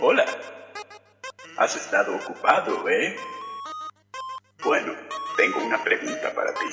[0.00, 0.24] Hola.
[1.56, 3.16] Has estado ocupado, ¿eh?
[4.64, 4.94] Bueno,
[5.36, 6.66] tengo una pregunta para ti.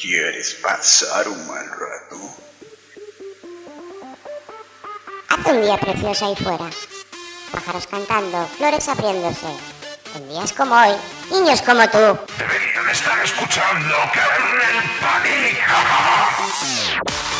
[0.00, 2.16] ¿Quieres pasar un mal rato?
[5.28, 6.70] Hace un día precioso ahí fuera.
[7.52, 9.48] Pájaros cantando, flores abriéndose.
[10.14, 10.96] En días como hoy,
[11.30, 12.18] niños como tú.
[12.38, 17.39] Deberían estar escuchando Kernel Panic.「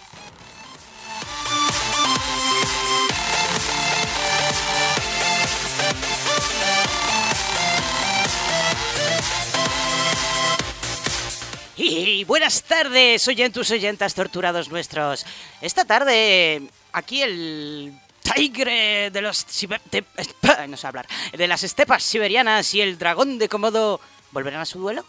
[12.85, 15.23] Tardes, oyentus, oyentas torturados nuestros.
[15.61, 17.93] Esta tarde, aquí el
[18.33, 19.45] tigre de los...
[19.91, 21.05] de- esp- no sé hablar.
[21.31, 24.01] De las estepas siberianas y el dragón de Komodo...
[24.31, 25.05] ¿Volverán a su duelo?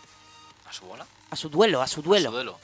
[0.69, 1.07] ¿A su bola?
[1.31, 2.29] A su duelo, a su duelo.
[2.29, 2.59] ¿A su duelo?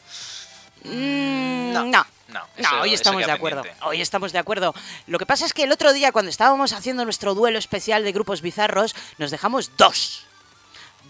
[0.85, 1.85] Mm, no.
[1.87, 2.07] no.
[2.29, 3.63] No, No, hoy estamos de acuerdo.
[3.63, 3.87] pendiente.
[3.87, 4.75] Hoy estamos de acuerdo.
[5.07, 8.13] Lo que pasa es que el otro día, cuando estábamos haciendo nuestro duelo especial de
[8.13, 10.27] grupos bizarros, nos dejamos dos.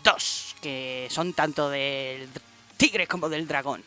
[0.05, 2.29] Dos, que son tanto del
[2.79, 3.84] tigre como del dragón.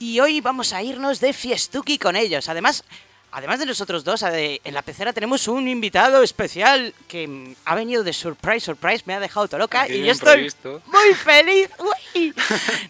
[0.00, 2.48] Y hoy vamos a irnos de fiestuki con ellos.
[2.48, 2.82] Además,
[3.32, 8.12] además de nosotros dos, en la pecera tenemos un invitado especial que ha venido de
[8.12, 10.50] surprise, surprise, me ha dejado todo loca Aquí y yo estoy
[10.86, 11.68] muy feliz.
[11.78, 12.34] Uy.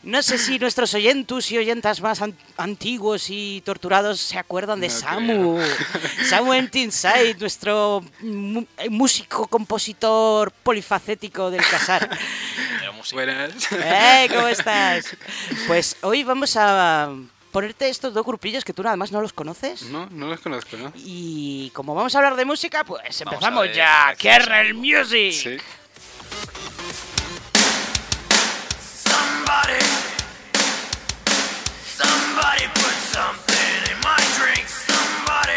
[0.04, 4.88] No sé si nuestros oyentus y oyentas más an- antiguos y torturados se acuerdan de
[4.88, 5.60] No Samu.
[6.28, 12.08] Samu Entinside, nuestro eh, músico, compositor polifacético del casar.
[13.12, 13.52] Buenas.
[13.70, 14.28] ¡Eh!
[14.34, 15.16] ¿Cómo estás?
[15.68, 17.12] Pues hoy vamos a
[17.56, 19.84] ponerte estos dos grupillos que tú nada más no los conoces.
[19.84, 20.92] No, no los conozco, ¿no?
[20.94, 24.14] Y como vamos a hablar de música, pues Vamos empezamos ver ya.
[24.18, 24.74] ¡Kernel.
[24.74, 25.32] Music!
[25.32, 25.56] Sí.
[29.08, 29.80] Somebody,
[31.96, 34.68] somebody put something in my drink.
[34.68, 35.56] Somebody.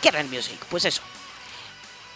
[0.00, 1.02] Kernel Music, pues eso.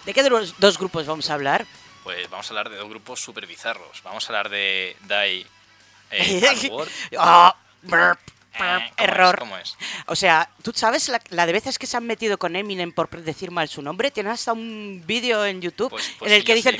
[0.07, 1.67] ¿De qué de los dos grupos vamos a hablar?
[2.05, 4.03] Pues vamos a hablar de dos grupos súper bizarros.
[4.03, 5.47] Vamos a hablar de Die
[6.11, 6.89] eh, Hardware.
[7.19, 8.19] Ah, burp,
[8.53, 8.93] Eh, burp, ¿cómo es?
[8.97, 9.39] error.
[9.39, 9.77] ¿Cómo es?
[10.07, 13.09] O sea, ¿tú sabes la, la de veces que se han metido con Eminem por
[13.23, 14.11] decir mal su nombre?
[14.11, 16.77] Tienen hasta un vídeo en YouTube Pues- pues en el sí, que dicen.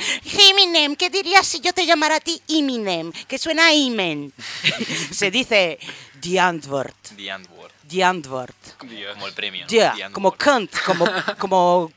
[0.49, 3.11] Eminem, ¿qué dirías si yo te llamara a ti Eminem?
[3.27, 4.33] Que suena a Imen.
[5.11, 5.79] se dice
[6.19, 6.93] The Antwoord.
[7.15, 7.71] The Antwoord.
[7.87, 8.53] The Antwoord.
[8.83, 9.13] Dios.
[9.13, 9.61] Como el premio.
[9.63, 9.67] ¿no?
[9.69, 10.31] Yeah, The como.
[10.33, 11.05] Kant, como,
[11.37, 11.91] como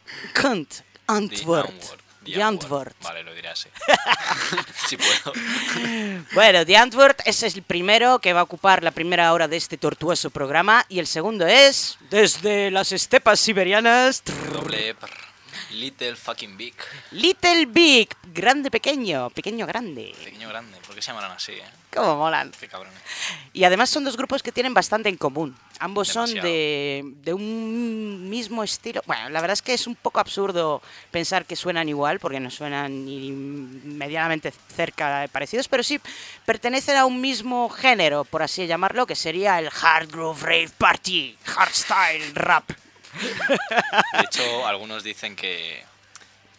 [1.06, 1.67] Antwoord.
[1.71, 2.03] Antwoord.
[2.25, 2.95] The Antwoord.
[3.03, 3.69] Vale, lo diré así.
[4.87, 5.33] si puedo.
[6.35, 9.77] Bueno, The Antwoord es el primero que va a ocupar la primera hora de este
[9.77, 14.23] tortuoso programa y el segundo es Desde las estepas siberianas.
[14.53, 15.34] Doble prr.
[15.75, 16.75] Little fucking big.
[17.11, 20.15] Little Big, grande pequeño, pequeño grande.
[20.25, 20.79] Pequeño grande.
[20.87, 21.65] ¿Por qué se llamarán así, eh?
[21.93, 22.53] Cómo molan.
[22.59, 22.99] Qué cabrones.
[23.53, 25.57] Y además son dos grupos que tienen bastante en común.
[25.81, 26.49] Ambos son Demasiado.
[26.49, 29.03] de, de un mismo estilo.
[29.07, 30.81] Bueno, la verdad es que es un poco absurdo
[31.11, 36.01] pensar que suenan igual, porque no suenan ni medianamente cerca de parecidos, pero sí
[36.45, 41.37] pertenecen a un mismo género, por así llamarlo, que sería el Hard Groove Rave Party,
[41.45, 42.71] Hardstyle Rap.
[43.19, 45.84] De hecho, algunos dicen que,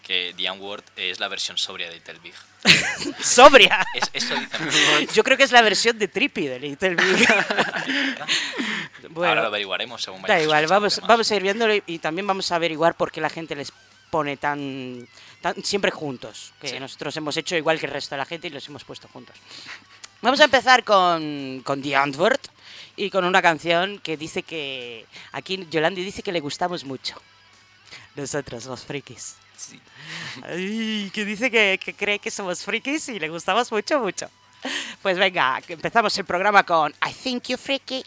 [0.04, 2.34] que The Antwoord es la versión sobria de Little Big.
[3.24, 3.86] ¡Sobria!
[3.94, 5.08] Es, eso dicen.
[5.14, 7.28] Yo creo que es la versión de Trippy de Little Big.
[9.16, 12.52] Ahora lo averiguaremos según Da igual, vamos, vamos a ir viéndolo y, y también vamos
[12.52, 13.72] a averiguar por qué la gente les
[14.10, 15.08] pone tan,
[15.42, 16.54] tan siempre juntos.
[16.60, 16.80] Que Sí.
[16.80, 19.36] nosotros hemos hecho igual que el resto de la gente y los hemos puesto juntos.
[20.22, 22.40] Vamos a empezar con, con The Antwoord
[22.96, 25.06] y con una canción que dice que.
[25.32, 27.22] Aquí Yolandi dice que le gustamos mucho.
[28.16, 29.36] Nosotros, los frikis.
[29.58, 29.80] Sí.
[30.44, 34.30] Ay, que dice que, que cree que somos frikis y le gustamos mucho, mucho.
[35.02, 38.04] Pues venga, empezamos el programa con I Think You Freaky.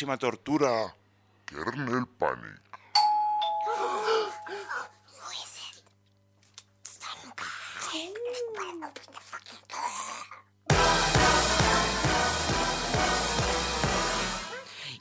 [0.00, 0.94] próxima tortura.
[1.44, 2.60] Kernel Panic.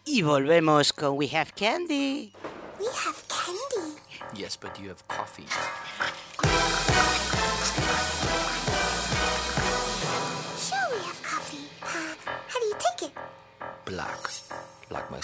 [0.05, 2.33] Y volvemos con We Have Candy.
[2.77, 4.01] We have candy.
[4.33, 5.45] Yes, but you have coffee.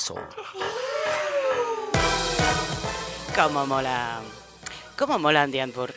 [0.06, 0.16] paso.
[3.36, 4.22] ¿Cómo mola?
[4.98, 5.96] ¿Cómo mola Andy Antwoord?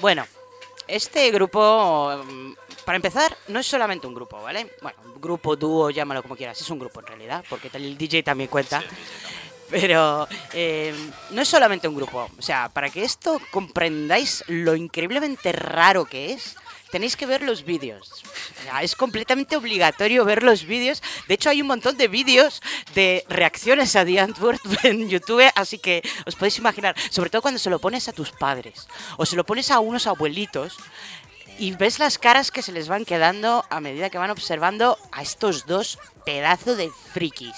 [0.00, 0.24] Bueno,
[0.86, 2.52] este grupo, mm,
[2.84, 4.74] para empezar, no es solamente un grupo, ¿vale?
[4.80, 8.48] Bueno, grupo, dúo, llámalo como quieras, es un grupo en realidad, porque el DJ también
[8.48, 8.82] cuenta.
[9.70, 10.94] Pero eh,
[11.30, 16.32] no es solamente un grupo, o sea, para que esto comprendáis lo increíblemente raro que
[16.32, 16.56] es,
[16.90, 18.10] tenéis que ver los vídeos.
[18.82, 21.02] Es completamente obligatorio ver los vídeos.
[21.26, 22.62] De hecho, hay un montón de vídeos
[22.94, 27.58] de reacciones a The Antwoord en YouTube, así que os podéis imaginar, sobre todo cuando
[27.58, 30.76] se lo pones a tus padres o se lo pones a unos abuelitos
[31.58, 35.22] y ves las caras que se les van quedando a medida que van observando a
[35.22, 37.56] estos dos pedazos de frikis.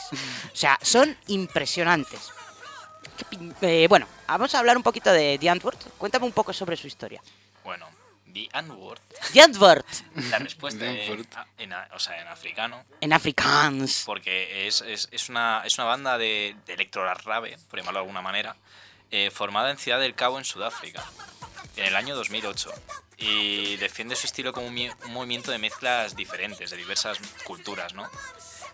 [0.53, 2.31] O sea, son impresionantes.
[3.61, 5.77] Eh, bueno, vamos a hablar un poquito de The Antwoord.
[5.99, 7.21] Cuéntame un poco sobre su historia.
[7.63, 7.87] Bueno,
[8.33, 9.01] The N-word.
[9.33, 9.87] Yadvort,
[10.31, 11.27] La respuesta The en,
[11.59, 12.85] en a- o sea, en africano.
[13.01, 14.03] en Afrikaans.
[14.07, 18.03] Porque es, es, es una, es una banda de, de electro rave, por llamarlo de
[18.05, 18.57] alguna manera,
[19.11, 21.05] eh, formada en Ciudad del Cabo, en Sudáfrica,
[21.77, 22.71] en el año 2008.
[23.19, 28.09] Y defiende su estilo como un, un movimiento de mezclas diferentes, de diversas culturas, ¿no?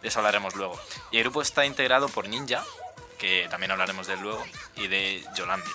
[0.02, 0.80] De eso hablaremos luego.
[1.10, 2.62] Y el grupo está integrado por Ninja,
[3.18, 4.44] que también hablaremos de él luego,
[4.76, 5.70] y de Yolandi.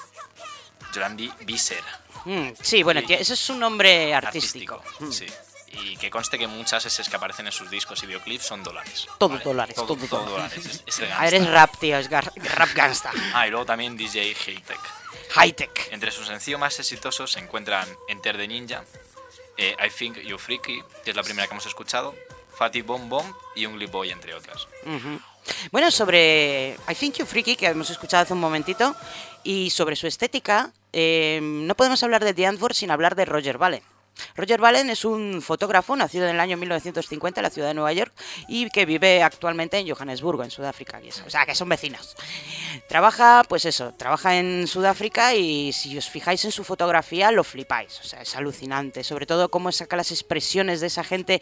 [0.93, 1.83] Yolandi Visser.
[2.25, 4.81] Mm, sí, bueno, que eso es un nombre artístico.
[4.99, 5.11] Mm.
[5.11, 5.25] Sí.
[5.73, 9.07] Y que conste que muchas S que aparecen en sus discos y videoclips son dólares.
[9.17, 10.55] Todo dólares, todo todo dólares.
[10.61, 10.83] dólares.
[10.85, 11.53] Es, es Ah, eres gangsta.
[11.53, 13.11] rap, tío, es gar- rap gangsta.
[13.33, 14.79] Ah, y luego también DJ Hightech.
[15.31, 15.87] High tech.
[15.91, 18.83] Entre sus sencillos más exitosos se encuentran Enter the Ninja,
[19.55, 22.13] eh, I Think You Freaky, que es la primera que hemos escuchado,
[22.57, 24.67] Fatty Bomb Bomb y Ugly Boy, entre otras.
[24.85, 25.21] Ujú.
[25.71, 28.93] Bueno, sobre I Think You Freaky, que hemos escuchado hace un momentito,
[29.43, 33.83] y sobre su estética, eh, no podemos hablar de The sin hablar de Roger Ballen.
[34.36, 37.93] Roger Ballen es un fotógrafo nacido en el año 1950 en la ciudad de Nueva
[37.93, 38.13] York
[38.48, 41.01] y que vive actualmente en Johannesburgo, en Sudáfrica.
[41.01, 41.10] y.
[41.25, 42.15] O sea, que son vecinos.
[42.88, 48.00] Trabaja, pues eso, trabaja en Sudáfrica y si os fijáis en su fotografía lo flipáis.
[48.00, 49.03] O sea, es alucinante.
[49.03, 51.41] Sobre todo cómo saca las expresiones de esa gente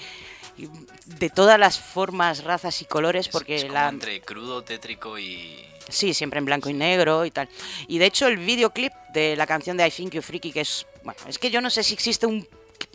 [1.06, 3.90] de todas las formas, razas y colores, Es- porque es como la...
[3.90, 5.66] entre crudo, tétrico y...
[5.88, 7.50] Sí, siempre en blanco y negro y tal.
[7.88, 10.86] Y de hecho el videoclip de la canción de I Think You Freaky, que es...
[11.04, 12.48] Bueno, es que yo no sé si existe un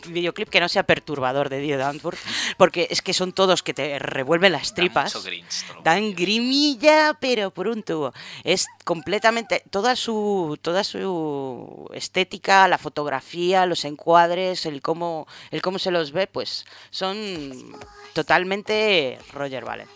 [0.07, 2.19] videoclip que no sea perturbador de Die Danforth,
[2.57, 5.23] porque es que son todos que te revuelven las da tripas.
[5.25, 8.13] grinch, Dan que- grimilla, pero por un tubo.
[8.43, 15.79] Es completamente toda su toda su estética, la fotografía, los encuadres, el cómo el cómo
[15.79, 17.75] se los ve, pues son
[18.13, 19.87] totalmente Roger Ballen.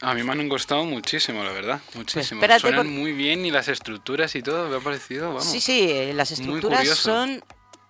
[0.00, 1.80] A mí me han gustado muchísimo, la verdad.
[1.94, 2.40] Muchísimo.
[2.40, 5.44] espérate, Suenan por- muy bien y las estructuras y todo me ha parecido, vamos.
[5.44, 7.42] Sí, sí, eh, las estructuras son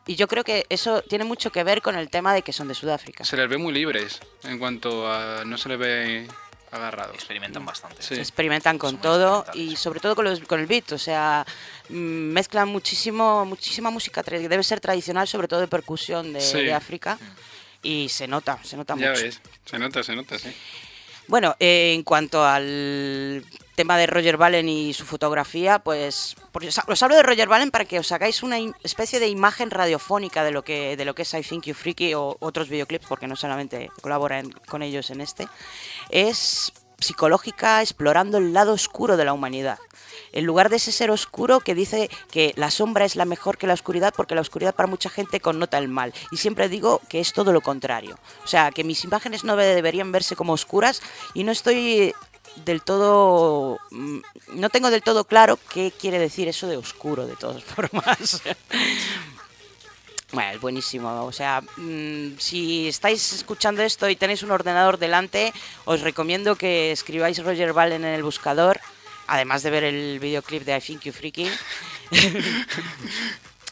[0.09, 2.67] y yo creo que eso tiene mucho que ver con el tema de que son
[2.67, 3.25] de Sudáfrica.
[3.25, 5.45] Se les ve muy libres en cuanto a...
[5.45, 6.27] no se les ve
[6.73, 7.15] agarrados.
[7.15, 8.03] Experimentan bastante.
[8.03, 8.15] Sí.
[8.15, 11.47] experimentan con Son todo y sobre todo con, los- con el beat, o sea,
[11.88, 16.59] mm, mezclan muchísimo, muchísima música que debe ser tradicional, sobre todo de percusión de, Sí.
[16.62, 17.19] de África.
[17.83, 19.23] Y se nota, se nota Ya mucho.
[19.23, 20.49] ves, se nota, se nota, sí.
[21.29, 23.45] Bueno, eh, en cuanto al
[23.79, 26.35] tema de Roger Ballen y su fotografía, pues
[26.89, 30.51] os, hablo de Roger Ballen para que os hagáis una especie de imagen radiofónica de
[30.51, 33.37] lo que de lo que es I Think You Freaky o otros videoclips, porque no
[33.37, 35.47] solamente colaboran con ellos en este.
[36.11, 39.79] Es psicológica explorando el lado oscuro de la humanidad.
[40.33, 43.69] En lugar de ese ser oscuro que dice que la sombra es la mejor que
[43.69, 46.13] la oscuridad porque la oscuridad para mucha gente connota el mal.
[46.33, 48.19] Y siempre digo que es todo lo contrario.
[48.43, 51.01] O sea, que mis imágenes no deberían verse como oscuras
[51.33, 52.13] y no estoy
[52.65, 53.79] del todo...
[53.91, 54.19] mm,
[54.55, 58.43] No tengo del todo claro qué quiere decir eso de oscuro, de todas formas.
[60.33, 61.25] Bueno, es buenísimo.
[61.25, 65.53] O sea, mm, si estáis escuchando esto y tenéis un ordenador delante,
[65.85, 68.81] os recomiendo que escribáis Roger Ballen en el buscador,
[69.27, 71.49] además de ver el videoclip de I Think You Freaky.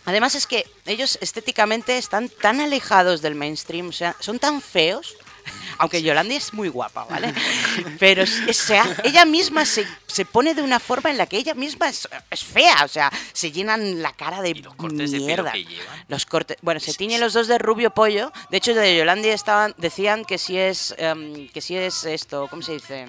[0.06, 5.16] Además es que ellos estéticamente están tan alejados del mainstream, o sea, son tan feos.
[5.78, 7.32] Aunque Yolandi es muy guapa, ¿vale?
[7.98, 11.54] Pero o sea, ella misma se, se pone de una forma en la que ella
[11.54, 15.18] misma es, es fea, o sea, se llenan la cara de Y los cortes de
[15.18, 15.52] pelo mierda.
[15.52, 16.04] que llevan.
[16.08, 18.32] Los cortes, bueno, se tiñen los dos de rubio pollo.
[18.50, 22.62] De hecho, de Yolandi estaban, decían que si es, em, que si es esto, ¿cómo
[22.62, 23.06] se dice?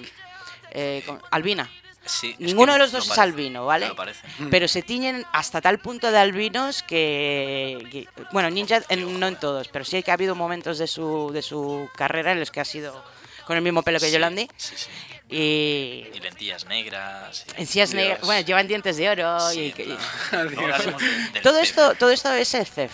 [0.72, 1.70] Eh, con- albina.
[2.08, 3.88] Sí, es Ninguno de los no dos es parece, albino, ¿vale?
[3.88, 4.22] no parece.
[4.50, 9.36] Pero se tiñen hasta tal punto de albinos que, que- bueno, Ninja en- no en
[9.36, 12.60] todos, pero sí que ha habido momentos de su de su carrera en los que
[12.62, 13.04] ha sido
[13.46, 14.90] con el mismo pelo que Sí, Yolandi Sí, sí.
[15.30, 17.46] y Y lentillas negras.
[17.58, 19.98] y- encías negras, bueno, llevan dientes de oro Sí, y,
[21.44, 22.92] todo esto todo esto es el CEF.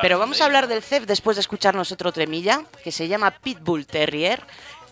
[0.00, 3.84] Pero vamos a hablar del CEF después de escucharnos otro tremilla que se llama Pitbull
[3.86, 4.40] Terrier.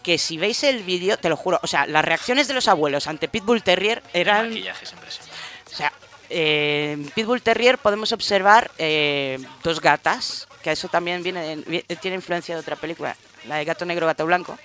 [0.03, 3.07] Que si veis el vídeo, te lo juro, o sea, las reacciones de los abuelos
[3.07, 4.49] ante Pitbull Terrier eran.
[4.49, 5.37] maquillaje es impresionante.
[5.73, 5.93] O sea,
[6.31, 12.15] eh, en Pitbull Terrier podemos observar eh, dos gatas, que eso también viene, vi- tiene
[12.17, 13.17] influencia de otra película,
[13.47, 14.59] la de Gato Negro, Gato Blanco.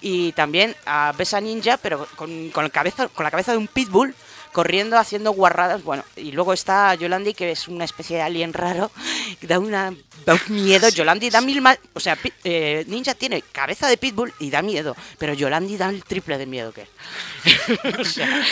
[0.00, 3.68] Y también a Besa Ninja, pero con, con, el cabeza, con la cabeza de un
[3.68, 4.14] Pitbull,
[4.54, 5.82] corriendo, haciendo guarradas.
[5.82, 8.90] Bueno, y luego está Yolandi, que es una especie de alien raro,
[9.40, 9.92] que da, una,
[10.24, 10.88] da un miedo.
[10.88, 11.78] Yolandi da mil más.
[11.92, 16.04] O sea, eh, Ninja tiene cabeza de Pitbull y da miedo, pero Yolandi da el
[16.04, 16.88] triple de miedo que él.
[18.00, 18.42] O sea,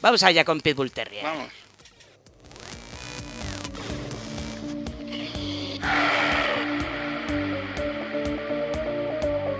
[0.00, 1.24] vamos allá con Pitbull Terrier.
[1.24, 1.50] Vamos.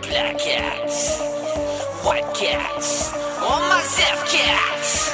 [0.09, 1.19] Black cats,
[2.05, 5.12] white cats, all my Zeph cats.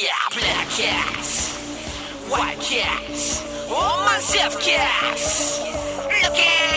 [0.00, 1.58] Yeah, black cats,
[2.28, 5.58] white cats, all myself cats.
[6.22, 6.67] Look out!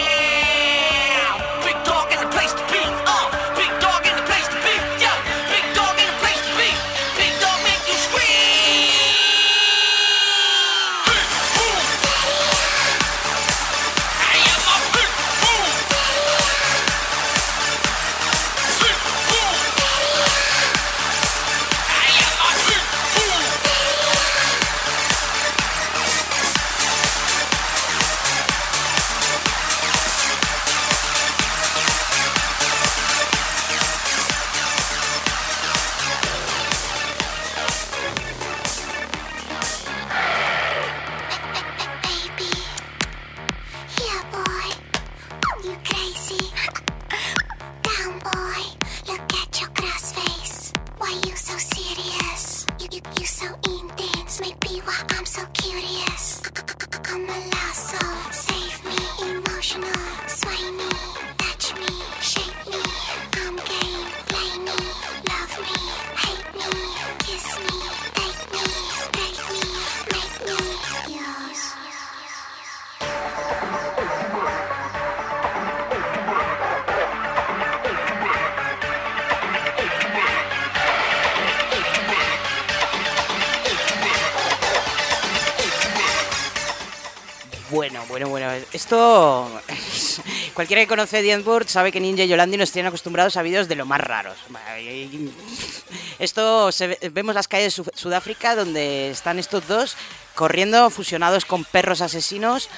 [90.72, 93.76] Cualquiera que conoce Endward sabe que Ninja y Yolandi nos tienen acostumbrados a vídeos de
[93.76, 94.38] lo más raros.
[96.20, 99.98] Esto se ve- vemos las calles de Su- Sudáfrica donde están estos dos
[100.34, 102.70] corriendo fusionados con perros asesinos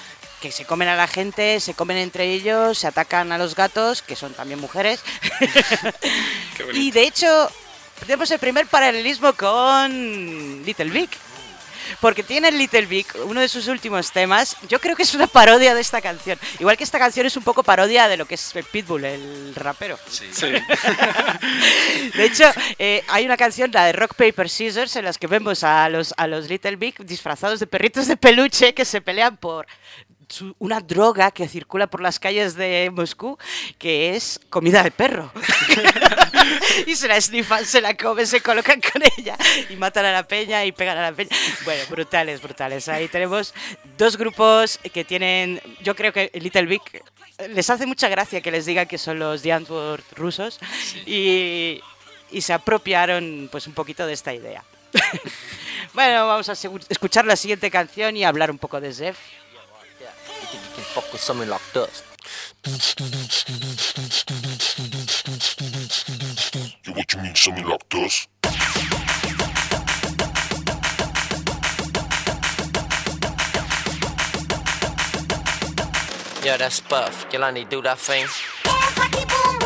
[0.41, 4.01] que se comen a la gente, se comen entre ellos, se atacan a los gatos,
[4.01, 4.99] que son también mujeres.
[6.57, 7.47] Qué y de hecho,
[7.99, 11.11] tenemos el primer paralelismo con Little Big.
[11.99, 15.75] Porque tiene Little Big, uno de sus últimos temas, yo creo que es una parodia
[15.75, 16.39] de esta canción.
[16.59, 19.55] Igual que esta canción es un poco parodia de lo que es el Pitbull, el
[19.55, 19.97] rapero.
[20.09, 20.25] Sí.
[20.31, 20.47] Sí.
[22.15, 22.45] De hecho,
[22.79, 26.13] eh, hay una canción, la de Rock Paper Scissors, en las que vemos a los,
[26.17, 29.67] a los Little Big disfrazados de perritos de peluche que se pelean por
[30.59, 33.37] una droga que circula por las calles de Moscú,
[33.77, 35.31] que es comida de perro.
[36.87, 39.37] y se la snifan, se la comen, se colocan con ella
[39.69, 41.29] y matan a la peña y pegan a la peña.
[41.65, 42.87] Bueno, brutales, brutales.
[42.87, 43.53] Ahí tenemos
[43.97, 46.81] dos grupos que tienen, yo creo que Little Big
[47.49, 50.59] les hace mucha gracia que les digan que son los Antwoord rusos
[51.05, 51.81] y,
[52.31, 54.63] y se apropiaron pues un poquito de esta idea.
[55.93, 56.53] bueno, vamos a
[56.89, 59.17] escuchar la siguiente canción y hablar un poco de Zef.
[60.93, 62.03] Fuck with something like this?
[66.85, 68.27] Yo, what you mean, something like this?
[76.45, 77.27] Yeah, that's Buff.
[77.31, 78.27] Yolandi, do that thing.
[78.65, 79.62] Yeah,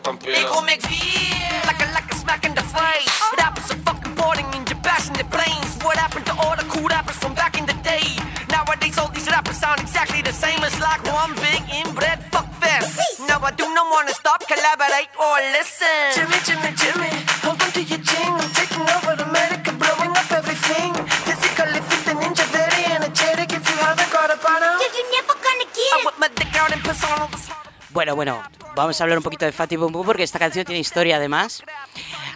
[0.00, 0.40] Say the computer.
[0.40, 3.08] They gon' make feel like a like a smack in the face.
[3.20, 3.34] Oh.
[3.38, 5.76] Rappers are fucking boring in your bash in the brains.
[5.84, 8.04] What happened to all the cool rappers from back in the day?
[8.48, 10.58] Nowadays all these rappers sound exactly the same.
[10.64, 13.20] It's like one big inbred fuck fest.
[13.28, 16.00] No, I do not wanna stop, collaborate or listen.
[16.16, 17.12] Jimmy, Jimmy, Jimmy,
[17.44, 18.30] hold on to your chin.
[18.40, 20.96] I'm taking over America, blowing up everything.
[21.28, 23.52] Physically fit the ninja, very energetic.
[23.52, 25.92] If you haven't got a banner, Yeah, you never gonna I get it.
[25.92, 27.49] I whip my dick out in persona.
[27.92, 28.42] Bueno, bueno,
[28.76, 31.62] vamos a hablar un poquito de Fatty Boom porque esta canción tiene historia además.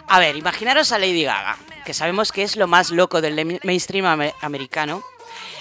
[0.07, 4.05] A ver, imaginaros a Lady Gaga, que sabemos que es lo más loco del mainstream
[4.05, 5.01] ame- americano.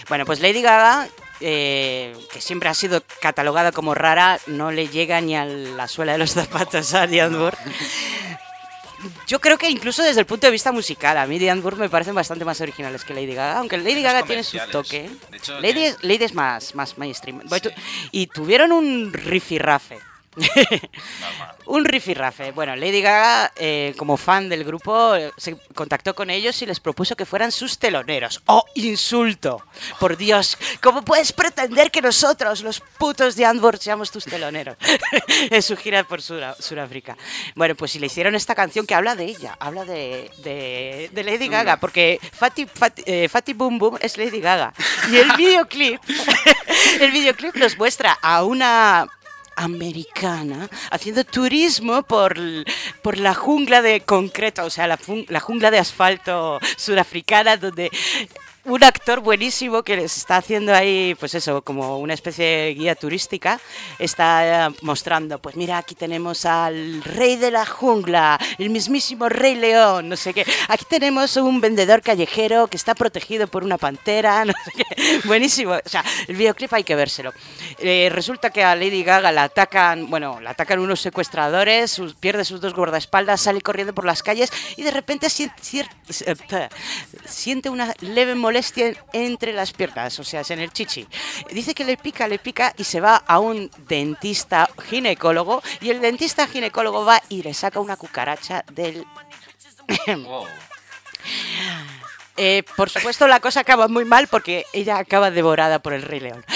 [0.09, 1.09] Bueno, pues Lady Gaga,
[1.41, 6.13] eh, que siempre ha sido catalogada como rara, no le llega ni a la suela
[6.13, 7.57] de los zapatos a Moore.
[9.27, 11.89] Yo creo que incluso desde el punto de vista musical, a mí Diane Moore me
[11.89, 15.11] parecen bastante más originales que Lady Gaga, aunque Lady Gaga tiene su toque.
[15.31, 17.41] De hecho, Lady, es, Lady es más, más mainstream.
[18.11, 19.99] Y tuvieron un rifirrafe
[21.67, 22.53] Un rifirrafe.
[22.53, 26.79] Bueno, Lady Gaga, eh, como fan del grupo, eh, se contactó con ellos y les
[26.81, 28.43] propuso que fueran sus teloneros.
[28.47, 29.63] ¡Oh, insulto!
[29.99, 34.77] Por Dios, ¿cómo puedes pretender que nosotros, los putos de Antwerp, seamos tus teloneros?
[35.51, 37.17] en su gira por Sura- Sudáfrica.
[37.55, 41.25] Bueno, pues si le hicieron esta canción que habla de ella, habla de, de- de
[41.25, 44.75] Lady Gaga, porque Fatty, Fatty, eh, Fatty Boom Boom es Lady Gaga.
[45.11, 46.01] Y el videoclip,
[47.01, 49.07] el videoclip nos muestra a una
[49.57, 52.39] americana haciendo turismo por,
[53.03, 57.91] por la jungla de concreto, o sea, la, la jungla de asfalto surafricana, donde
[58.67, 62.95] un actor buenísimo que les está haciendo ahí, pues eso, como una especie de guía
[62.95, 63.61] turística,
[63.99, 69.55] está eh, mostrando, pues mira, aquí tenemos al rey de la jungla, el mismísimo rey
[69.55, 70.47] león, no sé qué.
[70.69, 75.21] Aquí tenemos un vendedor callejero que está protegido por una pantera, no sé qué.
[75.25, 75.73] Buenísimo.
[75.75, 77.33] O sea, el videoclip hay que vérselo.
[77.81, 82.47] Eh, resulta que a Lady Gaga la atacan, bueno, la atacan unos secuestradores, sus- pierde
[82.47, 85.89] sus dos guardaespaldas, sale corriendo por las calles y de repente sien- cier-
[86.27, 86.69] eh,
[87.27, 88.54] siente una leve molestia
[89.13, 91.07] entre las piernas, o sea, es en el chichi.
[91.51, 96.01] Dice que le pica, le pica y se va a un dentista ginecólogo y el
[96.01, 99.05] dentista ginecólogo va y le saca una cucaracha del
[100.07, 100.47] Wow.
[102.37, 106.19] Eh, por supuesto, la cosa acaba muy mal porque ella acaba devorada por el Rey
[106.19, 106.45] León.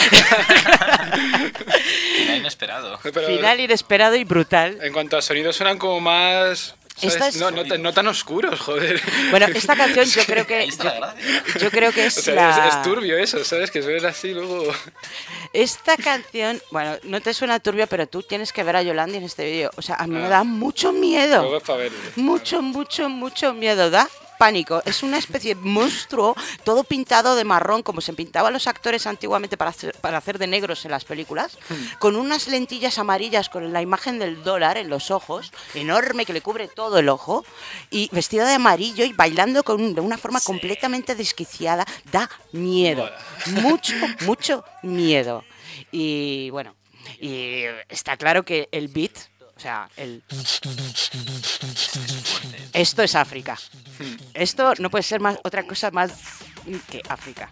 [2.17, 2.99] Final inesperado.
[3.03, 4.79] Pero Final inesperado y brutal.
[4.83, 6.75] En cuanto a sonido, suenan como más.
[6.99, 7.15] ¿Sabes?
[7.15, 9.01] Esta es- No, no, tan- no tan oscuros, joder.
[9.31, 10.69] Bueno, esta canción yo creo que
[11.61, 13.71] yo, creo que es O sea, la es, es turbio eso, ¿sabes?
[13.71, 14.65] Que suena así luego.
[15.53, 19.25] esta canción, bueno, no te suena turbio, pero tú tienes que ver a Yolandi en
[19.25, 19.71] este vídeo.
[19.77, 20.29] O sea, a mí me Ah.
[20.29, 21.41] da mucho miedo.
[21.43, 21.99] Luego es para verlo.
[22.17, 23.91] Mucho, mucho, mucho miedo.
[23.91, 24.09] Da
[24.39, 24.83] pánico.
[24.85, 29.57] Es una especie de monstruo, todo pintado de marrón, como se pintaban los actores antiguamente
[29.57, 31.59] para hacer, para hacer de negros en las películas,
[31.99, 36.41] con unas lentillas amarillas con la imagen del dólar en los ojos, enorme que le
[36.41, 37.45] cubre todo el ojo,
[37.91, 41.85] y vestida de amarillo y bailando con de una forma completamente desquiciada.
[42.13, 43.11] Da miedo.
[43.47, 45.45] Mucho, mucho miedo.
[45.91, 46.75] Y bueno,
[47.21, 49.13] y está claro que el beat,
[49.57, 50.23] o sea, el...
[52.73, 53.59] Esto es África.
[54.39, 56.13] Esto no puede ser más otra cosa más
[56.91, 57.51] que África.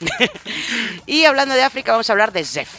[1.06, 2.70] y hablando de África, vamos a hablar de Zef.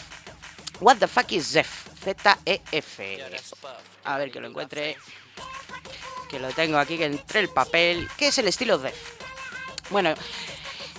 [0.79, 1.87] What the fuck is Zef?
[2.03, 3.19] Z-E-F.
[4.03, 4.97] A ver que lo encuentre.
[6.29, 8.09] Que lo tengo aquí, que entre el papel.
[8.17, 8.95] ¿Qué es el estilo Zef?
[9.91, 10.15] Bueno,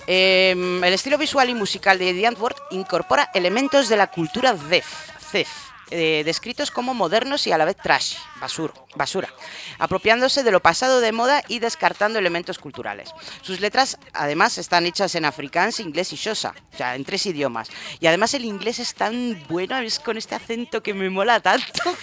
[0.07, 4.85] em, el estilo visual y musical de The Antwoord incorpora elementos de la cultura Zef,
[5.19, 5.49] Zef,
[5.91, 9.33] eh, descritos como modernos y a la vez trash, basura, basura,
[9.79, 13.11] apropiándose de lo pasado de moda y descartando elementos culturales.
[13.41, 17.69] Sus letras, además, están hechas en afrikaans, inglés y xosa, o sea, en tres idiomas.
[17.99, 21.83] Y además el inglés es tan bueno, es con este acento que me mola tanto.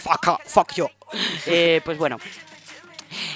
[0.00, 0.88] fuck, fuck you.
[1.46, 2.18] Eh, pues bueno,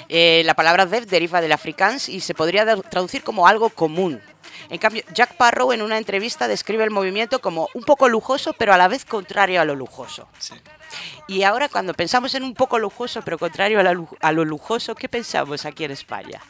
[0.09, 4.21] eh, la palabra Zef deriva del afrikaans y se podría traducir como algo común.
[4.69, 8.73] En cambio, Jack Parrow en una entrevista describe el movimiento como un poco lujoso, pero
[8.73, 10.27] a la vez contrario a lo lujoso.
[10.39, 10.55] Sí.
[11.27, 14.45] Y ahora, cuando pensamos en un poco lujoso, pero contrario a, la lu- a lo
[14.45, 16.41] lujoso, ¿qué pensamos aquí en España?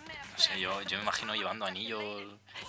[0.43, 2.03] Sé, yo, yo me imagino llevando anillos.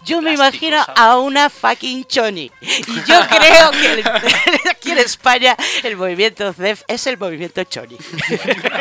[0.05, 0.99] Yo me imagino ¿sabes?
[1.01, 2.51] a una fucking choni.
[2.61, 4.05] Y yo creo que el-
[4.71, 7.97] aquí en España el movimiento ZEF es el movimiento choni.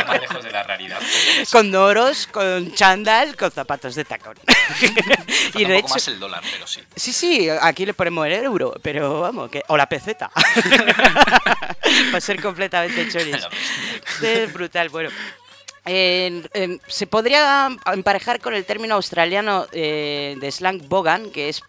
[0.08, 1.00] Más lejos de la realidad.
[1.52, 4.38] Con noros, con chándal, con zapatos de tacón.
[5.56, 6.82] y de hecho, más el dólar, pero sí.
[6.96, 10.32] sí, sí, aquí le ponemos el euro, pero vamos, que, o la peseta.
[12.12, 13.38] Para ser completamente chonis.
[14.22, 15.10] Es brutal, bueno.
[15.86, 21.62] Se podría emparejar con el término australiano eh, de slang bogan, que es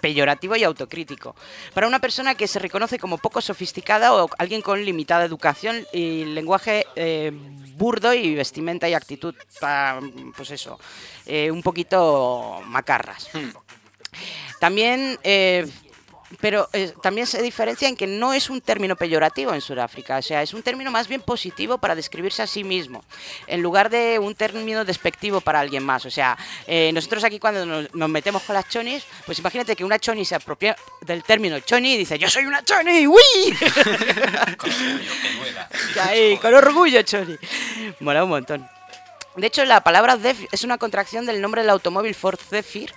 [0.00, 1.34] peyorativo y autocrítico.
[1.74, 6.24] Para una persona que se reconoce como poco sofisticada o alguien con limitada educación y
[6.26, 7.32] lenguaje eh,
[7.76, 9.34] burdo y vestimenta y actitud,
[10.36, 10.78] pues eso,
[11.26, 13.28] eh, un poquito macarras.
[14.60, 15.66] También, eh,
[16.40, 20.22] pero eh, también se diferencia en que no es un término peyorativo en Sudáfrica, o
[20.22, 23.04] sea, es un término más bien positivo para describirse a sí mismo,
[23.46, 26.04] en lugar de un término despectivo para alguien más.
[26.06, 29.84] O sea, eh, nosotros aquí cuando nos, nos metemos con las chonis, pues imagínate que
[29.84, 33.16] una choni se apropia del término choni y dice, yo soy una choni, ¡uy!
[34.56, 35.68] Con orgullo, que duela.
[36.02, 37.36] Ahí, con orgullo, Choni.
[38.00, 38.68] Mola un montón.
[39.36, 42.92] De hecho, la palabra Zephyr es una contracción del nombre del automóvil Ford Zephyr,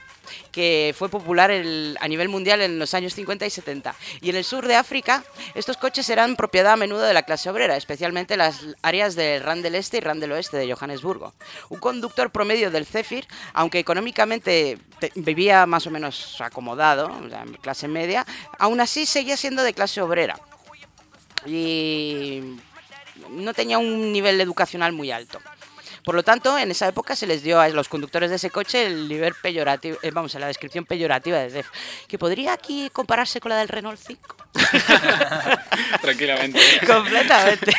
[0.52, 3.96] que fue popular a nivel mundial en los años 50 y 70.
[4.22, 5.24] Y en el sur de África,
[5.56, 9.64] estos coches eran propiedad a menudo de la clase obrera, especialmente las áreas de Rand
[9.64, 11.34] del Este y Rand del Oeste de Johannesburgo.
[11.70, 17.12] Un conductor promedio del Zephyr, aunque económicamente te- vivía más o menos acomodado,
[17.62, 18.26] clase media,
[18.58, 20.40] aún así seguía siendo de clase obrera.
[21.46, 22.58] y
[23.30, 25.40] no tenía un nivel educacional muy alto.
[26.10, 28.84] Por lo tanto, en esa época se les dio a los conductores de ese coche
[28.84, 31.68] el nivel peyorativo, eh, vamos, a la descripción peyorativa de DEF,
[32.08, 34.36] que podría aquí compararse con la del Renault 5.
[36.02, 36.60] Tranquilamente.
[36.88, 37.74] Completamente.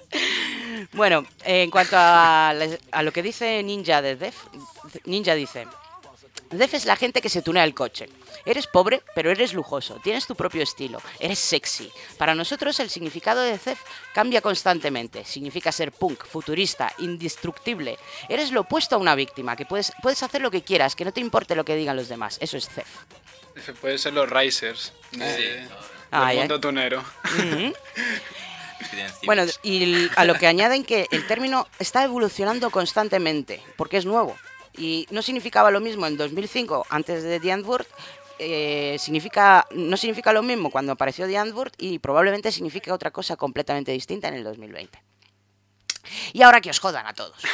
[0.94, 2.54] bueno, en cuanto a,
[2.90, 4.34] a lo que dice Ninja de Def,
[5.04, 5.66] Ninja dice,
[6.52, 8.08] Def es la gente que se tunea el coche.
[8.44, 10.00] Eres pobre, pero eres lujoso.
[10.02, 11.00] Tienes tu propio estilo.
[11.18, 11.90] Eres sexy.
[12.18, 13.80] Para nosotros el significado de Def
[14.14, 15.24] cambia constantemente.
[15.24, 17.98] Significa ser punk, futurista, indestructible.
[18.28, 21.12] Eres lo opuesto a una víctima, que puedes, puedes hacer lo que quieras, que no
[21.12, 22.38] te importe lo que digan los demás.
[22.40, 22.88] Eso es Def.
[23.80, 25.68] Puede ser los Risers de, del
[26.10, 27.04] Ay, mundo tunero.
[27.24, 27.74] Cibes.
[29.24, 34.36] Bueno, y a lo que añaden que el término está evolucionando constantemente, porque es nuevo.
[34.76, 37.86] Y no significaba lo mismo en 2005, antes de The Antwoord,
[38.44, 43.36] eh, significa, no significa lo mismo cuando apareció The Antwoord y probablemente significa otra cosa
[43.36, 45.02] completamente distinta en el 2020.
[46.32, 47.36] Y ahora que os jodan a todos.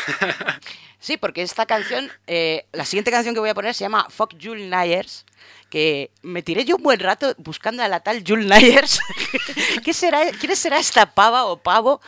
[1.01, 4.35] Sí, porque esta canción, eh, la siguiente canción que voy a poner se llama Fuck
[4.43, 5.25] Jules Nyers,
[5.71, 8.99] que me tiré yo un buen rato buscando a la tal Jules Nyers.
[9.85, 12.01] ¿Qué será, ¿Quién será esta pava o pavo?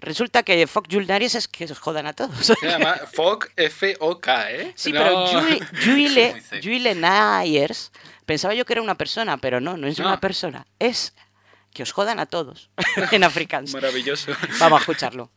[0.00, 2.46] Resulta que Fuck Jules Nyers es que os jodan a todos.
[2.46, 4.72] Se llama Fog F-O-K, ¿eh?
[4.76, 7.92] Sí, No- pero Jules, Jules, Nyers,
[8.28, 10.06] pensaba yo que era una persona, pero no, no es No.
[10.06, 11.14] una persona, es
[11.74, 12.70] que os jodan a todos
[13.12, 13.72] en afrikaans.
[13.72, 14.32] Maravilloso.
[14.60, 15.30] Vamos a escucharlo.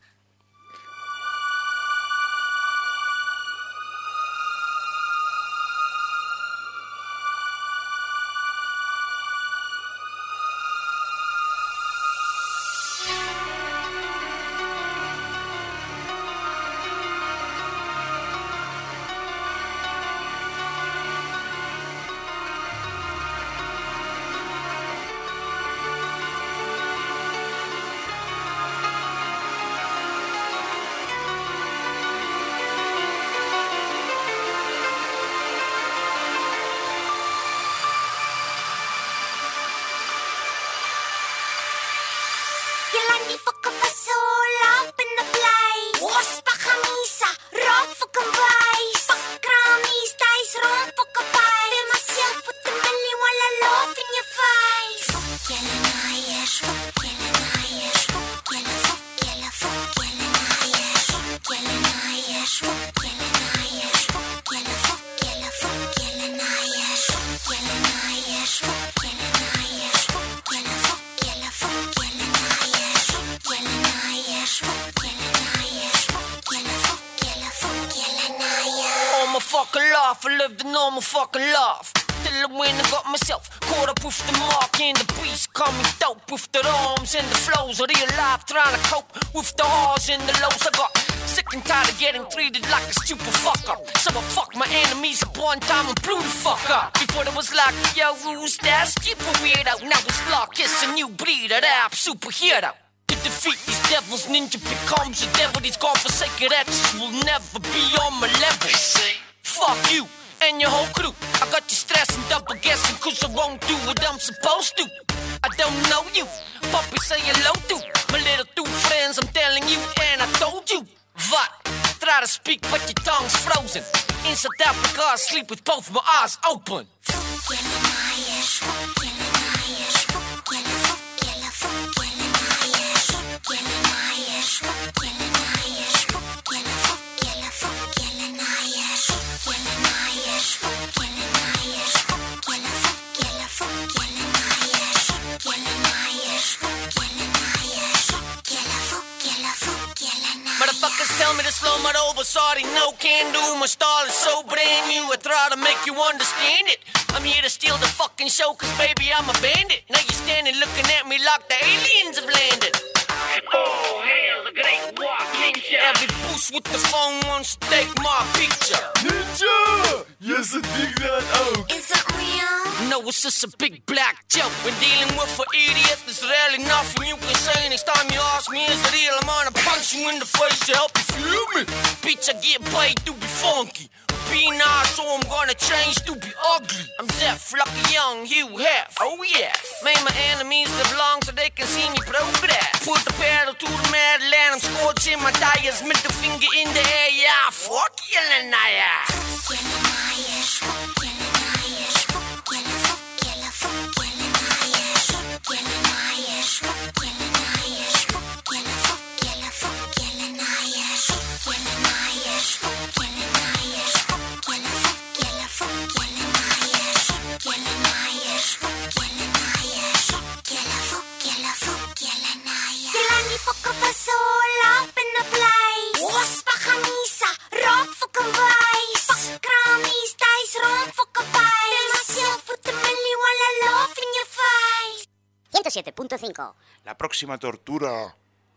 [236.22, 236.54] 107.5.
[236.84, 238.14] La próxima tortura,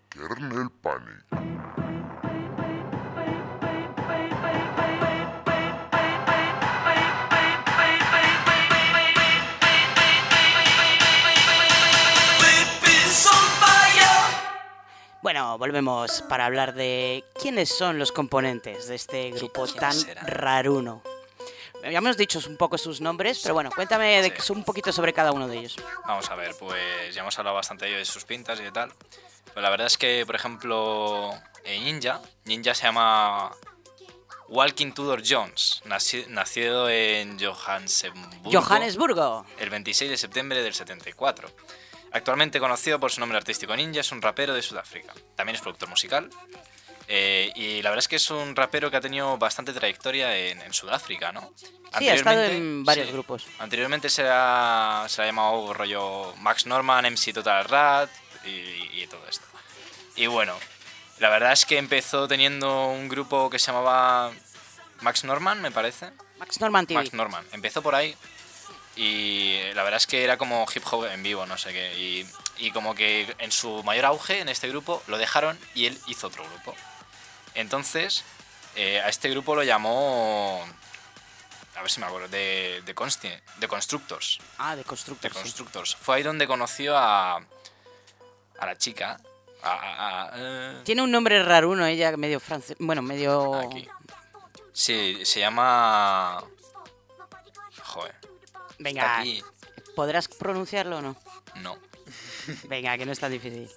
[0.10, 1.25] Kernel Panic.
[15.21, 21.01] Bueno, volvemos para hablar de quiénes son los componentes de este grupo tan raruno.
[21.91, 24.52] Ya hemos dicho un poco sus nombres, pero bueno, cuéntame de- Sí.
[24.52, 25.76] un poquito sobre cada uno de ellos.
[26.08, 28.91] Vamos a ver, pues ya hemos hablado bastante de sus pintas y de tal.
[29.48, 31.32] Pero la verdad es que, por ejemplo,
[31.63, 33.52] eh, Ninja, Ninja se llama
[34.50, 39.45] Walking Tudor Jones, naci- nacido en Johannesburgo, Johannesburgo.
[39.60, 41.50] el 26 de septiembre del 74.
[42.12, 45.13] Actualmente conocido por su nombre artístico Ninja, es un rapero de Sudáfrica.
[45.36, 46.30] También es productor musical.
[47.07, 50.61] Eh, y la verdad es que es un rapero que ha tenido bastante trayectoria en,
[50.61, 51.53] en Sudáfrica, ¿no?
[51.97, 53.13] Sí, ha estado en varios sí.
[53.13, 53.45] grupos.
[53.59, 58.09] Anteriormente se ha, se ha llamado rollo Max Norman, MC Total Rat
[58.43, 59.45] y, y todo esto.
[60.15, 60.55] Y bueno,
[61.19, 64.31] la verdad es que empezó teniendo un grupo que se llamaba
[65.01, 66.11] Max Norman, me parece.
[66.37, 66.99] Max Norman TV.
[66.99, 67.45] Max Norman.
[67.53, 68.15] Empezó por ahí
[68.95, 71.97] y la verdad es que era como hip hop en vivo, no sé qué.
[71.97, 75.97] Y, y como que en su mayor auge en este grupo lo dejaron y él
[76.07, 76.75] hizo otro grupo.
[77.55, 78.23] Entonces,
[78.75, 80.63] eh, a este grupo lo llamó...
[81.75, 84.39] A ver si me acuerdo, de, de, Consti- de Constructors.
[84.57, 85.31] Ah, de De Constructor.
[85.33, 85.39] sí.
[85.39, 85.95] Constructors.
[85.95, 89.19] Fue ahí donde conoció a, a la chica.
[89.61, 92.77] A, a- a- eh, Tiene un nombre raruno, ella medio francés.
[92.79, 93.55] Bueno, medio.
[93.55, 93.87] aquí.
[94.71, 96.43] Sí, se llama...
[97.83, 98.15] Joder.
[98.79, 99.41] Venga, Aquí.
[99.95, 101.15] ¿podrás pronunciarlo o no?
[101.55, 101.77] No.
[102.65, 103.69] Venga, que no es tan difícil.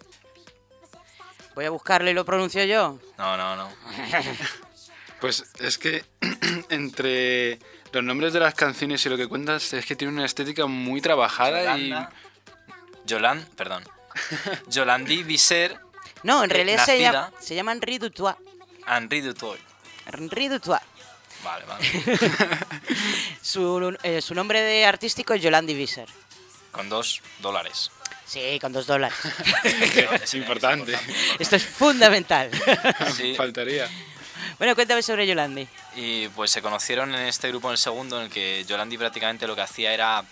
[1.58, 3.00] Voy a buscarlo y lo pronuncio yo.
[3.18, 3.68] No, no, no.
[5.20, 6.04] Pues es que
[6.68, 7.58] entre
[7.90, 11.00] los nombres de las canciones y lo que cuentas es que tiene una estética muy
[11.00, 12.10] trabajada y Yolanda.
[13.06, 13.82] Yolan, perdón.
[14.68, 15.76] Yolandi Visser
[16.22, 18.36] No, en Eh, realidad se, llama, se llaman Henri Dutois.
[18.86, 19.58] Henri Dutoy.
[20.06, 20.80] Henri Dutois.
[21.42, 21.84] Vale, vale.
[23.42, 26.08] Su, eh, su nombre de artístico es Yolandi Visser.
[26.70, 27.90] Con dos dólares.
[28.28, 29.16] Sí, con dos dólares.
[30.22, 30.94] es importante.
[31.38, 32.50] Esto es fundamental.
[33.16, 33.34] Sí.
[33.36, 33.88] Faltaría.
[34.58, 35.66] bueno, cuéntame sobre Yolandi.
[35.96, 39.46] Y pues se conocieron en este grupo en el segundo, en el que Yolandi prácticamente
[39.46, 40.22] lo que hacía era.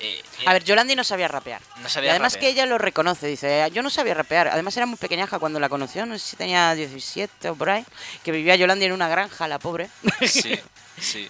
[0.00, 1.62] eh, A ver, Yolandi no sabía rapear.
[1.80, 2.40] No Y sabía además rapear.
[2.54, 4.48] que ella lo reconoce, dice, yo no sabía rapear.
[4.48, 7.84] Además era muy pequeñaja cuando la conoció, no sé si tenía 17 o por ahí,
[8.24, 9.88] que vivía Yolandi en una granja, la pobre.
[10.26, 10.58] Sí,
[11.00, 11.28] sí.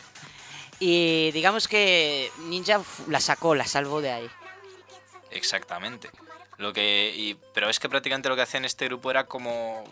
[0.80, 4.30] y digamos que Ninja la sacó, la salvó de ahí.
[5.32, 6.10] Exactamente.
[6.58, 7.36] Lo que.
[7.54, 9.84] Pero es que prácticamente lo que hacía en este grupo era como.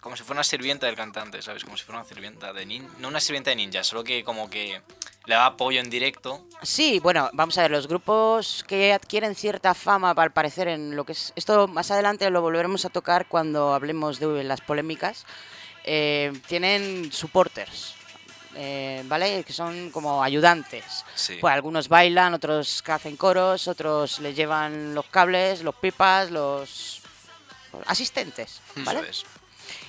[0.00, 1.62] Como si fuera una sirvienta del cantante, ¿sabes?
[1.62, 2.88] Como si fuera una sirvienta de ninja.
[2.98, 4.82] No una sirvienta de ninja, solo que como que
[5.26, 6.44] le daba apoyo en directo.
[6.62, 11.04] Sí, bueno, vamos a ver, los grupos que adquieren cierta fama, al parecer, en lo
[11.04, 11.32] que es...
[11.36, 15.24] Esto más adelante lo volveremos a tocar cuando hablemos de las polémicas.
[15.84, 17.94] eh, tienen supporters,
[18.54, 19.44] eh, ¿vale?
[19.44, 21.04] Que son como ayudantes.
[21.14, 21.38] Sí.
[21.40, 27.00] Pues algunos bailan, otros que hacen coros, otros les llevan los cables, los pipas, los
[27.86, 29.00] asistentes, ¿vale?
[29.00, 29.24] Eso es.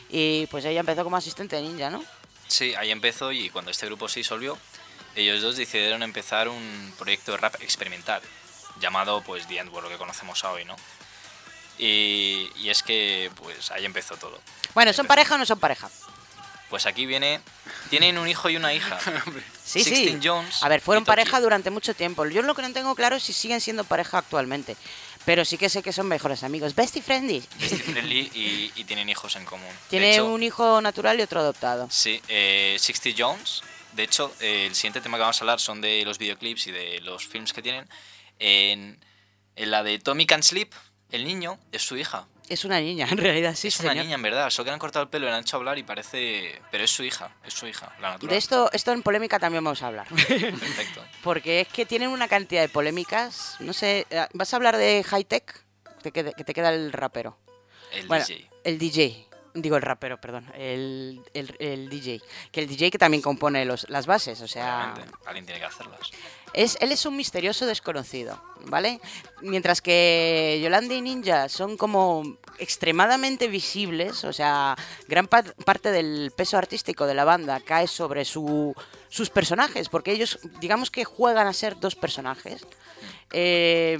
[0.09, 2.03] Y pues ella empezó como asistente de ninja, ¿no?
[2.47, 4.57] Sí, ahí empezó y cuando este grupo se disolvió,
[5.15, 8.21] ellos dos decidieron empezar un proyecto de rap experimental
[8.79, 10.75] llamado pues The End, lo que conocemos hoy, ¿no?
[11.77, 14.39] Y, y es que pues ahí empezó todo.
[14.73, 15.89] Bueno, ¿son pareja o no son pareja?
[16.73, 17.39] Pues aquí viene,
[17.91, 18.97] tienen un hijo y una hija.
[19.63, 19.95] Sí, sí.
[19.95, 22.25] Sixteen Jones A ver, fueron pareja durante mucho tiempo.
[22.25, 24.75] Yo lo que no tengo claro es si siguen siendo pareja actualmente.
[25.23, 26.73] Pero sí que sé que son mejores amigos.
[26.73, 27.43] Bestie friendly.
[27.61, 29.69] Steve Friendly y, y tienen hijos en común.
[29.87, 31.87] Tiene hecho, un hijo natural y otro adoptado.
[31.91, 33.61] Sí, eh, Sixty Jones.
[33.91, 36.71] De hecho, eh, el siguiente tema que vamos a hablar son de los videoclips y
[36.71, 37.87] de los films que tienen.
[38.39, 38.99] En,
[39.55, 40.73] en la de Tommy Can Sleep,
[41.11, 42.25] el niño es su hija.
[42.53, 43.93] Es una niña, en realidad, sí, es señor.
[43.93, 44.49] una niña, en verdad.
[44.51, 46.61] Solo que le han cortado el pelo y le han hecho hablar y parece...
[46.71, 48.29] Pero es su hija, es su hija, la natural.
[48.29, 50.07] De esto, esto en polémica también vamos a hablar.
[50.07, 51.03] Perfecto.
[51.23, 53.55] Porque es que tienen una cantidad de polémicas.
[53.59, 55.63] No sé, eh, ¿vas a hablar de high tech?
[56.03, 57.37] Que te, que te queda el rapero.
[57.91, 58.49] El Bueno, DJ.
[58.63, 59.27] El DJ.
[59.55, 60.51] Digo el rapero, perdón.
[60.55, 62.21] El, el- el DJ.
[62.51, 64.41] Que el DJ que también compone los, las bases.
[64.41, 64.93] O sea,
[65.25, 66.11] alguien tiene que hacerlas.
[66.53, 68.99] Es, él es un misterioso desconocido, ¿vale?
[69.41, 72.23] Mientras que Yolanda y Ninja son como
[72.59, 74.75] extremadamente visibles, o sea,
[75.07, 78.75] gran pa- parte del peso artístico de la banda cae sobre su,
[79.09, 82.65] sus personajes, porque ellos, digamos que juegan a ser dos personajes.
[83.31, 83.99] Eh,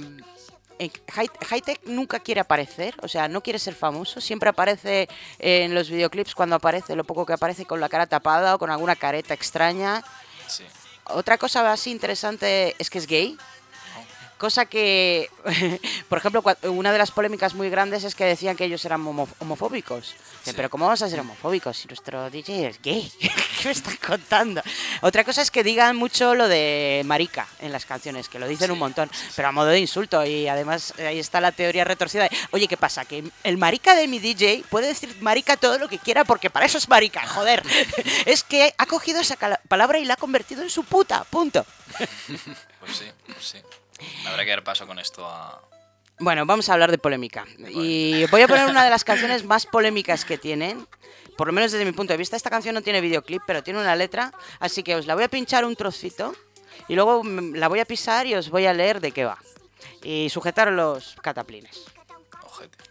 [1.48, 6.34] Hightech nunca quiere aparecer, o sea, no quiere ser famoso, siempre aparece en los videoclips
[6.34, 10.02] cuando aparece, lo poco que aparece con la cara tapada o con alguna careta extraña.
[10.48, 10.64] Sí.
[11.06, 13.36] Otra cosa así interesante es que es gay.
[14.44, 15.30] Cosa que,
[16.10, 19.26] por ejemplo, una de las polémicas muy grandes es que decían que ellos eran homo-
[19.38, 20.14] homofóbicos.
[20.54, 23.10] Pero ¿cómo vamos a ser homofóbicos si nuestro DJ es gay?
[23.18, 23.30] ¿Qué
[23.64, 24.60] me estás contando?
[25.00, 28.70] Otra cosa es que digan mucho lo de marica en las canciones, que lo dicen
[28.70, 30.22] un montón, pero a modo de insulto.
[30.26, 32.24] Y además eh, ahí está la teoría retorcida.
[32.24, 33.06] de, Oye, ¿qué pasa?
[33.06, 36.66] Que el marica de mi DJ puede decir marica todo lo que quiera porque para
[36.66, 37.62] eso es marica, joder.
[38.26, 39.36] es que ha cogido esa
[39.68, 41.64] palabra y la ha convertido en su puta, punto.
[41.96, 43.58] Pues sí, pues sí.
[44.26, 45.60] Habrá que dar paso con esto a...
[46.20, 47.44] Bueno, vamos a hablar de polémica.
[47.70, 50.86] Y voy a poner una de las canciones más polémicas que tienen.
[51.36, 53.80] Por lo menos desde mi punto de vista, esta canción no tiene videoclip, pero tiene
[53.80, 54.32] una letra.
[54.60, 56.32] Así que os la voy a pinchar un trocito
[56.86, 59.38] y luego mm, la voy a pisar y os voy a leer de qué va.
[60.04, 61.84] Y sujetar los cataplines.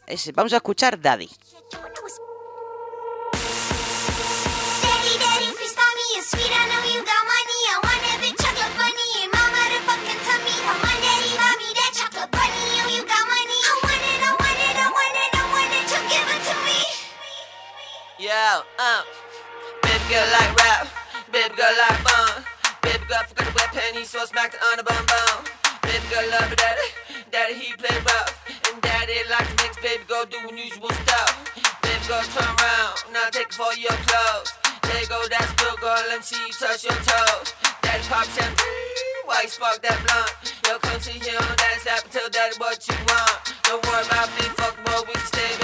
[0.05, 1.30] Es- vamos a escuchar Daddy.
[4.84, 5.53] Daddy, daddy,
[18.34, 19.06] Uh,
[19.84, 20.90] baby girl like rap,
[21.30, 22.42] baby girl like fun,
[22.82, 25.46] baby girl forgot to wear panties, so smacked on the bum bum.
[25.86, 26.90] Baby girl love daddy,
[27.30, 28.34] daddy he play rough,
[28.74, 31.46] and daddy like to mix, baby girl do unusual stuff.
[31.86, 34.50] Baby girl turn around, now take all your clothes.
[34.82, 37.54] There go, that's good girl, let me see you touch your toes.
[37.86, 40.34] Daddy pop champagne, why you spark that blunt?
[40.66, 43.54] Yo, come see him, daddy slap and tell daddy what you want.
[43.62, 45.62] Don't worry about me, fuck world, we can stay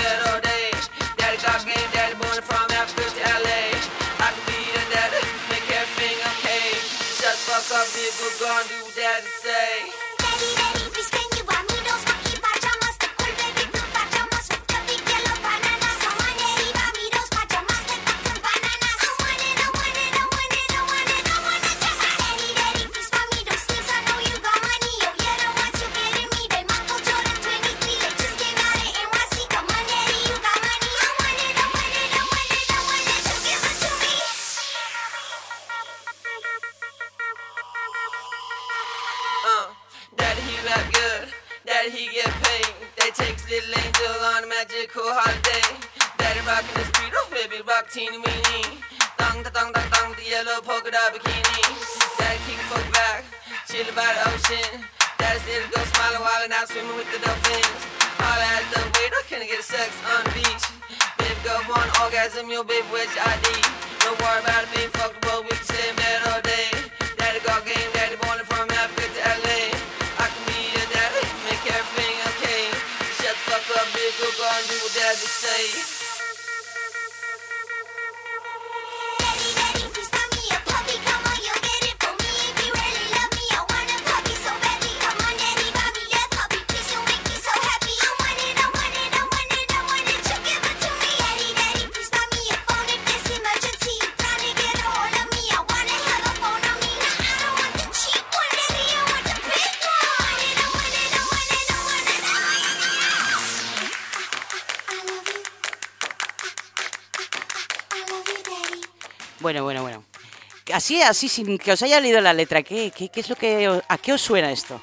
[111.01, 113.81] Así, así, sin que os haya leído la letra, ¿qué, qué, qué es lo que,
[113.87, 114.81] ¿a qué os suena esto?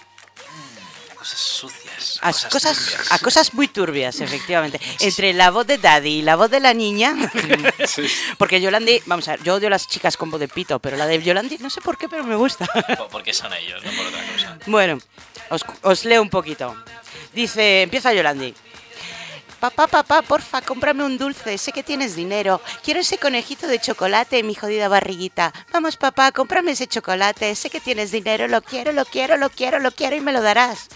[1.15, 2.19] Cosas sucias.
[2.23, 4.81] A cosas, cosas, a cosas muy turbias, efectivamente.
[5.01, 7.15] Entre la voz de Daddy y la voz de la niña.
[8.39, 10.97] Porque Yolandi, vamos a ver, yo odio a las chicas con voz de pito, pero
[10.97, 12.67] la de Yolandi, no sé por qué, pero me gusta.
[12.99, 14.59] Po- Porque son ellos, no por otra cosa.
[14.67, 14.99] Bueno,
[15.51, 16.75] os, os leo un poquito.
[17.35, 18.55] Dice, empieza Yolandi.
[19.61, 21.57] Papá, papá, porfa, cómprame un dulce.
[21.59, 22.61] Sé que tienes dinero.
[22.85, 25.53] Quiero ese conejito de chocolate, mi jodida barriguita.
[25.73, 27.55] Vamos, papá, cómprame ese chocolate.
[27.55, 28.49] Sé que tienes dinero.
[28.49, 30.89] Lo quiero, lo quiero, lo quiero, lo quiero y me lo darás.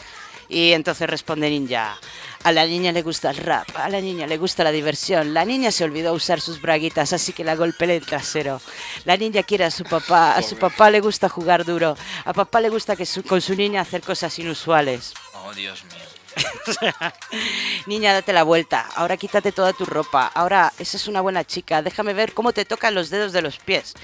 [0.49, 1.97] Y entonces responde Ninja.
[2.43, 5.33] A la niña le gusta el rap, a la niña le gusta la diversión.
[5.35, 8.61] La niña se olvidó usar sus braguitas, así que la golpeé el trasero.
[9.05, 11.97] La niña quiere a su papá, a su papá le gusta jugar duro.
[12.25, 15.13] A papá le gusta que su- con su niña hacer cosas inusuales.
[15.45, 16.10] Oh, Dios mío.
[17.87, 18.87] Niña, date la vuelta.
[18.95, 20.27] Ahora quítate toda tu ropa.
[20.27, 21.83] Ahora, esa es una buena chica.
[21.83, 23.95] Déjame ver cómo te tocan los dedos de los pies.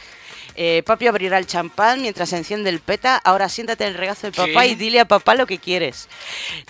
[0.59, 3.17] Eh, papi abrirá el champán mientras se enciende el peta.
[3.17, 4.69] Ahora siéntate en el regazo de papá ¿Qué?
[4.69, 6.09] y dile a papá lo que quieres.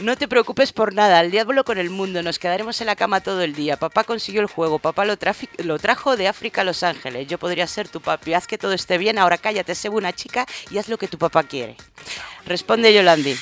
[0.00, 1.20] No te preocupes por nada.
[1.20, 2.22] Al diablo con el mundo.
[2.22, 3.76] Nos quedaremos en la cama todo el día.
[3.76, 4.78] Papá consiguió el juego.
[4.80, 5.16] Papá lo,
[5.58, 7.28] lo trajo de África a Los Ángeles.
[7.28, 8.34] Yo podría ser tu papi.
[8.34, 9.18] Haz que todo esté bien.
[9.18, 11.76] Ahora cállate, sé buena chica y haz lo que tu papá quiere.
[12.44, 13.36] Responde Yolandi.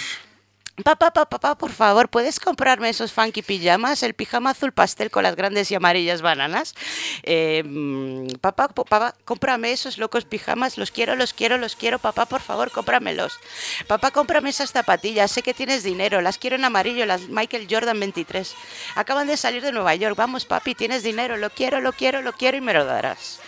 [0.82, 4.02] Papá, papá, papá, por favor, ¿puedes comprarme esos funky pijamas?
[4.02, 6.74] El pijama azul pastel con las grandes y amarillas bananas.
[7.22, 10.76] Eh, mm, papá, papá, cómprame esos locos pijamas.
[10.76, 12.00] Los quiero, los quiero, los quiero.
[12.00, 13.38] Papá, por favor, cómpramelos.
[13.86, 15.30] Papá, cómprame esas zapatillas.
[15.30, 16.20] Sé que tienes dinero.
[16.20, 18.52] Las quiero en amarillo, las Michael Jordan 23.
[18.96, 20.16] Acaban de salir de Nueva York.
[20.16, 21.36] Vamos, papi, tienes dinero.
[21.36, 23.38] Lo quiero, lo quiero, lo quiero y me lo darás.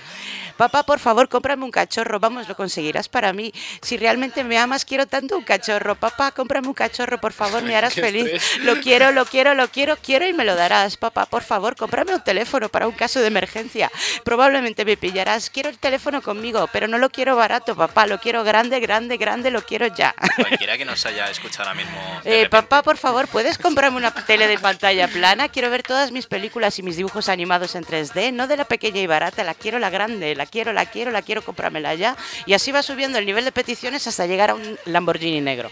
[0.56, 2.18] Papá, por favor, cómprame un cachorro.
[2.18, 3.52] Vamos, lo conseguirás para mí.
[3.82, 5.94] Si realmente me amas, quiero tanto un cachorro.
[5.96, 8.24] Papá, cómprame un cachorro, por favor, me harás feliz.
[8.26, 8.64] estrés.
[8.64, 10.96] Lo quiero, lo quiero, lo quiero, quiero y me lo darás.
[10.96, 13.90] Papá, por favor, cómprame un teléfono para un caso de emergencia.
[14.24, 15.50] Probablemente me pillarás.
[15.50, 18.06] Quiero el teléfono conmigo, pero no lo quiero barato, papá.
[18.06, 20.14] Lo quiero grande, grande, grande, lo quiero ya.
[20.36, 21.98] Cualquiera que nos haya escuchado ahora mismo.
[22.24, 25.48] Eh, papá, por favor, ¿puedes comprarme una tele de pantalla plana?
[25.48, 29.00] Quiero ver todas mis películas y mis dibujos animados en 3D, no de la pequeña
[29.00, 32.16] y barata, la quiero la grande, la quiero, la quiero, la quiero, cómpramela ya.
[32.46, 35.70] Y así va subiendo el nivel de peticiones hasta llegar a un Lamborghini negro.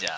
[0.00, 0.16] Ya.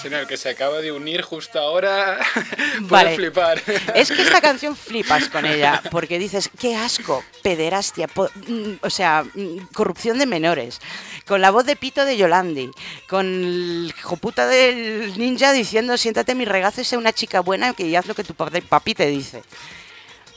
[0.00, 2.20] Sino el que se acaba de unir justo ahora.
[2.34, 3.16] puede Vale.
[3.16, 3.60] flipar.
[3.96, 9.24] Es que esta canción flipas con ella, porque dices, qué asco, pederastia, mm, o sea,
[9.34, 10.80] mm, corrupción de menores,
[11.26, 12.70] con la voz de Pito de Yolandi,
[13.08, 17.74] con el joputa del ninja diciendo, siéntate en mi regazo y sé una chica buena
[17.74, 19.42] que haz lo que tu pa- papi te dice.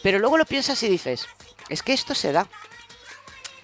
[0.01, 1.27] Pero luego lo piensas y dices,
[1.69, 2.47] es que esto se da.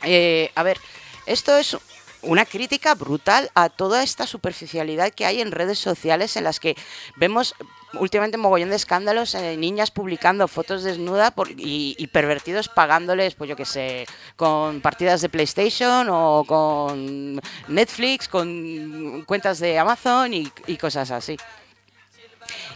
[0.04, 0.80] Eh, a ver,
[1.26, 1.78] esto es
[2.22, 6.76] una crítica brutal a toda esta superficialidad que hay en redes sociales en las que
[7.16, 7.54] vemos
[7.94, 13.56] últimamente mogollón de escándalos, eh, niñas publicando fotos desnudas por- y, pervertidos pagándoles, pues yo
[13.56, 21.12] que sé, con partidas de PlayStation o con Netflix, con cuentas de Amazon y cosas
[21.12, 21.38] así.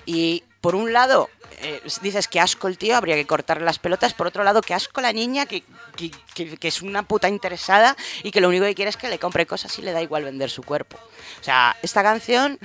[0.05, 1.29] Y por un lado,
[1.61, 4.13] eh, dices que asco el tío, habría que cortarle las pelotas.
[4.13, 5.63] Por otro lado, que asco la niña, que,
[5.95, 6.11] que-
[6.57, 9.45] que- es una puta interesada y que lo único que quiere es que le compre
[9.45, 10.97] cosas y le da igual vender su cuerpo.
[11.39, 12.59] O sea, esta canción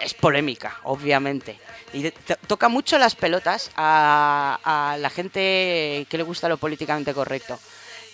[0.00, 1.58] es polémica, obviamente.
[1.92, 2.10] Y
[2.46, 7.58] toca mucho las pelotas a, la gente que le gusta lo políticamente correcto.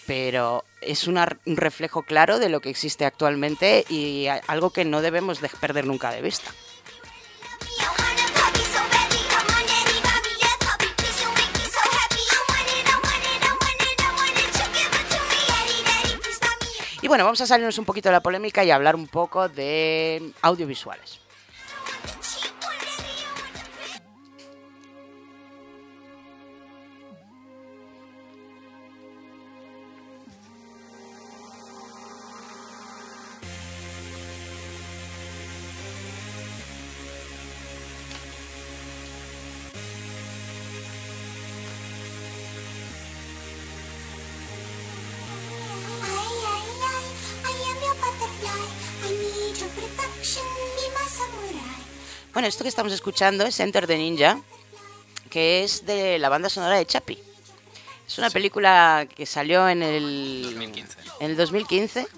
[0.07, 1.17] Pero es un
[1.47, 6.11] reflejo claro de lo que existe actualmente y algo que no debemos de perder nunca
[6.11, 6.51] de vista.
[17.03, 20.33] Y bueno, vamos a salirnos un poquito de la polémica y hablar un poco de
[20.41, 21.22] audiovisuales.
[52.43, 54.37] Bueno, esto que estamos escuchando es Enter the Ninja,
[55.31, 57.17] que es de la banda sonora de Chapi.
[58.05, 60.99] Es una película que salió en el 2015.
[61.21, 62.09] en el 2015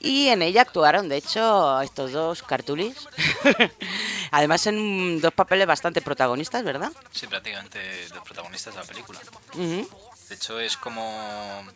[0.00, 2.96] y en ella actuaron, de hecho, estos dos cartulis.
[4.30, 6.90] Además en dos papeles bastante protagonistas, ¿verdad?
[7.12, 7.78] Sí, prácticamente
[8.14, 9.20] los protagonistas de la película.
[9.52, 11.66] De hecho, es como.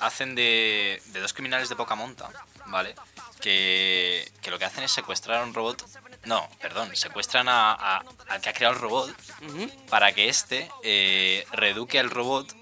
[0.00, 2.28] Hacen de, de dos criminales de poca monta,
[2.66, 2.94] ¿vale?
[3.40, 5.82] Que, que lo que hacen es secuestrar a un robot.
[6.26, 9.14] No, perdón, secuestran a, a- al que ha creado el robot
[9.88, 12.52] para que éste eh, reeduque al robot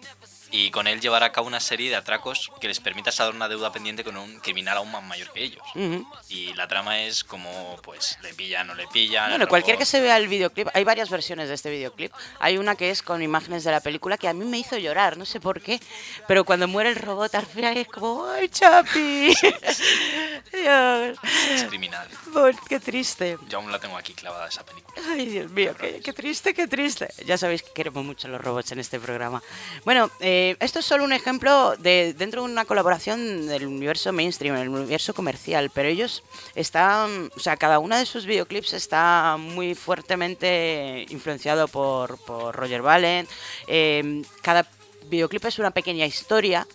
[0.56, 3.48] y con él llevar a cabo una serie de atracos que les permita saldar una
[3.48, 5.62] deuda pendiente con un criminal aún más mayor que ellos.
[5.74, 6.06] Ujú.
[6.28, 9.30] Y la trama es como, pues, le pillan, no le pillan.
[9.30, 12.12] Bueno, cualquier que se vea el videoclip, hay varias versiones de este videoclip.
[12.38, 15.16] Hay una que es con imágenes de la película que a mí me hizo llorar,
[15.16, 15.80] no sé por qué,
[16.28, 19.34] pero cuando muere el robot al final es como, ¡ay, Chapi!
[20.52, 21.18] Dios,
[21.50, 22.08] Es criminal.
[22.32, 23.38] por- qué triste.
[23.48, 25.00] Yo aún la tengo aquí clavada esa película.
[25.10, 27.08] Ay, Dios mío, qué, qué triste, qué triste.
[27.26, 29.42] Ya sabéis que queremos mucho los robots en este programa.
[29.84, 34.56] Bueno, eh, esto es solo un ejemplo de dentro de una colaboración del universo mainstream,
[34.56, 36.22] el universo comercial, pero ellos
[36.54, 42.18] están, o sea, cada uno de sus videoclips está muy fuertemente influenciado por,
[42.54, 43.28] Roger Valent.
[43.66, 44.68] Eh, cada
[45.08, 46.66] videoclip es una pequeña historia,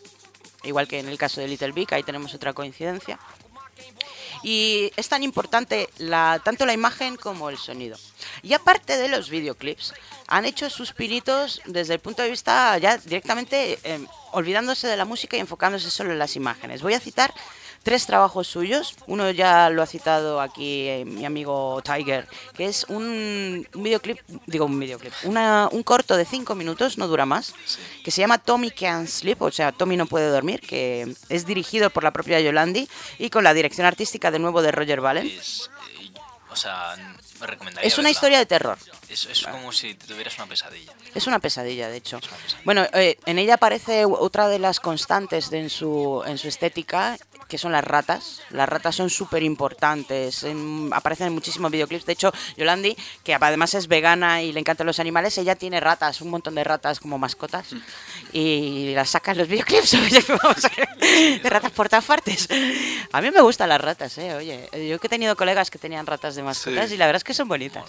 [0.63, 3.19] igual que en el caso de Little Big, ahí tenemos otra coincidencia.
[4.43, 7.97] Y es tan importante la, tanto la imagen como el sonido.
[8.41, 9.93] Y aparte de los videoclips,
[10.27, 15.05] han hecho sus pinitos desde el punto de vista ya directamente eh, olvidándose de la
[15.05, 16.81] música y enfocándose solo en las imágenes.
[16.81, 17.33] Voy a citar
[17.83, 18.95] tres trabajos suyos.
[19.07, 24.19] Uno ya lo ha citado aquí eh, mi amigo Tiger, que es un, un videoclip,
[24.45, 27.53] digo un videoclip, una- un corto de cinco minutos, no dura más,
[28.03, 31.89] que se llama Tommy Can't Sleep, o sea, Tommy no puede dormir, que es dirigido
[31.89, 35.31] por la propia Yolandi y con la dirección artística de nuevo de Roger Valent.
[35.31, 35.69] Es,
[36.01, 36.11] eh,
[36.51, 36.95] o sea,
[37.39, 37.87] me recomendaría.
[37.87, 38.11] Es una verla.
[38.11, 38.77] historia de terror.
[39.07, 40.93] Es, es como si tuvieras una pesadilla.
[41.15, 42.19] Es una pesadilla, de hecho.
[42.19, 42.57] Pesadilla.
[42.65, 47.17] Bueno, eh, en ella aparece otra de las constantes de- en, su, en su estética,
[47.49, 48.41] que son las ratas.
[48.51, 52.05] Las ratas son súper importantes, en- aparecen en muchísimos videoclips.
[52.05, 56.21] De hecho, Yolandi, que además es vegana y le encantan los animales, ella tiene ratas,
[56.21, 57.67] un montón de ratas como mascotas.
[58.31, 59.91] Y las saca en los videoclips,
[61.43, 62.47] de ratas por todas partes.
[63.11, 64.69] A mí me gustan las ratas, eh, oye.
[64.87, 66.95] Yo que he tenido colegas que tenían ratas de mascotas Sí.
[66.95, 67.83] y la verdad es que son bonitas.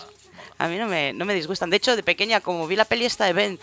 [0.59, 1.71] A mí no me, no me disgustan.
[1.71, 3.59] De hecho, de pequeña, como vi la peli esta de Ben,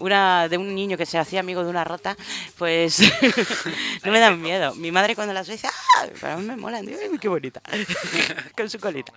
[0.00, 2.16] una, de un niño que se hacía amigo de una rata,
[2.58, 3.00] pues
[4.04, 4.74] no me dan miedo.
[4.74, 6.06] Mi madre cuando las ve dice, ¡ah!
[6.20, 6.84] Pero a mí me molan.
[6.86, 7.60] Digo, "Uy, qué bonita.
[8.56, 9.12] Con su colita.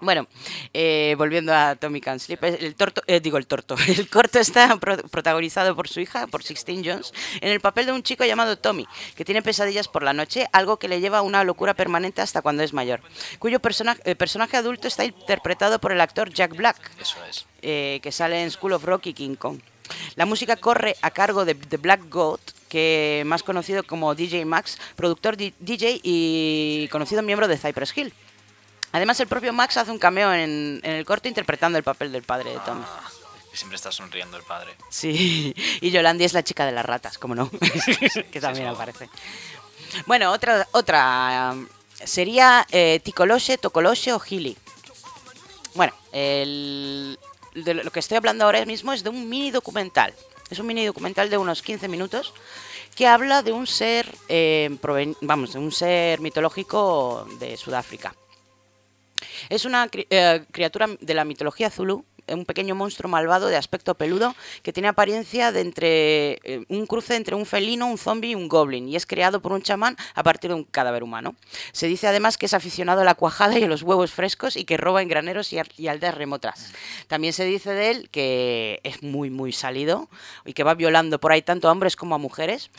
[0.00, 0.26] Bueno,
[0.72, 4.76] eh, volviendo a Tommy Can Sleep, el torto, eh, digo el torto, el corto está
[4.76, 8.56] pro- protagonizado por su hija, por Sixteen Jones, en el papel de un chico llamado
[8.58, 8.86] Tommy,
[9.16, 12.40] que tiene pesadillas por la noche, algo que le lleva a una locura permanente hasta
[12.42, 13.00] cuando es mayor,
[13.38, 17.46] cuyo persona- eh, personaje adulto está interpretado por el actor Jack Black, Eso es.
[17.60, 19.60] que sale en School of Rock y King Kong.
[20.14, 24.78] La música corre a cargo de The Black Goat, que más conocido como DJ Max,
[24.94, 28.12] productor DJ y conocido miembro de Cypress Hill.
[28.92, 32.22] Además, el propio Max hace un cameo en, en el corto interpretando el papel del
[32.22, 32.82] padre de Tommy.
[32.84, 33.08] Ah,
[33.52, 34.74] siempre está sonriendo el padre.
[34.88, 37.50] Sí, y Yolandi es la chica de las ratas, como no,
[38.32, 39.08] que también aparece.
[40.06, 41.54] Bueno, otra, otra
[42.04, 44.56] sería eh, Ticoloshe, Tocoloshe o Gili.
[45.74, 47.18] Bueno, el-
[47.54, 50.14] de lo que estoy hablando ahora mismo es de un mini documental.
[50.50, 52.32] Es un mini documental de unos 15 minutos
[52.96, 54.68] que habla de un ser, eh,
[55.20, 58.14] vamos, de un ser mitológico de Sudáfrica.
[59.48, 63.96] Es una cri- eh, criatura de la mitología Zulu, un pequeño monstruo malvado de aspecto
[63.96, 68.34] peludo que tiene apariencia de entre eh, un cruce entre un felino, un zombie y
[68.36, 71.34] un goblin y es creado por un chamán a partir de un cadáver humano.
[71.72, 74.64] Se dice además que es aficionado a la cuajada y a los huevos frescos y
[74.64, 75.58] que roba en graneros y,
[75.88, 76.72] aldeas remotas.
[77.08, 80.08] También se dice de él que es muy muy salido
[80.44, 82.70] y que va violando por ahí tanto a hombres como a mujeres.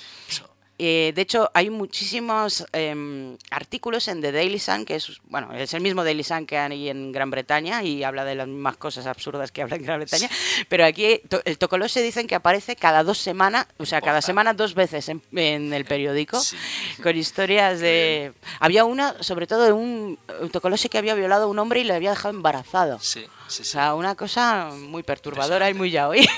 [0.83, 5.75] Eh, de hecho, hay muchísimos em, artículos en The Daily Sun, que es, bueno, es
[5.75, 9.05] el mismo Daily Sun que hay en Gran Bretaña y habla de las mismas cosas
[9.05, 10.27] absurdas que habla en Gran Bretaña.
[10.69, 14.55] Pero aquí to- el Tocolose dicen que aparece cada dos semanas, o sea, cada semana
[14.55, 16.57] dos veces en, en el periódico, Sí.
[17.03, 18.33] con historias de...
[18.59, 21.83] Había una, sobre todo, de un, un Tocolose que había violado a un hombre y
[21.83, 22.99] le había dejado embarazado.
[23.01, 23.71] Sí, sí, O sí.
[23.71, 26.27] sea, una cosa muy perturbadora y muy yaoi.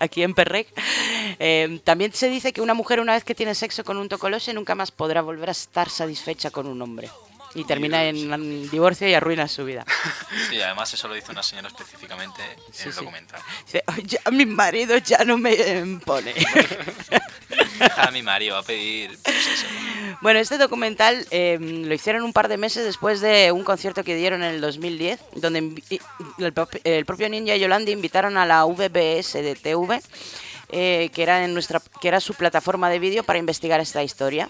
[0.00, 0.68] Aquí en Perrec.
[1.38, 4.52] Eh, también se dice que una mujer una vez que tiene sexo con un tocolose
[4.52, 7.10] nunca más podrá volver a estar satisfecha con un hombre.
[7.54, 9.84] Y termina en un divorcio y arruina su vida.
[10.50, 12.98] Sí, además eso lo dice una señora específicamente en Sí, el sí.
[13.00, 13.40] documental.
[13.64, 15.56] Dice, "Oh, ya mi marido ya no me
[16.04, 16.34] pone.
[17.96, 19.16] A mi marido va a pedir.
[19.22, 19.66] pues eso.
[20.20, 24.14] Bueno, este documental eh, lo hicieron un par de meses después de un concierto que
[24.16, 25.58] dieron en el 2010, donde
[26.38, 30.00] el, el propio Ninja y Yolandi invitaron a la VBS de TV,
[30.70, 34.48] eh, que, era en nuestra, que era su plataforma de vídeo para investigar esta historia.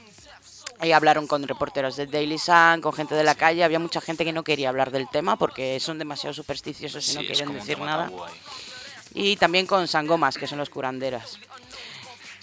[0.79, 3.65] Ahí hablaron con reporteros de Daily Sun, con gente de la calle.
[3.65, 7.17] Había mucha gente que no quería hablar del tema porque son demasiado supersticiosos y Sí,
[7.17, 8.11] no quieren decir nada
[9.15, 11.39] y también con sangomas, que son los curanderas.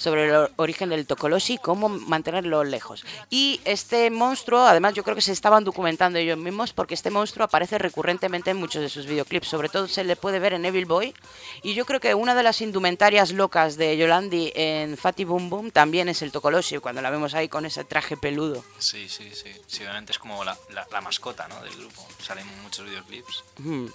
[0.02, 3.06] Sobre el or- origen del tocolosi y cómo mantenerlo lejos.
[3.30, 7.45] Y este monstruo, además, yo creo que se estaban documentando ellos mismos porque este monstruo
[7.45, 9.47] aparece recurrentemente en muchos de sus videoclips.
[9.47, 11.14] Sobre todo se le puede ver en Evil Boy.
[11.62, 15.70] Y yo creo que una de las indumentarias locas de Yolandi en Fatty Boom Boom
[15.70, 18.64] también es el tocolosi, cuando la vemos ahí con ese traje peludo.
[18.80, 19.52] Sí, sí, sí.
[19.68, 21.62] Sí, obviamente es como la, la, la mascota ¿no?
[21.62, 22.08] del grupo.
[22.26, 23.43] Salen muchos videoclips.
[23.60, 23.91] Ujú.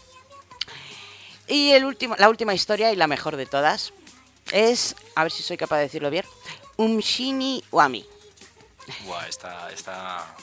[1.49, 3.93] Y el último, la última historia y la mejor de todas
[4.53, 6.25] es, a ver si soy capaz de decirlo bien,
[6.77, 8.07] Umshini Wami.
[9.05, 9.71] Buah, está.
[9.73, 10.37] está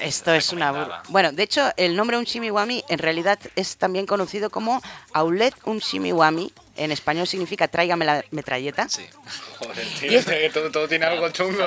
[0.00, 0.70] Esto es una...
[0.72, 1.02] bur- recomendada.
[1.08, 4.82] Bueno, de hecho, el nombre Umshimiwami en realidad es también conocido como
[5.12, 6.52] Aulet Umshimiwami.
[6.76, 8.88] En español significa tráigame la metralleta.
[8.88, 9.04] Sí.
[9.58, 11.64] Joder, tío, todo, todo tiene algo chungo.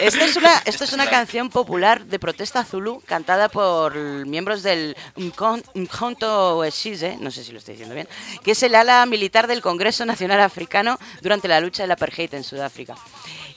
[0.00, 3.94] Esto es una, esto es una canción popular de protesta zulu cantada por
[4.26, 8.08] miembros del Mkon- Mkhonto Wesizwe, no sé si lo estoy diciendo bien,
[8.42, 12.42] que es el ala militar del Congreso Nacional Africano durante la lucha del apartheid en
[12.44, 12.96] Sudáfrica.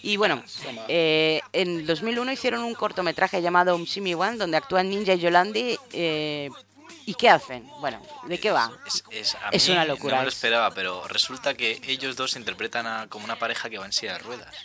[0.03, 0.41] Y bueno,
[0.87, 5.77] eh, en 2001 hicieron un cortometraje llamado Umshimi One, donde actúan Ninja y Yolandi.
[5.93, 6.49] eh,
[7.05, 7.67] ¿Y qué hacen?
[7.79, 8.71] Bueno, ¿de qué va?
[8.85, 11.81] Es, es, a Es mí una locura, No me lo es- esperaba, pero resulta que
[11.87, 14.55] ellos dos se interpretan a- como una pareja que va en silla de ruedas.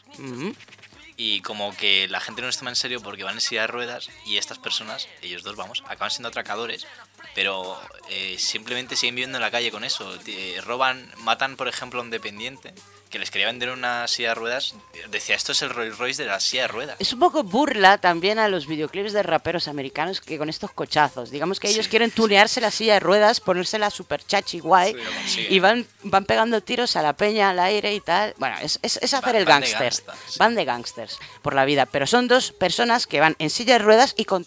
[1.19, 3.67] Y como que la gente no los toma en serio porque van en silla de
[3.69, 6.87] ruedas y estas personas, ellos dos vamos, acaban siendo atracadores
[7.35, 7.79] pero
[8.09, 10.11] eh, simplemente siguen viviendo en la calle con eso.
[10.27, 12.73] Eh, roban, matan, por ejemplo, a un dependiente
[13.11, 14.75] que les quería vender una silla de ruedas.
[15.11, 16.97] Decía, esto es el Rolls Royce de la silla de ruedas.
[16.99, 21.31] Es un poco burla también a los videoclips de raperos americanos que con estos cochazos.
[21.31, 21.91] Digamos que ellos Sí.
[21.91, 24.95] quieren tunearse la silla de ruedas, ponérsela super chachi guay
[25.27, 28.35] Sí, y van, van pegando tiros a la peña al aire y tal.
[28.39, 29.81] Bueno, es, es- es hacer Van- el van gángster.
[29.81, 30.39] gangsters.
[30.39, 31.87] Van de gángsters por la vida.
[31.87, 34.45] Pero son dos personas que van en silla de ruedas y con